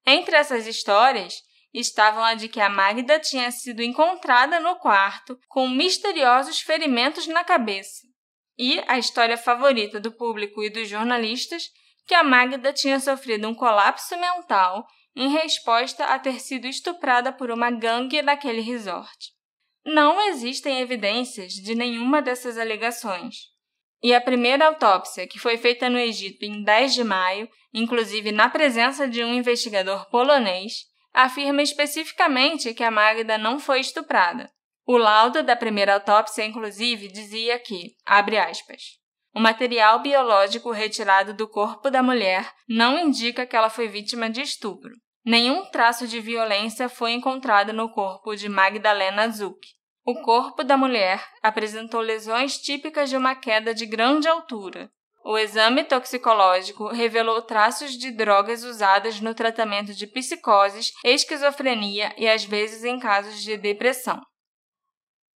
Entre 0.06 0.36
essas 0.36 0.68
histórias 0.68 1.34
estavam 1.74 2.24
a 2.24 2.34
de 2.34 2.48
que 2.48 2.60
a 2.60 2.70
Magda 2.70 3.20
tinha 3.20 3.52
sido 3.52 3.82
encontrada 3.82 4.60
no 4.60 4.76
quarto 4.78 5.38
com 5.48 5.68
misteriosos 5.68 6.62
ferimentos 6.62 7.28
na 7.28 7.44
cabeça, 7.44 8.08
e 8.58 8.82
a 8.88 8.98
história 8.98 9.38
favorita 9.38 10.00
do 10.00 10.12
público 10.12 10.64
e 10.64 10.70
dos 10.70 10.88
jornalistas, 10.90 11.70
que 12.08 12.16
a 12.16 12.24
Magda 12.24 12.74
tinha 12.74 13.00
sofrido 13.00 13.48
um 13.48 13.54
colapso 13.54 14.18
mental 14.18 14.88
em 15.16 15.30
resposta 15.30 16.06
a 16.06 16.20
ter 16.20 16.40
sido 16.40 16.68
estuprada 16.68 17.34
por 17.34 17.52
uma 17.52 17.70
gangue 17.70 18.22
naquele 18.22 18.62
resort. 18.62 19.32
Não 19.86 20.22
existem 20.30 20.80
evidências 20.80 21.54
de 21.54 21.74
nenhuma 21.74 22.22
dessas 22.22 22.58
alegações. 22.58 23.36
E 24.04 24.14
a 24.14 24.22
primeira 24.22 24.68
autópsia, 24.68 25.28
que 25.28 25.40
foi 25.40 25.58
feita 25.58 25.90
no 25.90 25.98
Egito 25.98 26.44
em 26.44 26.64
10 26.64 26.94
de 26.94 27.04
maio, 27.04 27.50
inclusive 27.74 28.32
na 28.32 28.50
presença 28.50 29.08
de 29.08 29.24
um 29.24 29.34
investigador 29.34 30.10
polonês, 30.10 30.86
afirma 31.14 31.62
especificamente 31.62 32.74
que 32.74 32.84
a 32.84 32.92
Magda 32.92 33.38
não 33.38 33.60
foi 33.60 33.80
estuprada. 33.80 34.52
O 34.86 34.98
laudo 34.98 35.44
da 35.44 35.56
primeira 35.56 35.96
autópsia, 35.96 36.46
inclusive, 36.46 37.10
dizia 37.10 37.60
que, 37.60 37.96
abre 38.06 38.38
aspas, 38.38 38.82
o 39.36 39.40
material 39.40 40.02
biológico 40.02 40.72
retirado 40.72 41.34
do 41.34 41.48
corpo 41.48 41.92
da 41.92 42.02
mulher 42.02 42.52
não 42.68 42.98
indica 42.98 43.46
que 43.46 43.56
ela 43.56 43.70
foi 43.70 43.88
vítima 43.88 44.30
de 44.30 44.42
estupro. 44.42 44.92
Nenhum 45.24 45.66
traço 45.66 46.08
de 46.08 46.20
violência 46.20 46.88
foi 46.88 47.12
encontrado 47.12 47.74
no 47.74 47.92
corpo 47.92 48.36
de 48.36 48.48
Magdalena 48.48 49.30
Zuk. 49.30 49.60
O 50.06 50.22
corpo 50.22 50.64
da 50.64 50.78
mulher 50.78 51.22
apresentou 51.44 52.00
lesões 52.00 52.58
típicas 52.58 53.10
de 53.10 53.18
uma 53.18 53.36
queda 53.36 53.76
de 53.76 53.86
grande 53.86 54.28
altura. 54.28 54.90
O 55.30 55.38
exame 55.38 55.84
toxicológico 55.84 56.88
revelou 56.88 57.42
traços 57.42 57.98
de 57.98 58.12
drogas 58.12 58.64
usadas 58.64 59.20
no 59.20 59.36
tratamento 59.36 59.94
de 59.94 60.08
psicoses, 60.08 60.94
esquizofrenia 61.04 62.16
e 62.18 62.30
às 62.30 62.46
vezes 62.46 62.86
em 62.86 62.98
casos 62.98 63.42
de 63.42 63.58
depressão. 63.58 64.22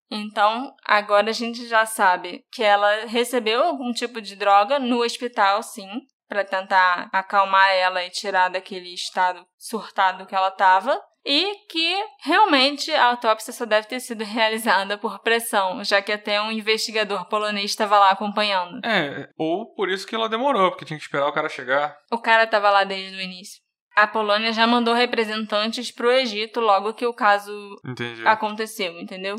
Então, 0.09 0.73
agora 0.85 1.31
a 1.31 1.33
gente 1.33 1.67
já 1.67 1.85
sabe 1.87 2.45
que 2.53 2.63
ela 2.63 3.07
recebeu 3.07 3.65
algum 3.65 3.93
tipo 3.93 4.21
de 4.21 4.37
droga 4.37 4.79
no 4.79 5.03
hospital, 5.03 5.61
sim, 5.61 5.89
para 6.29 6.45
tentar 6.45 7.11
acalmar 7.13 7.71
ela 7.71 8.05
e 8.05 8.11
tirar 8.11 8.49
daquele 8.49 8.95
estado 8.95 9.45
surtado 9.59 10.25
que 10.25 10.37
ela 10.37 10.51
estava. 10.51 11.03
E 11.25 11.55
que 11.69 12.05
realmente 12.23 12.91
a 12.93 13.07
autópsia 13.07 13.53
só 13.53 13.67
deve 13.67 13.87
ter 13.87 14.01
sido 14.01 14.25
realizada 14.25 14.97
por 14.97 15.21
pressão, 15.21 15.85
já 15.85 16.01
que 16.01 16.13
até 16.13 16.41
um 16.41 16.51
investigador 16.51 17.29
polonês 17.29 17.71
estava 17.71 17.99
lá 17.99 18.11
acompanhando. 18.11 18.81
É, 18.85 19.29
ou 19.37 19.75
por 19.75 19.89
isso 19.89 20.07
que 20.07 20.15
ela 20.15 20.29
demorou, 20.29 20.71
porque 20.71 20.85
tinha 20.85 20.99
que 20.99 21.05
esperar 21.05 21.29
o 21.29 21.33
cara 21.33 21.49
chegar. 21.49 21.97
O 22.11 22.19
cara 22.19 22.45
estava 22.45 22.71
lá 22.71 22.85
desde 22.85 23.17
o 23.17 23.21
início. 23.21 23.61
A 23.97 24.07
Polônia 24.07 24.53
já 24.53 24.67
mandou 24.67 24.95
representantes 24.95 25.91
para 25.91 26.07
o 26.07 26.13
Egito 26.13 26.61
logo 26.61 26.95
que 26.95 27.05
o 27.05 27.13
caso 27.13 27.53
Entendi. 27.85 28.27
aconteceu, 28.27 28.99
entendeu? 28.99 29.37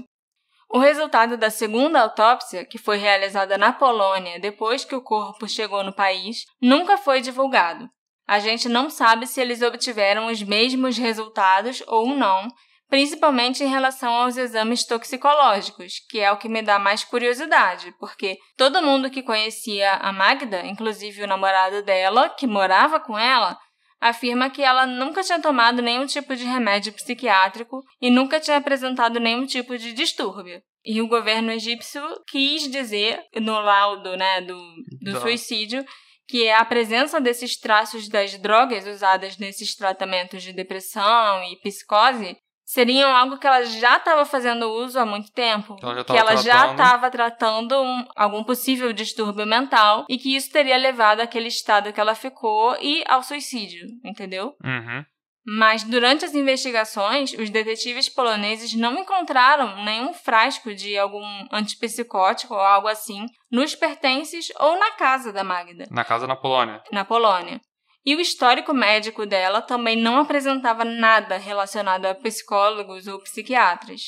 O 0.74 0.80
resultado 0.80 1.36
da 1.36 1.50
segunda 1.50 2.02
autópsia, 2.02 2.65
que 2.65 2.78
foi 2.78 2.98
realizada 2.98 3.58
na 3.58 3.74
Polônia 3.74 4.39
depois 4.39 4.86
que 4.86 4.96
o 4.96 5.02
corpo 5.02 5.48
chegou 5.48 5.84
no 5.84 5.94
país, 5.94 6.46
nunca 6.62 6.98
foi 6.98 7.20
divulgado. 7.22 7.89
A 8.28 8.40
gente 8.40 8.70
não 8.70 8.90
sabe 8.90 9.28
se 9.28 9.42
eles 9.42 9.62
obtiveram 9.62 10.28
os 10.28 10.42
mesmos 10.42 10.98
resultados 10.98 11.84
ou 11.88 12.16
não, 12.16 12.48
principalmente 12.90 13.64
em 13.64 13.68
relação 13.68 14.14
aos 14.14 14.36
exames 14.36 14.86
toxicológicos, 14.86 15.94
que 16.10 16.20
é 16.20 16.32
o 16.32 16.38
que 16.38 16.50
me 16.50 16.62
dá 16.62 16.78
mais 16.78 17.06
curiosidade, 17.06 17.94
porque 18.00 18.38
todo 18.58 18.82
mundo 18.82 19.10
que 19.10 19.24
conhecia 19.24 19.93
a 19.93 20.12
Magda, 20.12 20.66
inclusive 20.66 21.24
o 21.24 21.28
namorado 21.28 21.82
dela, 21.84 22.30
que 22.30 22.45
morava 22.45 23.00
com 23.00 23.18
ela, 23.18 23.58
afirma 24.02 24.50
que 24.50 24.62
ela 24.62 24.86
nunca 24.86 25.24
tinha 25.24 25.39
tomado 25.39 25.82
nenhum 25.82 26.06
tipo 26.06 26.36
de 26.36 26.43
remédio 26.43 26.91
psiquiátrico 26.91 27.82
e 28.02 28.10
nunca 28.10 28.39
tinha 28.39 28.58
apresentado 28.58 29.20
nenhum 29.20 29.45
tipo 29.45 29.78
de 29.78 29.93
distúrbio. 29.93 30.62
E 30.84 31.02
o 31.02 31.08
governo 31.08 31.52
egípcio 31.52 32.02
quis 32.28 32.70
dizer 32.70 33.22
no 33.36 33.60
laudo 33.60 34.18
né, 34.18 34.41
do, 34.41 34.60
do 35.02 35.20
suicídio 35.22 35.86
que 36.28 36.49
a 36.49 36.63
presença 36.63 37.19
desses 37.19 37.57
traços 37.59 38.07
das 38.07 38.38
drogas 38.38 38.86
usadas 38.88 39.38
nesses 39.38 39.76
tratamentos 39.76 40.41
de 40.43 40.53
depressão 40.53 41.43
e 41.43 41.57
psicose 41.61 42.38
seriam 42.63 43.13
algo 43.13 43.38
que 43.38 43.45
ela 43.45 43.63
já 43.65 43.97
estava 43.97 44.24
fazendo 44.26 44.72
uso 44.72 44.97
há 44.97 45.05
muito 45.05 45.30
tempo. 45.34 45.76
Ela 45.82 45.95
já 45.97 46.03
que 46.05 46.11
ela 46.17 46.30
tava 46.30 46.41
já 46.41 46.51
tratando. 46.53 46.72
estava 46.72 47.11
tratando 47.11 47.82
um- 47.82 48.05
algum 48.15 48.43
possível 48.45 48.93
distúrbio 48.93 49.45
mental 49.45 50.05
e 50.09 50.17
que 50.17 50.34
isso 50.36 50.49
teria 50.51 50.78
levado 50.78 51.19
àquele 51.19 51.49
estado 51.49 51.91
que 51.91 51.99
ela 51.99 52.15
ficou 52.15 52.78
e 52.82 53.03
ao 53.07 53.24
suicídio, 53.24 53.88
entendeu? 54.05 54.53
Uhum. 54.63 55.03
Mas 55.46 55.84
durante 55.84 56.24
as 56.24 56.36
investigações, 56.36 57.34
os 57.34 57.50
detetives 57.50 58.08
poloneses 58.08 58.76
não 58.76 59.00
encontraram 59.00 59.84
nenhum 59.84 60.14
frasco 60.14 60.74
de 60.74 60.98
algum 60.98 61.26
antipsicótico 61.52 62.54
ou 62.54 62.60
algo 62.60 62.88
assim 62.88 63.26
nos 63.52 63.74
pertences 63.76 64.52
ou 64.60 64.78
na 64.78 64.92
casa 64.92 65.34
da 65.34 65.44
Magda, 65.44 65.86
Na 65.89 66.06
casa 66.06 66.28
na 66.28 66.36
Polônia. 66.36 66.84
na 66.92 67.04
Polônia. 67.04 67.60
E 68.06 68.16
o 68.16 68.22
histórico 68.22 68.74
médico 68.74 69.26
dela 69.26 69.62
também 69.62 69.96
não 69.96 70.20
apresentava 70.20 70.84
nada 70.86 71.38
relacionado 71.38 72.06
a 72.06 72.16
psicólogos 72.16 73.08
ou 73.08 73.20
psiquiatras. 73.22 74.02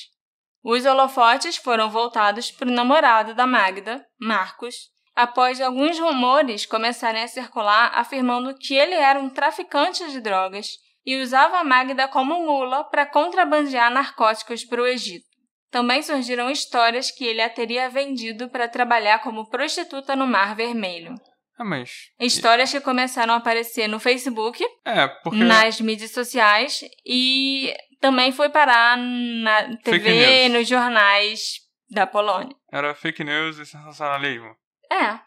Os 0.64 0.86
holofotes 0.86 1.58
foram 1.58 1.90
voltados 1.90 2.50
para 2.52 2.70
o 2.70 2.72
namorado 2.72 3.34
da 3.36 3.46
Magda, 3.46 4.04
Marcos, 4.20 4.76
após 5.16 5.60
alguns 5.60 6.00
rumores 6.00 6.66
começarem 6.66 7.22
a 7.22 7.28
circular 7.28 7.92
afirmando 7.94 8.56
que 8.56 8.74
ele 8.74 8.96
era 8.96 9.20
um 9.20 9.30
traficante 9.30 10.10
de 10.10 10.22
drogas 10.22 10.68
e 11.06 11.22
usava 11.22 11.58
a 11.58 11.64
Magda 11.64 12.08
como 12.08 12.46
mula 12.46 12.84
para 12.86 13.06
contrabandear 13.06 13.92
narcóticos 13.92 14.64
para 14.66 14.82
o 14.82 14.88
Egito. 14.88 15.26
Também 15.70 16.02
surgiram 16.04 16.52
histórias 16.52 17.10
que 17.10 17.26
ele 17.26 17.42
a 17.42 17.50
teria 17.50 17.90
vendido 17.90 18.50
para 18.50 18.68
trabalhar 18.68 19.20
como 19.20 19.50
prostituta 19.50 20.16
no 20.16 20.28
Mar 20.28 20.56
Vermelho. 20.56 21.16
É, 21.60 21.64
mas. 21.64 21.92
Histórias 22.20 22.72
que 22.72 22.80
começaram 22.80 23.34
a 23.34 23.38
aparecer 23.38 23.88
no 23.88 24.00
Facebook, 24.00 24.64
É, 24.86 25.08
porque. 25.08 25.38
nas 25.38 25.82
mídias 25.82 26.12
sociais 26.12 26.84
e 27.06 27.74
também 28.00 28.32
foi 28.32 28.50
parar 28.50 28.98
na 28.98 29.78
TV, 29.78 30.50
nos 30.50 30.68
jornais 30.68 31.54
da 31.90 32.06
Polônia. 32.06 32.56
Era 32.72 32.94
fake 32.94 33.24
news 33.24 33.58
e 33.58 33.66
sensacionalismo. 33.66 34.56
É, 34.92 35.20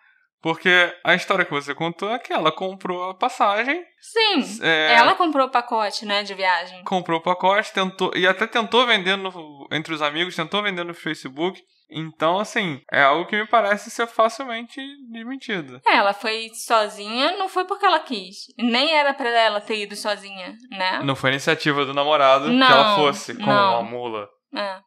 Porque 0.46 0.94
a 1.02 1.12
história 1.12 1.44
que 1.44 1.50
você 1.50 1.74
contou 1.74 2.08
é 2.08 2.20
que 2.20 2.32
ela 2.32 2.52
comprou 2.52 3.10
a 3.10 3.14
passagem, 3.14 3.82
sim. 4.00 4.62
é, 4.62 4.94
Ela 4.94 5.16
comprou 5.16 5.48
o 5.48 5.50
pacote, 5.50 6.06
né, 6.06 6.22
de 6.22 6.34
viagem. 6.34 6.84
comprou 6.84 7.18
o 7.18 7.20
pacote, 7.20 7.72
tentou. 7.72 8.12
E 8.14 8.28
até 8.28 8.46
tentou 8.46 8.86
vender 8.86 9.16
no- 9.16 9.66
entre 9.72 9.92
os 9.92 10.00
amigos, 10.00 10.36
tentou 10.36 10.62
vender 10.62 10.84
no 10.84 10.94
Facebook. 10.94 11.60
Então, 11.90 12.38
assim, 12.38 12.80
é 12.92 13.02
algo 13.02 13.26
que 13.26 13.34
me 13.34 13.44
parece 13.48 13.90
ser 13.90 14.06
facilmente 14.06 14.80
desmentido. 15.10 15.80
É, 15.84 15.96
ela 15.96 16.12
foi 16.12 16.48
sozinha, 16.54 17.36
não 17.36 17.48
foi 17.48 17.64
porque 17.64 17.84
ela 17.84 17.98
quis. 17.98 18.36
Nem 18.56 18.94
era 18.94 19.12
pra 19.14 19.28
ela 19.28 19.60
ter 19.60 19.82
ido 19.82 19.96
sozinha, 19.96 20.54
né? 20.70 21.00
Não 21.02 21.16
foi 21.16 21.30
iniciativa 21.30 21.84
do 21.84 21.92
namorado 21.92 22.52
Não, 22.52 22.66
que 22.68 22.72
ela 22.72 22.94
fosse 22.94 23.34
como 23.34 23.46
não. 23.48 23.80
uma 23.80 23.82
mula. 23.90 24.28
É. 24.54 24.78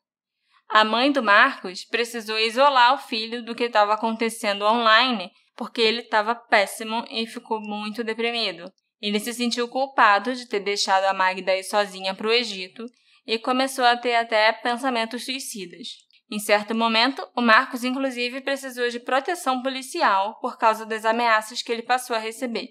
A 0.71 0.85
mãe 0.85 1.11
do 1.11 1.21
Marcos 1.21 1.83
precisou 1.83 2.39
isolar 2.39 2.93
o 2.93 2.97
filho 2.99 3.43
do 3.43 3.53
que 3.55 3.63
estava 3.65 3.93
acontecendo 3.95 4.63
online 4.65 5.29
porque 5.59 5.81
ele 5.81 5.99
estava 5.99 6.33
péssimo 6.33 7.03
e 7.11 7.27
ficou 7.27 7.59
muito 7.59 8.01
deprimido. 8.01 8.71
Ele 9.01 9.19
se 9.19 9.33
sentiu 9.33 9.67
culpado 9.67 10.33
de 10.33 10.47
ter 10.47 10.61
deixado 10.61 11.03
a 11.03 11.13
Magda 11.13 11.53
ir 11.53 11.65
sozinha 11.65 12.15
para 12.15 12.27
o 12.27 12.31
Egito 12.31 12.85
e 13.27 13.37
começou 13.37 13.83
a 13.83 13.97
ter 13.97 14.15
até 14.15 14.53
pensamentos 14.53 15.25
suicidas. 15.25 15.89
Em 16.31 16.39
certo 16.39 16.73
momento, 16.73 17.27
o 17.35 17.41
Marcos 17.41 17.83
inclusive 17.83 18.39
precisou 18.39 18.87
de 18.87 19.01
proteção 19.01 19.61
policial 19.61 20.39
por 20.39 20.57
causa 20.57 20.85
das 20.85 21.03
ameaças 21.03 21.61
que 21.61 21.73
ele 21.73 21.83
passou 21.83 22.15
a 22.15 22.19
receber. 22.19 22.69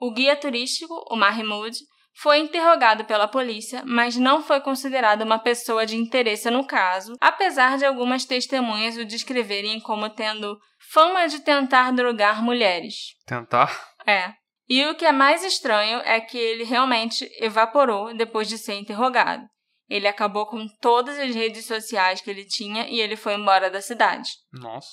O 0.00 0.10
guia 0.10 0.34
turístico, 0.34 0.94
o 1.10 1.16
Mahmoud, 1.16 1.76
foi 2.14 2.38
interrogado 2.38 3.04
pela 3.04 3.26
polícia, 3.26 3.82
mas 3.84 4.16
não 4.16 4.42
foi 4.42 4.60
considerado 4.60 5.22
uma 5.22 5.38
pessoa 5.38 5.84
de 5.84 5.96
interesse 5.96 6.48
no 6.48 6.64
caso, 6.64 7.14
apesar 7.20 7.76
de 7.76 7.84
algumas 7.84 8.24
testemunhas 8.24 8.96
o 8.96 9.04
descreverem 9.04 9.80
como 9.80 10.08
tendo 10.08 10.58
fama 10.92 11.26
de 11.26 11.40
tentar 11.40 11.90
drogar 11.92 12.42
mulheres. 12.42 13.16
Tentar. 13.26 13.94
É. 14.06 14.32
E 14.68 14.86
o 14.86 14.94
que 14.94 15.04
é 15.04 15.12
mais 15.12 15.44
estranho 15.44 15.98
é 16.04 16.20
que 16.20 16.38
ele 16.38 16.64
realmente 16.64 17.28
evaporou 17.40 18.16
depois 18.16 18.48
de 18.48 18.58
ser 18.58 18.74
interrogado. 18.74 19.44
Ele 19.88 20.08
acabou 20.08 20.46
com 20.46 20.66
todas 20.80 21.18
as 21.18 21.34
redes 21.34 21.66
sociais 21.66 22.20
que 22.20 22.30
ele 22.30 22.46
tinha 22.46 22.88
e 22.88 23.00
ele 23.00 23.16
foi 23.16 23.34
embora 23.34 23.70
da 23.70 23.82
cidade. 23.82 24.30
Nossa. 24.52 24.88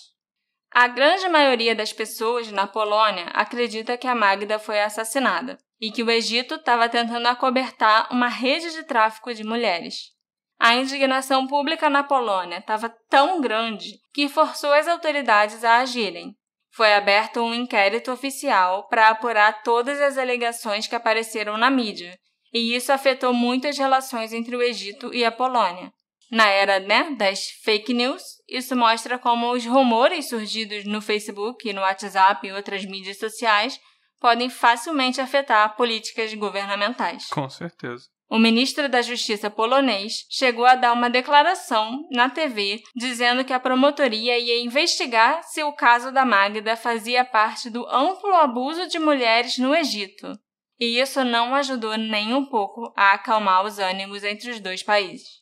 A 0.73 0.87
grande 0.87 1.29
maioria 1.29 1.75
das 1.75 1.93
pessoas 1.93 2.51
na 2.51 2.67
Polônia 2.67 3.25
acredita 3.33 3.97
que 3.97 4.07
a 4.07 4.15
Magda 4.15 4.57
foi 4.57 4.81
assassinada 4.81 5.57
e 5.81 5.91
que 5.91 6.03
o 6.03 6.11
Egito 6.11 6.55
estava 6.55 6.87
tentando 6.87 7.25
acobertar 7.27 8.07
uma 8.11 8.27
rede 8.27 8.71
de 8.71 8.83
tráfico 8.83 9.33
de 9.33 9.43
mulheres. 9.43 10.11
A 10.59 10.75
indignação 10.75 11.47
pública 11.47 11.89
na 11.89 12.03
Polônia 12.03 12.59
estava 12.59 12.87
tão 13.09 13.41
grande 13.41 13.99
que 14.13 14.29
forçou 14.29 14.71
as 14.71 14.87
autoridades 14.87 15.63
a 15.63 15.79
agirem. 15.79 16.35
Foi 16.71 16.93
aberto 16.93 17.41
um 17.41 17.53
inquérito 17.53 18.11
oficial 18.11 18.87
para 18.87 19.09
apurar 19.09 19.63
todas 19.63 19.99
as 19.99 20.19
alegações 20.19 20.85
que 20.85 20.95
apareceram 20.95 21.57
na 21.57 21.71
mídia, 21.71 22.15
e 22.53 22.75
isso 22.75 22.91
afetou 22.91 23.33
muito 23.33 23.67
as 23.67 23.77
relações 23.77 24.31
entre 24.31 24.55
o 24.55 24.61
Egito 24.61 25.11
e 25.11 25.25
a 25.25 25.31
Polônia. 25.31 25.91
Na 26.29 26.47
era 26.47 26.79
né, 26.79 27.09
das 27.17 27.47
fake 27.63 27.93
news, 27.93 28.21
isso 28.47 28.75
mostra 28.75 29.17
como 29.17 29.51
os 29.51 29.65
rumores 29.65 30.29
surgidos 30.29 30.85
no 30.85 31.01
Facebook, 31.01 31.73
no 31.73 31.81
WhatsApp 31.81 32.47
e 32.47 32.53
outras 32.53 32.85
mídias 32.85 33.17
sociais 33.17 33.79
podem 34.21 34.49
facilmente 34.49 35.19
afetar 35.19 35.75
políticas 35.75 36.31
governamentais. 36.35 37.27
Com 37.27 37.49
certeza. 37.49 38.05
O 38.29 38.39
ministro 38.39 38.87
da 38.87 39.01
Justiça 39.01 39.49
polonês 39.49 40.25
chegou 40.29 40.65
a 40.65 40.75
dar 40.75 40.93
uma 40.93 41.09
declaração 41.09 42.07
na 42.09 42.29
TV 42.29 42.81
dizendo 42.95 43.43
que 43.43 43.51
a 43.51 43.59
promotoria 43.59 44.39
ia 44.39 44.63
investigar 44.63 45.43
se 45.43 45.61
o 45.63 45.73
caso 45.73 46.13
da 46.13 46.23
Magda 46.23 46.77
fazia 46.77 47.25
parte 47.25 47.69
do 47.69 47.85
amplo 47.89 48.33
abuso 48.35 48.87
de 48.87 48.99
mulheres 48.99 49.57
no 49.57 49.75
Egito. 49.75 50.31
E 50.79 51.01
isso 51.01 51.25
não 51.25 51.53
ajudou 51.55 51.97
nem 51.97 52.33
um 52.33 52.45
pouco 52.45 52.93
a 52.95 53.11
acalmar 53.11 53.65
os 53.65 53.79
ânimos 53.79 54.23
entre 54.23 54.49
os 54.49 54.61
dois 54.61 54.81
países. 54.81 55.40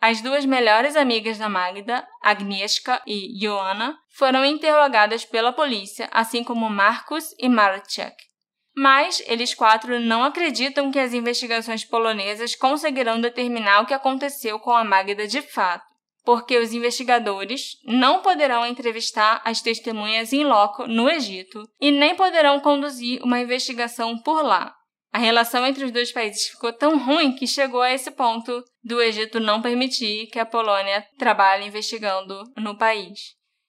As 0.00 0.20
duas 0.20 0.44
melhores 0.44 0.94
amigas 0.94 1.38
da 1.38 1.48
Magda, 1.48 2.06
Agnieszka 2.22 3.02
e 3.04 3.36
Joanna, 3.40 3.98
foram 4.10 4.44
interrogadas 4.44 5.24
pela 5.24 5.52
polícia, 5.52 6.08
assim 6.12 6.44
como 6.44 6.70
Marcos 6.70 7.34
e 7.38 7.48
Marciek. 7.48 8.14
Mas 8.76 9.20
eles 9.26 9.54
quatro 9.54 9.98
não 9.98 10.22
acreditam 10.22 10.92
que 10.92 11.00
as 11.00 11.12
investigações 11.12 11.84
polonesas 11.84 12.54
conseguirão 12.54 13.20
determinar 13.20 13.80
o 13.80 13.86
que 13.86 13.94
aconteceu 13.94 14.60
com 14.60 14.70
a 14.70 14.84
Magda 14.84 15.26
de 15.26 15.42
fato, 15.42 15.84
porque 16.24 16.56
os 16.56 16.72
investigadores 16.72 17.72
não 17.84 18.22
poderão 18.22 18.64
entrevistar 18.64 19.42
as 19.44 19.60
testemunhas 19.60 20.32
em 20.32 20.44
loco 20.44 20.86
no 20.86 21.10
Egito 21.10 21.68
e 21.80 21.90
nem 21.90 22.14
poderão 22.14 22.60
conduzir 22.60 23.20
uma 23.24 23.40
investigação 23.40 24.16
por 24.16 24.44
lá. 24.44 24.77
A 25.12 25.18
relação 25.18 25.66
entre 25.66 25.84
os 25.84 25.90
dois 25.90 26.12
países 26.12 26.48
ficou 26.48 26.72
tão 26.72 26.98
ruim 26.98 27.34
que 27.34 27.46
chegou 27.46 27.80
a 27.80 27.92
esse 27.92 28.10
ponto 28.10 28.62
do 28.84 29.00
Egito 29.00 29.40
não 29.40 29.62
permitir 29.62 30.26
que 30.26 30.38
a 30.38 30.44
Polônia 30.46 31.04
trabalhe 31.18 31.66
investigando 31.66 32.42
no 32.56 32.76
país. 32.76 33.18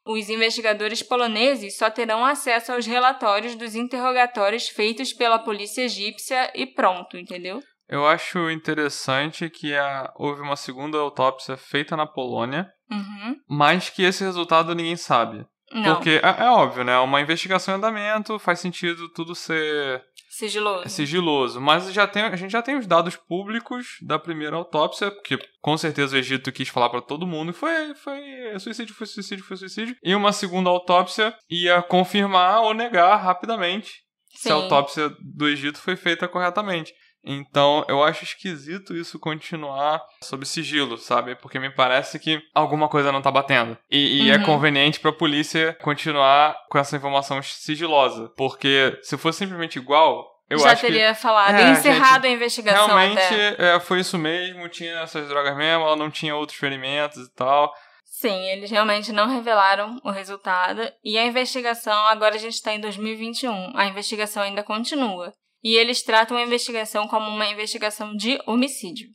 Os 0.06 0.30
investigadores 0.30 1.02
poloneses 1.04 1.78
só 1.78 1.90
terão 1.90 2.26
acesso 2.26 2.72
aos 2.74 2.86
relatórios 2.86 3.56
dos 3.56 3.76
interrogatórios 3.76 4.68
feitos 4.68 5.14
pela 5.14 5.40
polícia 5.40 5.84
egípcia 5.84 6.52
e 6.56 6.66
pronto, 6.66 7.18
entendeu? 7.18 7.62
Eu 7.88 8.06
acho 8.06 8.50
interessante 8.50 9.50
que 9.50 9.74
a- 9.76 10.12
houve 10.16 10.42
uma 10.42 10.56
segunda 10.56 10.98
autópsia 10.98 11.58
feita 11.58 11.96
na 11.96 12.06
Polônia, 12.06 12.68
Uhum. 12.92 13.36
mas 13.48 13.90
que 13.90 14.04
esse 14.04 14.24
resultado 14.24 14.74
ninguém 14.76 14.96
sabe. 14.96 15.46
Não, 15.72 15.94
Porque 15.96 16.20
é, 16.24 16.44
é 16.44 16.50
óbvio, 16.50 16.84
né? 16.84 16.98
Uma 17.00 17.22
investigação 17.22 17.76
em 17.76 17.78
andamento 17.78 18.40
faz 18.40 18.60
sentido 18.60 19.08
tudo 19.14 19.36
ser 19.36 20.02
sigiloso. 20.40 20.90
sigiloso. 20.90 21.62
Mas 21.62 21.92
já 21.92 22.08
tem, 22.08 22.24
a 22.24 22.36
gente 22.36 22.52
já 22.52 22.62
tem 22.62 22.78
os 22.78 22.88
dados 22.88 23.16
públicos 23.16 23.98
da 24.02 24.18
primeira 24.18 24.56
autópsia, 24.56 25.12
que 25.24 25.38
com 25.62 25.78
certeza 25.78 26.16
o 26.16 26.20
Egito 26.20 26.52
quis 26.52 26.70
falar 26.70 26.90
pra 26.90 27.02
todo 27.02 27.28
mundo. 27.28 27.54
Foi, 27.54 27.94
foi 27.96 28.22
suicídio, 28.60 28.96
foi 28.96 29.08
suicídio, 29.08 29.46
foi 29.46 29.58
suicídio. 29.58 29.96
E 30.04 30.16
uma 30.16 30.32
segunda 30.32 30.70
autópsia 30.70 31.36
ia 31.50 31.82
confirmar 31.82 32.62
ou 32.62 32.74
negar 32.74 33.16
rapidamente 33.18 34.04
se 34.36 34.50
a 34.50 34.56
Sim. 34.56 34.62
autópsia 34.62 35.12
do 35.20 35.48
Egito 35.48 35.80
foi 35.80 35.96
feita 35.96 36.28
corretamente. 36.28 36.94
Então, 37.24 37.84
eu 37.88 38.02
acho 38.04 38.24
esquisito 38.24 38.96
isso 38.96 39.20
continuar 39.20 40.02
sob 40.24 40.46
sigilo, 40.46 40.98
sabe? 40.98 41.36
Porque 41.36 41.60
me 41.60 41.70
parece 41.70 42.18
que 42.20 42.42
alguma 42.56 42.88
coisa 42.88 43.12
não 43.12 43.22
tá 43.22 43.30
batendo. 43.32 43.78
E, 43.92 44.24
e 44.24 44.32
é 44.32 44.38
Uhum. 44.38 44.44
conveniente 44.44 45.00
pra 45.00 45.12
polícia 45.12 45.78
continuar 45.82 46.56
com 46.70 46.78
essa 46.78 46.96
informação 46.96 47.42
sigilosa. 47.44 48.32
Porque 48.38 48.98
se 49.04 49.18
fosse 49.18 49.40
simplesmente 49.40 49.78
igual, 49.78 50.26
eu 50.50 50.60
Já 50.60 50.72
acho 50.72 50.82
teria 50.82 51.14
falado, 51.14 51.56
É, 51.56 51.72
encerrado 51.72 52.26
a 52.26 52.28
que 52.30 52.34
investigação 52.34 52.88
realmente 52.88 53.20
até. 53.22 53.76
é, 53.76 53.80
foi 53.80 54.00
isso 54.00 54.18
mesmo, 54.18 54.68
tinha 54.70 55.00
essas 55.02 55.28
drogas 55.28 55.56
mesmo, 55.56 55.84
ela 55.84 55.96
não 55.96 56.10
tinha 56.10 56.36
outros 56.36 56.58
ferimentos 56.58 57.18
e 57.28 57.36
tal. 57.36 57.72
Sim, 58.06 58.46
eles 58.50 58.72
realmente 58.72 59.12
não 59.14 59.28
revelaram 59.30 59.98
o 60.04 60.10
resultado. 60.10 60.82
E 61.04 61.18
a 61.18 61.26
investigação, 61.26 61.94
agora 62.08 62.36
a 62.36 62.40
gente 62.40 62.56
está 62.56 62.74
em 62.74 62.80
2021, 62.82 63.72
a 63.78 63.86
investigação 63.86 64.42
ainda 64.44 64.64
continua. 64.64 65.32
E 65.64 65.76
eles 65.76 66.02
tratam 66.02 66.38
a 66.38 66.42
investigação 66.42 67.08
como 67.08 67.30
uma 67.30 67.48
investigação 67.48 68.16
de 68.16 68.40
homicídio. 68.46 69.10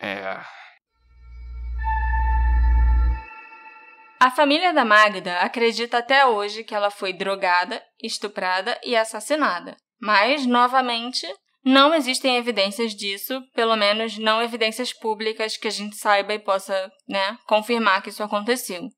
É. 0.00 0.40
A 4.20 4.30
família 4.30 4.72
da 4.72 4.84
Magda 4.84 5.40
acredita 5.40 5.98
até 5.98 6.24
hoje 6.24 6.64
que 6.64 6.74
ela 6.74 6.90
foi 6.90 7.12
drogada, 7.12 7.82
estuprada 8.02 8.80
e 8.82 8.96
assassinada. 8.96 9.76
Mas, 10.00 10.46
novamente, 10.46 11.26
não 11.64 11.94
existem 11.94 12.36
evidências 12.36 12.94
disso, 12.94 13.42
pelo 13.54 13.76
menos 13.76 14.18
não 14.18 14.42
evidências 14.42 14.92
públicas 14.92 15.56
que 15.56 15.68
a 15.68 15.70
gente 15.70 15.96
saiba 15.96 16.34
e 16.34 16.38
possa 16.38 16.90
né, 17.08 17.38
confirmar 17.46 18.02
que 18.02 18.10
isso 18.10 18.22
aconteceu. 18.22 18.88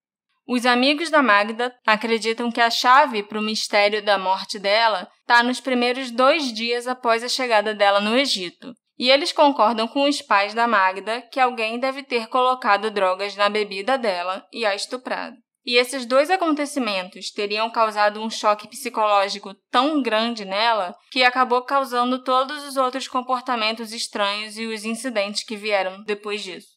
Os 0.49 0.65
amigos 0.65 1.11
da 1.11 1.23
Magda 1.23 1.75
acreditam 1.85 2.53
que 2.53 2.61
a 2.61 2.71
chave 2.71 3.21
para 3.21 3.39
o 3.39 3.43
mistério 3.43 4.01
da 4.01 4.17
morte 4.17 4.61
dela 4.61 5.11
está 5.21 5.43
nos 5.43 5.61
primeiros 5.61 6.13
dois 6.13 6.53
dias 6.53 6.87
após 6.87 7.25
a 7.25 7.29
chegada 7.29 7.75
dela 7.75 8.01
no 8.01 8.17
Egito. 8.17 8.73
E 8.97 9.11
eles 9.11 9.33
concordam 9.33 9.89
com 9.89 10.09
os 10.09 10.23
pais 10.23 10.55
da 10.55 10.69
Magda 10.69 11.21
que 11.33 11.41
alguém 11.41 11.81
deve 11.81 12.05
ter 12.05 12.29
colocado 12.29 12.93
drogas 12.93 13.35
na 13.35 13.49
bebida 13.49 13.99
dela 13.99 14.47
e 14.53 14.65
a 14.65 14.73
estuprado. 14.73 15.37
E 15.65 15.77
esses 15.77 16.07
dois 16.07 16.31
acontecimentos 16.31 17.33
teriam 17.33 17.69
causado 17.69 18.23
um 18.23 18.31
choque 18.31 18.69
psicológico 18.69 19.53
tão 19.69 20.01
grande 20.01 20.45
nela 20.45 20.95
que 21.11 21.25
acabou 21.25 21.61
causando 21.63 22.23
todos 22.23 22.63
os 22.63 22.77
outros 22.77 23.09
comportamentos 23.09 23.93
estranhos 23.93 24.57
e 24.57 24.67
os 24.67 24.85
incidentes 24.85 25.43
que 25.43 25.57
vieram 25.57 26.05
depois 26.05 26.41
disso. 26.45 26.76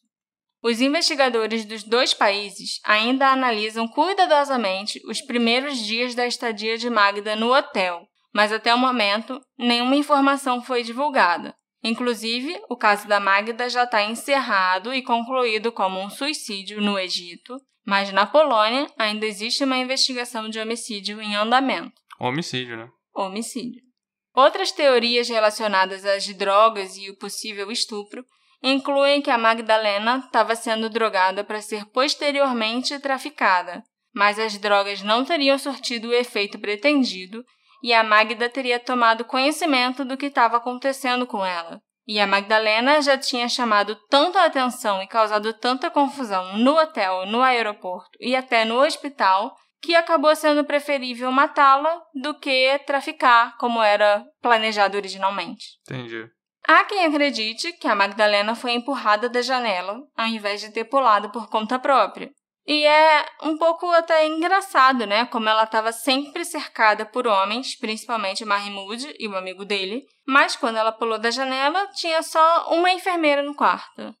Os 0.62 0.80
investigadores 0.80 1.64
dos 1.64 1.82
dois 1.82 2.12
países 2.12 2.80
ainda 2.84 3.28
analisam 3.28 3.88
cuidadosamente 3.88 5.00
os 5.06 5.20
primeiros 5.22 5.78
dias 5.78 6.14
da 6.14 6.26
estadia 6.26 6.76
de 6.76 6.90
Magda 6.90 7.34
no 7.34 7.54
hotel, 7.54 8.06
mas 8.32 8.52
até 8.52 8.74
o 8.74 8.78
momento 8.78 9.40
nenhuma 9.58 9.96
informação 9.96 10.62
foi 10.62 10.82
divulgada. 10.82 11.54
Inclusive, 11.82 12.60
o 12.68 12.76
caso 12.76 13.08
da 13.08 13.18
Magda 13.18 13.70
já 13.70 13.84
está 13.84 14.02
encerrado 14.02 14.92
e 14.92 15.02
concluído 15.02 15.72
como 15.72 15.98
um 15.98 16.10
suicídio 16.10 16.78
no 16.80 16.98
Egito, 16.98 17.56
mas 17.86 18.12
na 18.12 18.26
Polônia 18.26 18.86
ainda 18.98 19.24
existe 19.24 19.64
uma 19.64 19.78
investigação 19.78 20.50
de 20.50 20.60
homicídio 20.60 21.22
em 21.22 21.34
andamento. 21.34 21.94
Homicídio, 22.20 22.76
né? 22.76 22.88
Homicídio. 23.14 23.80
Outras 24.34 24.70
teorias 24.72 25.28
relacionadas 25.28 26.04
às 26.04 26.26
drogas 26.34 26.98
e 26.98 27.10
o 27.10 27.16
possível 27.16 27.70
estupro 27.70 28.22
incluem 28.62 29.22
que 29.22 29.30
a 29.30 29.38
Magdalena 29.38 30.22
estava 30.24 30.54
sendo 30.54 30.88
drogada 30.88 31.42
para 31.42 31.62
ser 31.62 31.86
posteriormente 31.86 32.98
traficada, 32.98 33.82
mas 34.14 34.38
as 34.38 34.58
drogas 34.58 35.02
não 35.02 35.24
teriam 35.24 35.58
surtido 35.58 36.08
o 36.08 36.14
efeito 36.14 36.58
pretendido 36.58 37.44
e 37.82 37.92
a 37.94 38.02
Magda 38.02 38.48
teria 38.48 38.78
tomado 38.78 39.24
conhecimento 39.24 40.04
do 40.04 40.16
que 40.16 40.26
estava 40.26 40.58
acontecendo 40.58 41.26
com 41.26 41.44
ela. 41.44 41.80
E 42.06 42.18
a 42.18 42.26
Magdalena 42.26 43.00
já 43.00 43.16
tinha 43.16 43.48
chamado 43.48 43.94
tanto 44.08 44.36
a 44.36 44.44
atenção 44.44 45.02
e 45.02 45.06
causado 45.06 45.52
tanta 45.54 45.90
confusão 45.90 46.56
no 46.58 46.76
hotel, 46.76 47.24
no 47.26 47.42
aeroporto 47.42 48.10
e 48.18 48.34
até 48.34 48.64
no 48.64 48.82
hospital 48.82 49.54
que 49.80 49.94
acabou 49.94 50.34
sendo 50.36 50.64
preferível 50.64 51.30
matá-la 51.32 52.02
do 52.14 52.34
que 52.34 52.78
traficar, 52.80 53.56
como 53.56 53.82
era 53.82 54.24
planejado 54.42 54.96
originalmente. 54.96 55.78
Entendi. 55.88 56.28
Há 56.66 56.84
quem 56.84 57.04
acredite 57.04 57.72
que 57.72 57.88
a 57.88 57.94
Magdalena 57.94 58.54
foi 58.54 58.72
empurrada 58.72 59.28
da 59.28 59.42
janela 59.42 60.02
ao 60.16 60.26
invés 60.26 60.60
de 60.60 60.70
ter 60.70 60.84
pulado 60.84 61.30
por 61.30 61.48
conta 61.48 61.78
própria. 61.78 62.30
E 62.66 62.84
é 62.84 63.26
um 63.42 63.56
pouco 63.56 63.90
até 63.90 64.26
engraçado, 64.26 65.06
né? 65.06 65.26
Como 65.26 65.48
ela 65.48 65.64
estava 65.64 65.92
sempre 65.92 66.44
cercada 66.44 67.04
por 67.04 67.26
homens, 67.26 67.76
principalmente 67.76 68.44
Mahmoud 68.44 69.14
e 69.18 69.26
o 69.26 69.36
amigo 69.36 69.64
dele, 69.64 70.04
mas 70.26 70.54
quando 70.54 70.76
ela 70.76 70.92
pulou 70.92 71.18
da 71.18 71.30
janela, 71.30 71.88
tinha 71.94 72.22
só 72.22 72.68
uma 72.70 72.92
enfermeira 72.92 73.42
no 73.42 73.54
quarto. 73.54 74.14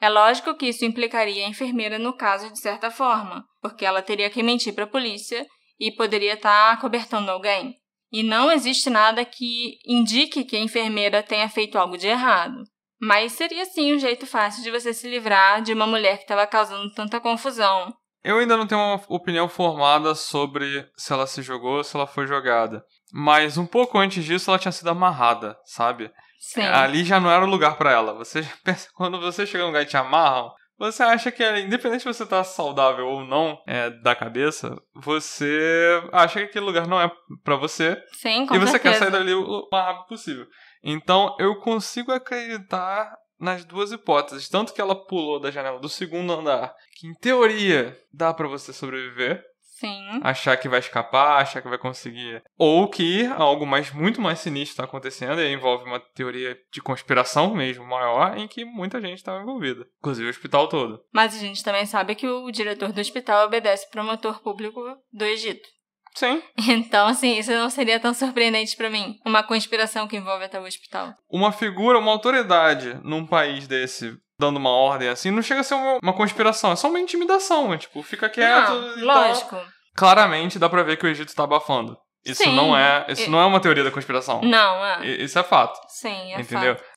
É 0.00 0.08
lógico 0.08 0.54
que 0.54 0.68
isso 0.68 0.84
implicaria 0.84 1.44
a 1.44 1.48
enfermeira 1.48 1.98
no 1.98 2.16
caso 2.16 2.50
de 2.50 2.58
certa 2.58 2.90
forma, 2.90 3.44
porque 3.60 3.84
ela 3.84 4.00
teria 4.00 4.30
que 4.30 4.42
mentir 4.42 4.74
para 4.74 4.84
a 4.84 4.90
polícia 4.90 5.46
e 5.78 5.92
poderia 5.92 6.34
estar 6.34 6.76
tá 6.76 6.80
cobertando 6.80 7.30
alguém. 7.30 7.79
E 8.12 8.22
não 8.22 8.50
existe 8.50 8.90
nada 8.90 9.24
que 9.24 9.78
indique 9.86 10.44
que 10.44 10.56
a 10.56 10.60
enfermeira 10.60 11.22
tenha 11.22 11.48
feito 11.48 11.78
algo 11.78 11.96
de 11.96 12.08
errado. 12.08 12.62
Mas 13.00 13.32
seria 13.32 13.64
sim 13.64 13.94
um 13.94 13.98
jeito 13.98 14.26
fácil 14.26 14.62
de 14.62 14.70
você 14.70 14.92
se 14.92 15.08
livrar 15.08 15.62
de 15.62 15.72
uma 15.72 15.86
mulher 15.86 16.16
que 16.16 16.24
estava 16.24 16.46
causando 16.46 16.92
tanta 16.92 17.20
confusão. 17.20 17.94
Eu 18.22 18.38
ainda 18.38 18.56
não 18.56 18.66
tenho 18.66 18.80
uma 18.80 19.00
opinião 19.08 19.48
formada 19.48 20.14
sobre 20.14 20.86
se 20.96 21.12
ela 21.12 21.26
se 21.26 21.40
jogou 21.40 21.78
ou 21.78 21.84
se 21.84 21.96
ela 21.96 22.06
foi 22.06 22.26
jogada. 22.26 22.84
Mas 23.12 23.56
um 23.56 23.64
pouco 23.64 23.98
antes 23.98 24.22
disso 24.24 24.50
ela 24.50 24.58
tinha 24.58 24.72
sido 24.72 24.90
amarrada, 24.90 25.56
sabe? 25.64 26.10
Sim. 26.38 26.62
Ali 26.62 27.04
já 27.04 27.18
não 27.18 27.30
era 27.30 27.44
o 27.44 27.48
lugar 27.48 27.76
para 27.76 27.92
ela. 27.92 28.12
Você 28.14 28.46
pensa, 28.62 28.88
quando 28.94 29.18
você 29.18 29.46
chega 29.46 29.64
num 29.64 29.70
lugar 29.70 29.82
e 29.82 29.86
te 29.86 29.96
amarram, 29.96 30.52
você 30.80 31.02
acha 31.02 31.30
que, 31.30 31.44
independente 31.60 32.02
se 32.02 32.08
você 32.12 32.26
tá 32.26 32.42
saudável 32.42 33.06
ou 33.06 33.24
não 33.24 33.62
é, 33.66 33.90
da 33.90 34.14
cabeça, 34.16 34.74
você 34.94 36.02
acha 36.12 36.40
que 36.40 36.46
aquele 36.46 36.64
lugar 36.64 36.86
não 36.88 37.00
é 37.00 37.10
para 37.44 37.56
você. 37.56 37.96
Sim, 38.12 38.46
com 38.46 38.54
E 38.54 38.58
você 38.58 38.72
certeza. 38.72 38.94
quer 38.94 38.98
sair 38.98 39.10
dali 39.12 39.34
o 39.34 39.68
mais 39.70 39.86
rápido 39.86 40.06
possível. 40.08 40.46
Então 40.82 41.36
eu 41.38 41.56
consigo 41.60 42.10
acreditar 42.10 43.14
nas 43.38 43.64
duas 43.64 43.90
hipóteses. 43.92 44.48
Tanto 44.48 44.72
que 44.74 44.80
ela 44.80 44.94
pulou 44.94 45.40
da 45.40 45.50
janela 45.50 45.78
do 45.78 45.88
segundo 45.88 46.32
andar, 46.32 46.74
que 46.98 47.06
em 47.06 47.14
teoria 47.14 47.96
dá 48.12 48.32
para 48.34 48.48
você 48.48 48.72
sobreviver. 48.72 49.42
Sim. 49.80 50.20
Achar 50.22 50.58
que 50.58 50.68
vai 50.68 50.78
escapar, 50.78 51.40
achar 51.40 51.62
que 51.62 51.68
vai 51.68 51.78
conseguir. 51.78 52.42
Ou 52.58 52.86
que 52.86 53.24
algo 53.28 53.64
mais, 53.64 53.90
muito 53.90 54.20
mais 54.20 54.38
sinistro 54.38 54.72
está 54.72 54.84
acontecendo 54.84 55.40
e 55.40 55.50
envolve 55.50 55.84
uma 55.84 55.98
teoria 55.98 56.54
de 56.70 56.82
conspiração 56.82 57.54
mesmo 57.54 57.86
maior 57.86 58.36
em 58.36 58.46
que 58.46 58.62
muita 58.62 59.00
gente 59.00 59.16
estava 59.16 59.40
envolvida. 59.40 59.86
Inclusive 60.00 60.26
o 60.26 60.30
hospital 60.30 60.68
todo. 60.68 61.02
Mas 61.10 61.34
a 61.34 61.38
gente 61.38 61.64
também 61.64 61.86
sabe 61.86 62.14
que 62.14 62.28
o 62.28 62.50
diretor 62.50 62.92
do 62.92 63.00
hospital 63.00 63.46
obedece 63.46 63.86
o 63.86 63.90
promotor 63.90 64.42
público 64.42 64.82
do 65.10 65.24
Egito. 65.24 65.66
Sim. 66.14 66.42
Então, 66.68 67.06
assim, 67.06 67.38
isso 67.38 67.50
não 67.52 67.70
seria 67.70 67.98
tão 67.98 68.12
surpreendente 68.12 68.76
para 68.76 68.90
mim. 68.90 69.18
Uma 69.24 69.42
conspiração 69.42 70.06
que 70.06 70.16
envolve 70.16 70.44
até 70.44 70.60
o 70.60 70.64
hospital. 70.64 71.14
Uma 71.30 71.52
figura, 71.52 71.98
uma 71.98 72.10
autoridade 72.10 73.00
num 73.02 73.26
país 73.26 73.66
desse 73.66 74.14
dando 74.40 74.56
uma 74.56 74.70
ordem 74.70 75.08
assim, 75.08 75.30
não 75.30 75.42
chega 75.42 75.60
a 75.60 75.64
ser 75.64 75.74
uma, 75.74 75.98
uma 76.02 76.12
conspiração, 76.12 76.72
é 76.72 76.76
só 76.76 76.88
uma 76.88 76.98
intimidação. 76.98 77.72
É, 77.72 77.78
tipo, 77.78 78.02
fica 78.02 78.28
quieto. 78.28 78.70
não, 78.70 78.98
e 78.98 79.06
tal. 79.06 79.28
lógico. 79.28 79.56
Claramente 79.94 80.58
dá 80.58 80.68
pra 80.68 80.82
ver 80.82 80.96
que 80.96 81.06
o 81.06 81.08
Egito 81.08 81.34
tá 81.34 81.44
abafando. 81.44 81.96
Isso 82.24 82.42
Sim. 82.42 82.54
não 82.54 82.76
é, 82.76 83.06
isso 83.08 83.22
E- 83.22 83.28
não 83.28 83.40
é 83.40 83.44
uma 83.46 83.60
teoria 83.60 83.84
da 83.84 83.90
conspiração. 83.90 84.40
Não, 84.42 84.84
é. 84.84 85.06
Isso 85.06 85.38
é 85.38 85.42
fato. 85.42 85.78
Sim, 85.88 86.32
é 86.34 86.40
entendeu? 86.40 86.76
fato. 86.76 86.88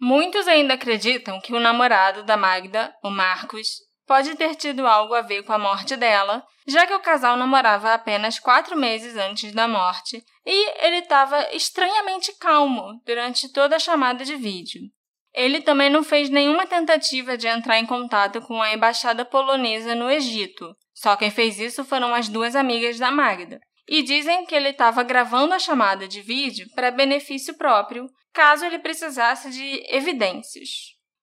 Muitos 0.00 0.48
ainda 0.48 0.74
acreditam 0.74 1.40
que 1.40 1.52
o 1.52 1.60
namorado 1.60 2.22
da 2.22 2.36
Magda, 2.36 2.94
o 3.04 3.10
Marcos, 3.10 3.68
pode 4.06 4.34
ter 4.34 4.54
tido 4.56 4.86
algo 4.86 5.14
a 5.14 5.20
ver 5.20 5.42
com 5.42 5.52
a 5.52 5.58
morte 5.58 5.96
dela, 5.96 6.42
já 6.66 6.86
que 6.86 6.94
o 6.94 7.00
casal 7.00 7.36
namorava 7.36 7.92
apenas 7.92 8.38
quatro 8.38 8.76
meses 8.76 9.14
antes 9.16 9.52
da 9.52 9.68
morte 9.68 10.24
e 10.46 10.84
ele 10.84 10.96
estava 10.98 11.54
estranhamente 11.54 12.32
calmo 12.38 13.00
durante 13.04 13.52
toda 13.52 13.76
a 13.76 13.78
chamada 13.78 14.24
de 14.24 14.36
vídeo. 14.36 14.80
Ele 15.34 15.60
também 15.60 15.88
não 15.88 16.02
fez 16.02 16.28
nenhuma 16.28 16.66
tentativa 16.66 17.36
de 17.36 17.46
entrar 17.46 17.78
em 17.78 17.86
contato 17.86 18.40
com 18.40 18.60
a 18.60 18.72
embaixada 18.72 19.24
polonesa 19.24 19.94
no 19.94 20.10
Egito. 20.10 20.74
Só 20.92 21.16
quem 21.16 21.30
fez 21.30 21.58
isso 21.58 21.84
foram 21.84 22.14
as 22.14 22.28
duas 22.28 22.56
amigas 22.56 22.98
da 22.98 23.10
Magda. 23.10 23.60
E 23.88 24.02
dizem 24.02 24.44
que 24.44 24.54
ele 24.54 24.70
estava 24.70 25.02
gravando 25.02 25.54
a 25.54 25.58
chamada 25.58 26.06
de 26.06 26.20
vídeo 26.20 26.66
para 26.74 26.90
benefício 26.90 27.56
próprio, 27.56 28.06
caso 28.32 28.64
ele 28.64 28.78
precisasse 28.78 29.50
de 29.50 29.84
evidências. 29.88 30.68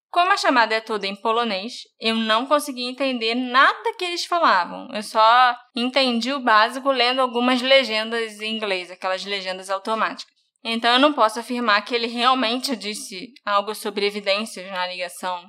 Como 0.09 0.31
a 0.31 0.37
chamada 0.37 0.73
é 0.73 0.81
toda 0.81 1.05
em 1.05 1.15
polonês, 1.15 1.81
eu 1.99 2.15
não 2.15 2.45
consegui 2.45 2.83
entender 2.83 3.35
nada 3.35 3.93
que 3.97 4.05
eles 4.05 4.25
falavam. 4.25 4.87
Eu 4.93 5.03
só 5.03 5.55
entendi 5.75 6.33
o 6.33 6.39
básico 6.39 6.89
lendo 6.91 7.21
algumas 7.21 7.61
legendas 7.61 8.39
em 8.41 8.55
inglês, 8.55 8.89
aquelas 8.89 9.23
legendas 9.25 9.69
automáticas. 9.69 10.36
Então 10.63 10.93
eu 10.93 10.99
não 10.99 11.13
posso 11.13 11.39
afirmar 11.39 11.81
que 11.83 11.95
ele 11.95 12.07
realmente 12.07 12.75
disse 12.75 13.33
algo 13.45 13.73
sobre 13.73 14.05
evidências 14.05 14.69
na 14.71 14.87
ligação. 14.87 15.43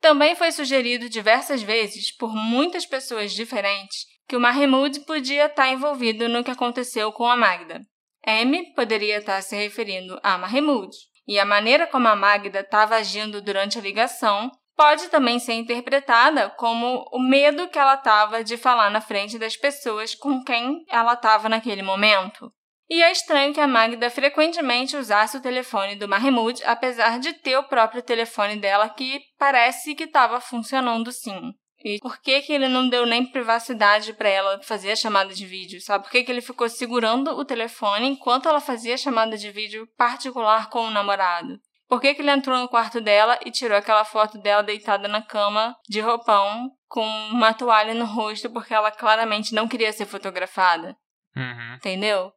Também 0.00 0.34
foi 0.34 0.50
sugerido 0.50 1.08
diversas 1.08 1.62
vezes 1.62 2.14
por 2.16 2.34
muitas 2.34 2.84
pessoas 2.84 3.32
diferentes 3.32 4.04
que 4.28 4.36
o 4.36 4.40
Mahmoud 4.40 5.00
podia 5.00 5.46
estar 5.46 5.68
envolvido 5.68 6.28
no 6.28 6.42
que 6.42 6.50
aconteceu 6.50 7.12
com 7.12 7.28
a 7.28 7.36
Magda. 7.36 7.80
M 8.26 8.74
poderia 8.74 9.18
estar 9.18 9.40
se 9.42 9.56
referindo 9.56 10.18
a 10.22 10.38
Mahmoud, 10.38 10.90
e 11.26 11.38
a 11.38 11.44
maneira 11.44 11.86
como 11.86 12.08
a 12.08 12.16
Magda 12.16 12.60
estava 12.60 12.96
agindo 12.96 13.40
durante 13.40 13.78
a 13.78 13.82
ligação 13.82 14.50
pode 14.76 15.08
também 15.08 15.38
ser 15.38 15.52
interpretada 15.54 16.50
como 16.50 17.04
o 17.12 17.20
medo 17.20 17.68
que 17.68 17.78
ela 17.78 17.94
estava 17.94 18.42
de 18.42 18.56
falar 18.56 18.90
na 18.90 19.00
frente 19.00 19.38
das 19.38 19.56
pessoas 19.56 20.14
com 20.14 20.42
quem 20.42 20.84
ela 20.88 21.12
estava 21.12 21.48
naquele 21.48 21.82
momento. 21.82 22.52
E 22.92 23.02
é 23.02 23.10
estranho 23.10 23.54
que 23.54 23.60
a 23.60 23.66
Magda 23.66 24.10
frequentemente 24.10 24.98
usasse 24.98 25.34
o 25.34 25.40
telefone 25.40 25.96
do 25.96 26.06
Mahmoud, 26.06 26.62
apesar 26.66 27.18
de 27.18 27.32
ter 27.32 27.56
o 27.56 27.62
próprio 27.62 28.02
telefone 28.02 28.56
dela 28.56 28.86
que 28.86 29.18
parece 29.38 29.94
que 29.94 30.04
estava 30.04 30.38
funcionando 30.42 31.10
sim. 31.10 31.54
E 31.82 31.98
por 32.00 32.20
que, 32.20 32.42
que 32.42 32.52
ele 32.52 32.68
não 32.68 32.90
deu 32.90 33.06
nem 33.06 33.24
privacidade 33.24 34.12
para 34.12 34.28
ela 34.28 34.62
fazer 34.62 34.92
a 34.92 34.96
chamada 34.96 35.32
de 35.32 35.46
vídeo, 35.46 35.80
sabe? 35.80 36.04
Por 36.04 36.10
que, 36.10 36.22
que 36.22 36.30
ele 36.30 36.42
ficou 36.42 36.68
segurando 36.68 37.30
o 37.30 37.46
telefone 37.46 38.08
enquanto 38.08 38.46
ela 38.46 38.60
fazia 38.60 38.92
a 38.92 38.98
chamada 38.98 39.38
de 39.38 39.50
vídeo 39.50 39.88
particular 39.96 40.68
com 40.68 40.82
o 40.82 40.90
namorado? 40.90 41.58
Por 41.88 41.98
que, 41.98 42.12
que 42.12 42.20
ele 42.20 42.30
entrou 42.30 42.58
no 42.58 42.68
quarto 42.68 43.00
dela 43.00 43.38
e 43.46 43.50
tirou 43.50 43.78
aquela 43.78 44.04
foto 44.04 44.36
dela 44.36 44.62
deitada 44.62 45.08
na 45.08 45.22
cama, 45.22 45.74
de 45.88 46.00
roupão, 46.00 46.70
com 46.88 47.06
uma 47.30 47.54
toalha 47.54 47.94
no 47.94 48.04
rosto, 48.04 48.50
porque 48.50 48.74
ela 48.74 48.90
claramente 48.90 49.54
não 49.54 49.66
queria 49.66 49.94
ser 49.94 50.04
fotografada? 50.04 50.94
Uhum. 51.34 51.76
Entendeu? 51.76 52.30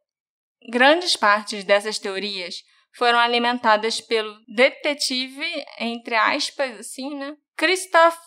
Grandes 0.70 1.16
partes 1.16 1.64
dessas 1.64 2.00
teorias 2.00 2.56
foram 2.98 3.20
alimentadas 3.20 4.02
pelo 4.02 4.36
detetive, 4.48 5.46
entre 5.80 6.16
aspas, 6.16 6.80
assim, 6.80 7.16
né? 7.16 7.36
Krzysztof 7.56 8.18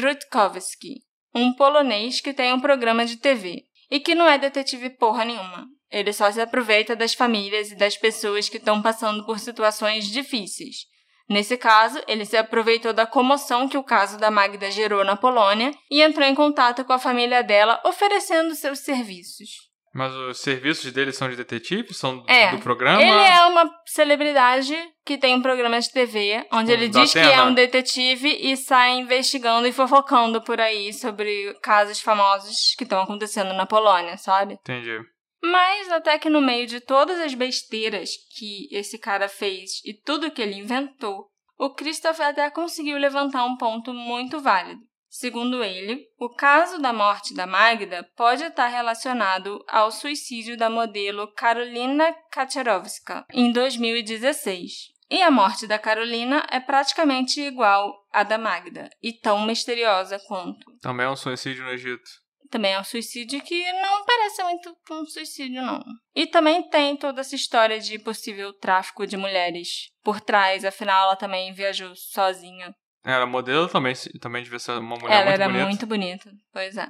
Rutkowski, 0.00 1.02
um 1.34 1.54
polonês 1.54 2.20
que 2.20 2.32
tem 2.32 2.52
um 2.52 2.60
programa 2.60 3.04
de 3.04 3.16
TV 3.16 3.64
e 3.90 3.98
que 3.98 4.14
não 4.14 4.28
é 4.28 4.38
detetive 4.38 4.90
porra 4.90 5.24
nenhuma. 5.24 5.66
Ele 5.90 6.12
só 6.12 6.30
se 6.30 6.40
aproveita 6.40 6.94
das 6.94 7.14
famílias 7.14 7.72
e 7.72 7.76
das 7.76 7.96
pessoas 7.96 8.48
que 8.48 8.58
estão 8.58 8.80
passando 8.80 9.24
por 9.26 9.40
situações 9.40 10.06
difíceis. 10.06 10.86
Nesse 11.28 11.56
caso, 11.56 12.00
ele 12.06 12.24
se 12.24 12.36
aproveitou 12.36 12.92
da 12.92 13.06
comoção 13.06 13.68
que 13.68 13.78
o 13.78 13.84
caso 13.84 14.18
da 14.18 14.30
Magda 14.30 14.70
gerou 14.70 15.04
na 15.04 15.16
Polônia 15.16 15.72
e 15.90 16.02
entrou 16.02 16.26
em 16.26 16.34
contato 16.34 16.84
com 16.84 16.92
a 16.92 16.98
família 16.98 17.42
dela, 17.42 17.80
oferecendo 17.84 18.54
seus 18.54 18.80
serviços. 18.80 19.69
Mas 19.92 20.14
os 20.14 20.38
serviços 20.38 20.92
dele 20.92 21.12
são 21.12 21.28
de 21.28 21.34
detetive? 21.36 21.92
São 21.92 22.24
É, 22.28 22.52
do 22.52 22.62
programa? 22.62 23.02
Ele 23.02 23.10
é 23.10 23.44
uma 23.46 23.68
celebridade 23.86 24.74
que 25.04 25.18
tem 25.18 25.34
um 25.34 25.42
programa 25.42 25.80
de 25.80 25.90
TV, 25.90 26.46
onde 26.52 26.70
ele 26.70 26.88
Da 26.88 27.00
diz 27.02 27.12
que 27.12 27.18
é 27.18 27.24
Atena. 27.24 27.44
um 27.46 27.54
detetive 27.54 28.28
e 28.28 28.56
sai 28.56 28.92
investigando 28.98 29.66
e 29.66 29.72
fofocando 29.72 30.40
por 30.42 30.60
aí 30.60 30.92
sobre 30.92 31.52
casos 31.62 32.00
famosos 32.00 32.74
que 32.78 32.84
estão 32.84 33.00
acontecendo 33.02 33.52
na 33.52 33.66
Polônia, 33.66 34.16
sabe? 34.16 34.54
Entendi. 34.54 34.96
Mas 35.42 35.90
até 35.90 36.18
que 36.18 36.28
no 36.30 36.40
meio 36.40 36.66
de 36.66 36.80
todas 36.80 37.18
as 37.18 37.34
besteiras 37.34 38.10
que 38.36 38.68
esse 38.70 38.98
cara 38.98 39.28
fez 39.28 39.80
e 39.84 39.94
tudo 39.94 40.30
que 40.30 40.42
ele 40.42 40.54
inventou, 40.54 41.26
o 41.58 41.70
Christopher 41.74 42.26
até 42.28 42.48
conseguiu 42.50 42.96
levantar 42.98 43.44
um 43.44 43.56
ponto 43.56 43.92
muito 43.92 44.38
válido. 44.40 44.80
Segundo 45.10 45.64
ele, 45.64 46.06
o 46.20 46.28
caso 46.28 46.78
da 46.78 46.92
morte 46.92 47.34
da 47.34 47.44
Magda 47.44 48.08
pode 48.16 48.44
estar 48.44 48.68
relacionado 48.68 49.62
ao 49.66 49.90
suicídio 49.90 50.56
da 50.56 50.70
modelo 50.70 51.26
Karolina 51.34 52.14
Kaczorowska 52.30 53.26
em 53.32 53.50
2016. 53.50 54.70
E 55.10 55.20
a 55.20 55.28
morte 55.28 55.66
da 55.66 55.80
Carolina 55.80 56.46
é 56.48 56.60
praticamente 56.60 57.40
igual 57.40 57.92
à 58.12 58.22
da 58.22 58.38
Magda, 58.38 58.88
e 59.02 59.12
tão 59.12 59.44
misteriosa 59.44 60.20
quanto. 60.28 60.64
Também 60.80 61.06
é 61.06 61.10
um 61.10 61.16
suicídio 61.16 61.64
no 61.64 61.72
Egito. 61.72 62.08
Também 62.48 62.74
é 62.74 62.80
um 62.80 62.84
suicídio 62.84 63.40
que 63.42 63.72
não 63.72 64.04
parece 64.04 64.44
muito 64.44 64.76
um 64.92 65.04
suicídio, 65.06 65.60
não. 65.60 65.82
E 66.14 66.26
também 66.28 66.68
tem 66.68 66.96
toda 66.96 67.20
essa 67.20 67.34
história 67.34 67.80
de 67.80 67.98
possível 67.98 68.52
tráfico 68.52 69.04
de 69.04 69.16
mulheres 69.16 69.90
por 70.04 70.20
trás, 70.20 70.64
afinal 70.64 71.06
ela 71.06 71.16
também 71.16 71.52
viajou 71.52 71.96
sozinha. 71.96 72.72
Era 73.04 73.26
modelo 73.26 73.68
também, 73.68 73.94
também 74.20 74.42
devia 74.42 74.58
ser 74.58 74.72
uma 74.72 74.96
mulher 74.96 75.14
ela 75.14 75.24
muito 75.24 75.34
era 75.34 75.48
bonita. 75.48 75.66
muito 75.66 75.86
bonita, 75.86 76.30
pois 76.52 76.76
é. 76.76 76.86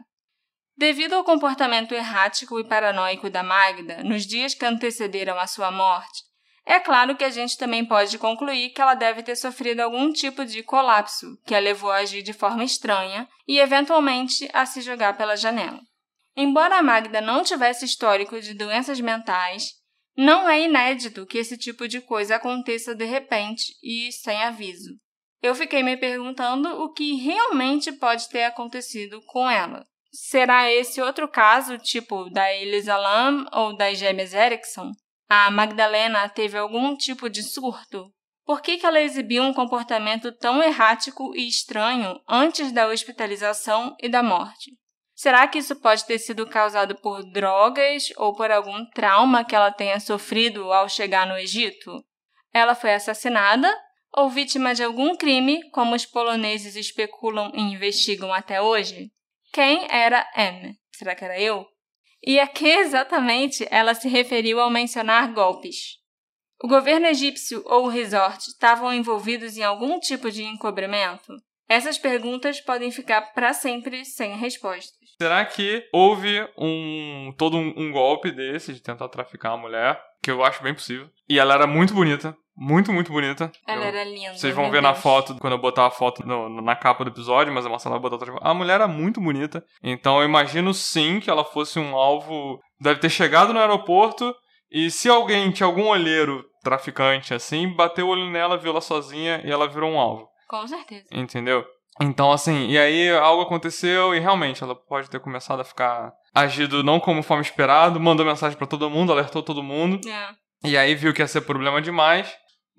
Devido 0.76 1.14
ao 1.14 1.24
comportamento 1.24 1.92
errático 1.92 2.58
e 2.58 2.64
paranoico 2.64 3.28
da 3.28 3.42
Magda 3.42 4.02
nos 4.02 4.26
dias 4.26 4.54
que 4.54 4.64
antecederam 4.64 5.38
a 5.38 5.46
sua 5.46 5.70
morte, 5.70 6.22
é 6.64 6.78
claro 6.78 7.16
que 7.16 7.24
a 7.24 7.30
gente 7.30 7.56
também 7.56 7.84
pode 7.84 8.16
concluir 8.18 8.70
que 8.70 8.80
ela 8.80 8.94
deve 8.94 9.22
ter 9.22 9.36
sofrido 9.36 9.80
algum 9.80 10.12
tipo 10.12 10.44
de 10.44 10.62
colapso 10.62 11.26
que 11.44 11.54
a 11.54 11.58
levou 11.58 11.90
a 11.90 11.96
agir 11.96 12.22
de 12.22 12.32
forma 12.32 12.64
estranha 12.64 13.28
e, 13.46 13.58
eventualmente, 13.58 14.48
a 14.52 14.64
se 14.64 14.80
jogar 14.80 15.16
pela 15.16 15.36
janela. 15.36 15.80
Embora 16.36 16.78
a 16.78 16.82
Magda 16.82 17.20
não 17.20 17.42
tivesse 17.42 17.84
histórico 17.84 18.40
de 18.40 18.54
doenças 18.54 19.00
mentais, 19.00 19.72
não 20.16 20.48
é 20.48 20.60
inédito 20.60 21.26
que 21.26 21.38
esse 21.38 21.56
tipo 21.56 21.88
de 21.88 22.00
coisa 22.00 22.36
aconteça 22.36 22.94
de 22.94 23.04
repente 23.04 23.64
e 23.82 24.12
sem 24.12 24.42
aviso. 24.42 24.90
Eu 25.42 25.54
fiquei 25.54 25.82
me 25.82 25.96
perguntando 25.96 26.68
o 26.82 26.92
que 26.92 27.14
realmente 27.14 27.92
pode 27.92 28.28
ter 28.28 28.44
acontecido 28.44 29.22
com 29.26 29.50
ela. 29.50 29.86
Será 30.12 30.70
esse 30.70 31.00
outro 31.00 31.28
caso, 31.28 31.78
tipo 31.78 32.28
da 32.30 32.52
Elisa 32.52 32.96
Lam 32.96 33.46
ou 33.52 33.76
das 33.76 33.96
gêmeas 33.96 34.34
Erickson? 34.34 34.90
A 35.28 35.50
Magdalena 35.50 36.28
teve 36.28 36.58
algum 36.58 36.96
tipo 36.96 37.30
de 37.30 37.42
surto? 37.42 38.12
Por 38.44 38.60
que, 38.60 38.78
que 38.78 38.84
ela 38.84 39.00
exibiu 39.00 39.44
um 39.44 39.54
comportamento 39.54 40.32
tão 40.32 40.60
errático 40.60 41.32
e 41.36 41.46
estranho 41.46 42.20
antes 42.28 42.72
da 42.72 42.88
hospitalização 42.88 43.94
e 44.02 44.08
da 44.08 44.22
morte? 44.22 44.72
Será 45.14 45.46
que 45.46 45.58
isso 45.58 45.76
pode 45.76 46.04
ter 46.04 46.18
sido 46.18 46.46
causado 46.46 46.96
por 46.96 47.22
drogas 47.30 48.08
ou 48.16 48.34
por 48.34 48.50
algum 48.50 48.84
trauma 48.86 49.44
que 49.44 49.54
ela 49.54 49.70
tenha 49.70 50.00
sofrido 50.00 50.72
ao 50.72 50.88
chegar 50.88 51.26
no 51.26 51.38
Egito? 51.38 52.04
Ela 52.52 52.74
foi 52.74 52.92
assassinada 52.92 53.72
ou 54.12 54.28
vítima 54.28 54.74
de 54.74 54.82
algum 54.82 55.16
crime, 55.16 55.68
como 55.70 55.94
os 55.94 56.06
poloneses 56.06 56.76
especulam 56.76 57.52
e 57.54 57.60
investigam 57.60 58.32
até 58.32 58.60
hoje? 58.60 59.10
Quem 59.52 59.86
era 59.90 60.26
M? 60.36 60.74
Será 60.92 61.14
que 61.14 61.24
era 61.24 61.40
eu? 61.40 61.66
E 62.22 62.38
a 62.38 62.46
que 62.46 62.66
exatamente 62.66 63.66
ela 63.70 63.94
se 63.94 64.08
referiu 64.08 64.60
ao 64.60 64.70
mencionar 64.70 65.32
golpes? 65.32 65.98
O 66.62 66.68
governo 66.68 67.06
egípcio 67.06 67.62
ou 67.64 67.86
o 67.86 67.88
resort 67.88 68.48
estavam 68.48 68.92
envolvidos 68.92 69.56
em 69.56 69.62
algum 69.62 69.98
tipo 69.98 70.30
de 70.30 70.44
encobrimento? 70.44 71.32
Essas 71.66 71.96
perguntas 71.96 72.60
podem 72.60 72.90
ficar 72.90 73.32
para 73.32 73.54
sempre 73.54 74.04
sem 74.04 74.36
respostas. 74.36 74.98
Será 75.22 75.44
que 75.44 75.88
houve 75.92 76.46
um 76.58 77.32
todo 77.38 77.56
um, 77.56 77.72
um 77.76 77.92
golpe 77.92 78.30
desse 78.30 78.74
de 78.74 78.82
tentar 78.82 79.08
traficar 79.08 79.52
a 79.52 79.56
mulher? 79.56 80.02
Que 80.22 80.30
eu 80.30 80.44
acho 80.44 80.62
bem 80.62 80.74
possível. 80.74 81.08
E 81.28 81.38
ela 81.38 81.54
era 81.54 81.66
muito 81.66 81.94
bonita. 81.94 82.36
Muito, 82.60 82.92
muito 82.92 83.10
bonita. 83.10 83.50
Ela 83.66 83.84
Eu- 83.84 83.88
era 83.88 84.04
linda. 84.04 84.34
Vocês 84.36 84.54
vão 84.54 84.70
ver 84.70 84.82
na 84.82 84.90
Deus. 84.92 85.02
foto, 85.02 85.34
quando 85.40 85.54
eu 85.54 85.58
botar 85.58 85.86
a 85.86 85.90
foto 85.90 86.22
no- 86.26 86.60
na 86.60 86.76
capa 86.76 87.02
do 87.04 87.10
episódio, 87.10 87.52
mas 87.54 87.64
a 87.64 87.70
Marcela 87.70 87.94
vai 87.98 88.02
botar 88.02 88.16
outra. 88.16 88.38
A 88.46 88.52
mulher 88.52 88.74
era 88.74 88.86
muito 88.86 89.18
bonita. 89.18 89.64
Então 89.82 90.18
eu 90.18 90.24
imagino 90.26 90.74
sim 90.74 91.20
que 91.20 91.30
ela 91.30 91.42
fosse 91.42 91.78
um 91.78 91.96
alvo. 91.96 92.60
Deve 92.78 93.00
ter 93.00 93.08
chegado 93.08 93.54
no 93.54 93.58
aeroporto. 93.60 94.34
E 94.70 94.90
se 94.90 95.08
alguém 95.08 95.50
tinha 95.50 95.66
algum 95.66 95.88
olheiro 95.88 96.44
traficante 96.62 97.32
assim, 97.32 97.66
bateu 97.74 98.06
o 98.06 98.10
olho 98.10 98.30
nela, 98.30 98.58
viu 98.58 98.70
ela 98.72 98.80
sozinha 98.82 99.40
e 99.44 99.50
ela 99.50 99.66
virou 99.66 99.90
um 99.90 99.98
alvo. 99.98 100.28
Com 100.46 100.66
certeza. 100.68 101.06
Entendeu? 101.12 101.64
Então, 102.00 102.30
assim, 102.30 102.68
e 102.68 102.78
aí 102.78 103.10
algo 103.10 103.42
aconteceu 103.42 104.14
e 104.14 104.20
realmente 104.20 104.62
ela 104.62 104.74
pode 104.74 105.08
ter 105.10 105.18
começado 105.20 105.60
a 105.60 105.64
ficar 105.64 106.12
agido 106.34 106.82
não 106.84 107.00
como 107.00 107.22
forma 107.22 107.42
esperado, 107.42 107.98
mandou 107.98 108.24
mensagem 108.24 108.56
pra 108.56 108.66
todo 108.66 108.88
mundo, 108.90 109.12
alertou 109.12 109.42
todo 109.42 109.62
mundo. 109.62 109.98
É. 110.08 110.68
E 110.68 110.76
aí 110.78 110.94
viu 110.94 111.12
que 111.12 111.20
ia 111.22 111.26
ser 111.26 111.40
problema 111.40 111.80
demais. 111.82 112.30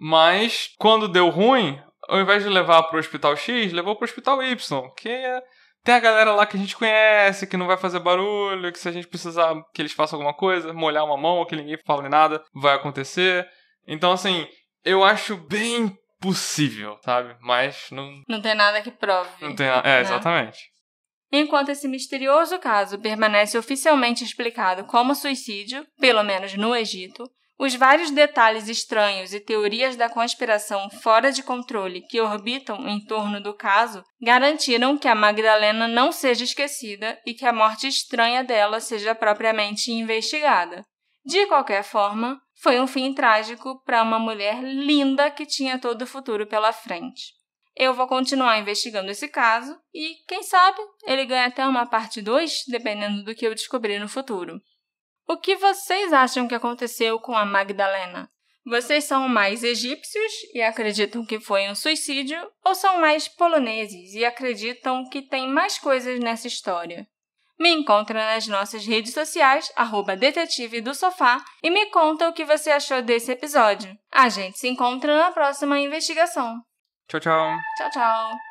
Mas 0.04 0.70
quando 0.80 1.08
deu 1.08 1.30
ruim, 1.30 1.80
ao 2.10 2.20
invés 2.20 2.42
de 2.42 2.50
levar 2.50 2.82
pro 2.84 2.98
hospital 2.98 3.36
X, 3.38 3.72
levou 3.72 3.96
pro 3.96 4.06
hospital 4.06 4.42
Y. 4.42 4.90
Que 4.98 5.08
é- 5.10 5.42
tem 5.84 5.94
a 5.94 6.00
galera 6.00 6.34
lá 6.34 6.44
que 6.48 6.58
a 6.58 6.60
gente 6.60 6.76
conhece, 6.76 7.46
que 7.46 7.56
não 7.56 7.68
vai 7.68 7.78
fazer 7.78 8.00
barulho, 8.00 8.72
que 8.72 8.80
se 8.80 8.90
a 8.90 8.92
gente 8.92 9.08
precisar 9.08 9.54
que 9.72 9.80
eles 9.80 9.92
façam 9.92 10.18
alguma 10.18 10.34
coisa, 10.36 10.74
molhar 10.74 11.06
uma 11.06 11.18
mão 11.18 11.38
ou 11.38 11.46
que 11.46 11.56
ninguém 11.56 11.78
fale 11.86 12.10
nada, 12.10 12.44
vai 12.52 12.74
acontecer. 12.76 13.48
Então, 13.88 14.12
assim, 14.12 14.48
eu 14.84 15.04
acho 15.04 15.38
bem 15.38 15.96
possível, 16.20 16.98
sabe? 17.06 17.36
Mas 17.40 17.88
não, 17.92 18.12
Não 18.28 18.42
tem 18.42 18.56
nada 18.56 18.82
que 18.82 18.90
prove. 18.90 19.30
não 19.40 19.56
tem. 19.56 19.68
É, 19.68 19.82
né? 19.84 20.02
exatamente. 20.02 20.58
Enquanto 21.32 21.70
esse 21.70 21.88
misterioso 21.88 22.58
caso 22.60 23.00
permanece 23.00 23.56
oficialmente 23.58 24.24
explicado 24.24 24.84
como 24.86 25.14
suicídio, 25.16 25.86
pelo 26.00 26.24
menos 26.24 26.56
no 26.56 26.76
Egito, 26.76 27.24
os 27.64 27.76
vários 27.76 28.10
detalhes 28.10 28.68
estranhos 28.68 29.36
e 29.36 29.40
teorias 29.40 29.96
da 29.96 30.10
conspiração 30.10 30.90
fora 30.90 31.32
de 31.32 31.44
controle 31.44 32.02
que 32.02 32.20
orbitam 32.20 32.90
em 32.90 33.00
torno 33.06 33.40
do 33.40 33.54
caso 33.54 34.04
garantiram 34.20 34.98
que 34.98 35.08
a 35.08 35.14
Magdalena 35.14 35.88
não 35.88 36.12
seja 36.12 36.44
esquecida 36.44 37.22
e 37.24 37.36
que 37.36 37.46
a 37.46 37.54
morte 37.54 37.88
estranha 37.88 38.44
dela 38.44 38.80
seja 38.80 39.14
propriamente 39.14 39.92
investigada. 39.92 40.84
De 41.24 41.46
qualquer 41.46 41.84
forma, 41.84 42.42
foi 42.64 42.82
um 42.82 42.88
fim 42.88 43.14
trágico 43.14 43.80
para 43.86 44.02
uma 44.02 44.18
mulher 44.18 44.64
linda 44.64 45.30
que 45.30 45.46
tinha 45.46 45.78
todo 45.78 46.02
o 46.02 46.08
futuro 46.08 46.48
pela 46.48 46.74
frente. 46.74 47.32
Eu 47.76 47.94
vou 47.94 48.08
continuar 48.08 48.58
investigando 48.58 49.12
esse 49.12 49.28
caso 49.28 49.78
e, 49.94 50.16
quem 50.28 50.42
sabe, 50.42 50.80
ele 51.06 51.26
ganha 51.26 51.46
até 51.46 51.64
uma 51.68 51.86
parte 51.86 52.24
2, 52.24 52.64
dependendo 52.70 53.24
do 53.24 53.36
que 53.36 53.46
eu 53.46 53.54
descobrir 53.54 54.00
no 54.00 54.10
futuro. 54.10 54.60
O 55.32 55.38
que 55.38 55.56
vocês 55.56 56.12
acham 56.12 56.46
que 56.46 56.54
aconteceu 56.54 57.18
com 57.18 57.34
a 57.38 57.46
Magdalena? 57.46 58.30
Vocês 58.66 59.06
são 59.06 59.30
mais 59.30 59.64
egípcios 59.64 60.34
e 60.54 60.62
acreditam 60.62 61.26
que 61.26 61.40
foi 61.40 61.70
um 61.70 61.74
suicídio, 61.74 62.38
ou 62.66 62.76
são 62.76 63.00
mais 63.00 63.30
poloneses 63.30 64.14
e 64.14 64.26
acreditam 64.26 65.08
que 65.10 65.22
tem 65.22 65.48
mais 65.48 65.80
coisas 65.80 66.20
nessa 66.20 66.48
história? 66.48 67.08
Me 67.58 67.70
encontra 67.70 68.34
nas 68.34 68.46
nossas 68.48 68.86
redes 68.86 69.14
sociais, 69.14 69.72
arroba 69.78 70.18
detetive 70.18 70.82
do 70.82 70.94
sofá, 70.94 71.42
e 71.64 71.70
me 71.70 71.86
conta 71.92 72.28
o 72.28 72.34
que 72.34 72.44
você 72.44 72.70
achou 72.70 73.02
desse 73.02 73.32
episódio. 73.32 73.98
A 74.12 74.28
gente 74.28 74.60
se 74.60 74.68
encontra 74.68 75.18
na 75.18 75.32
próxima 75.32 75.80
investigação. 75.80 76.62
Tchau, 77.08 77.22
tchau. 77.22 77.56
Tchau, 77.78 77.90
tchau! 77.92 78.51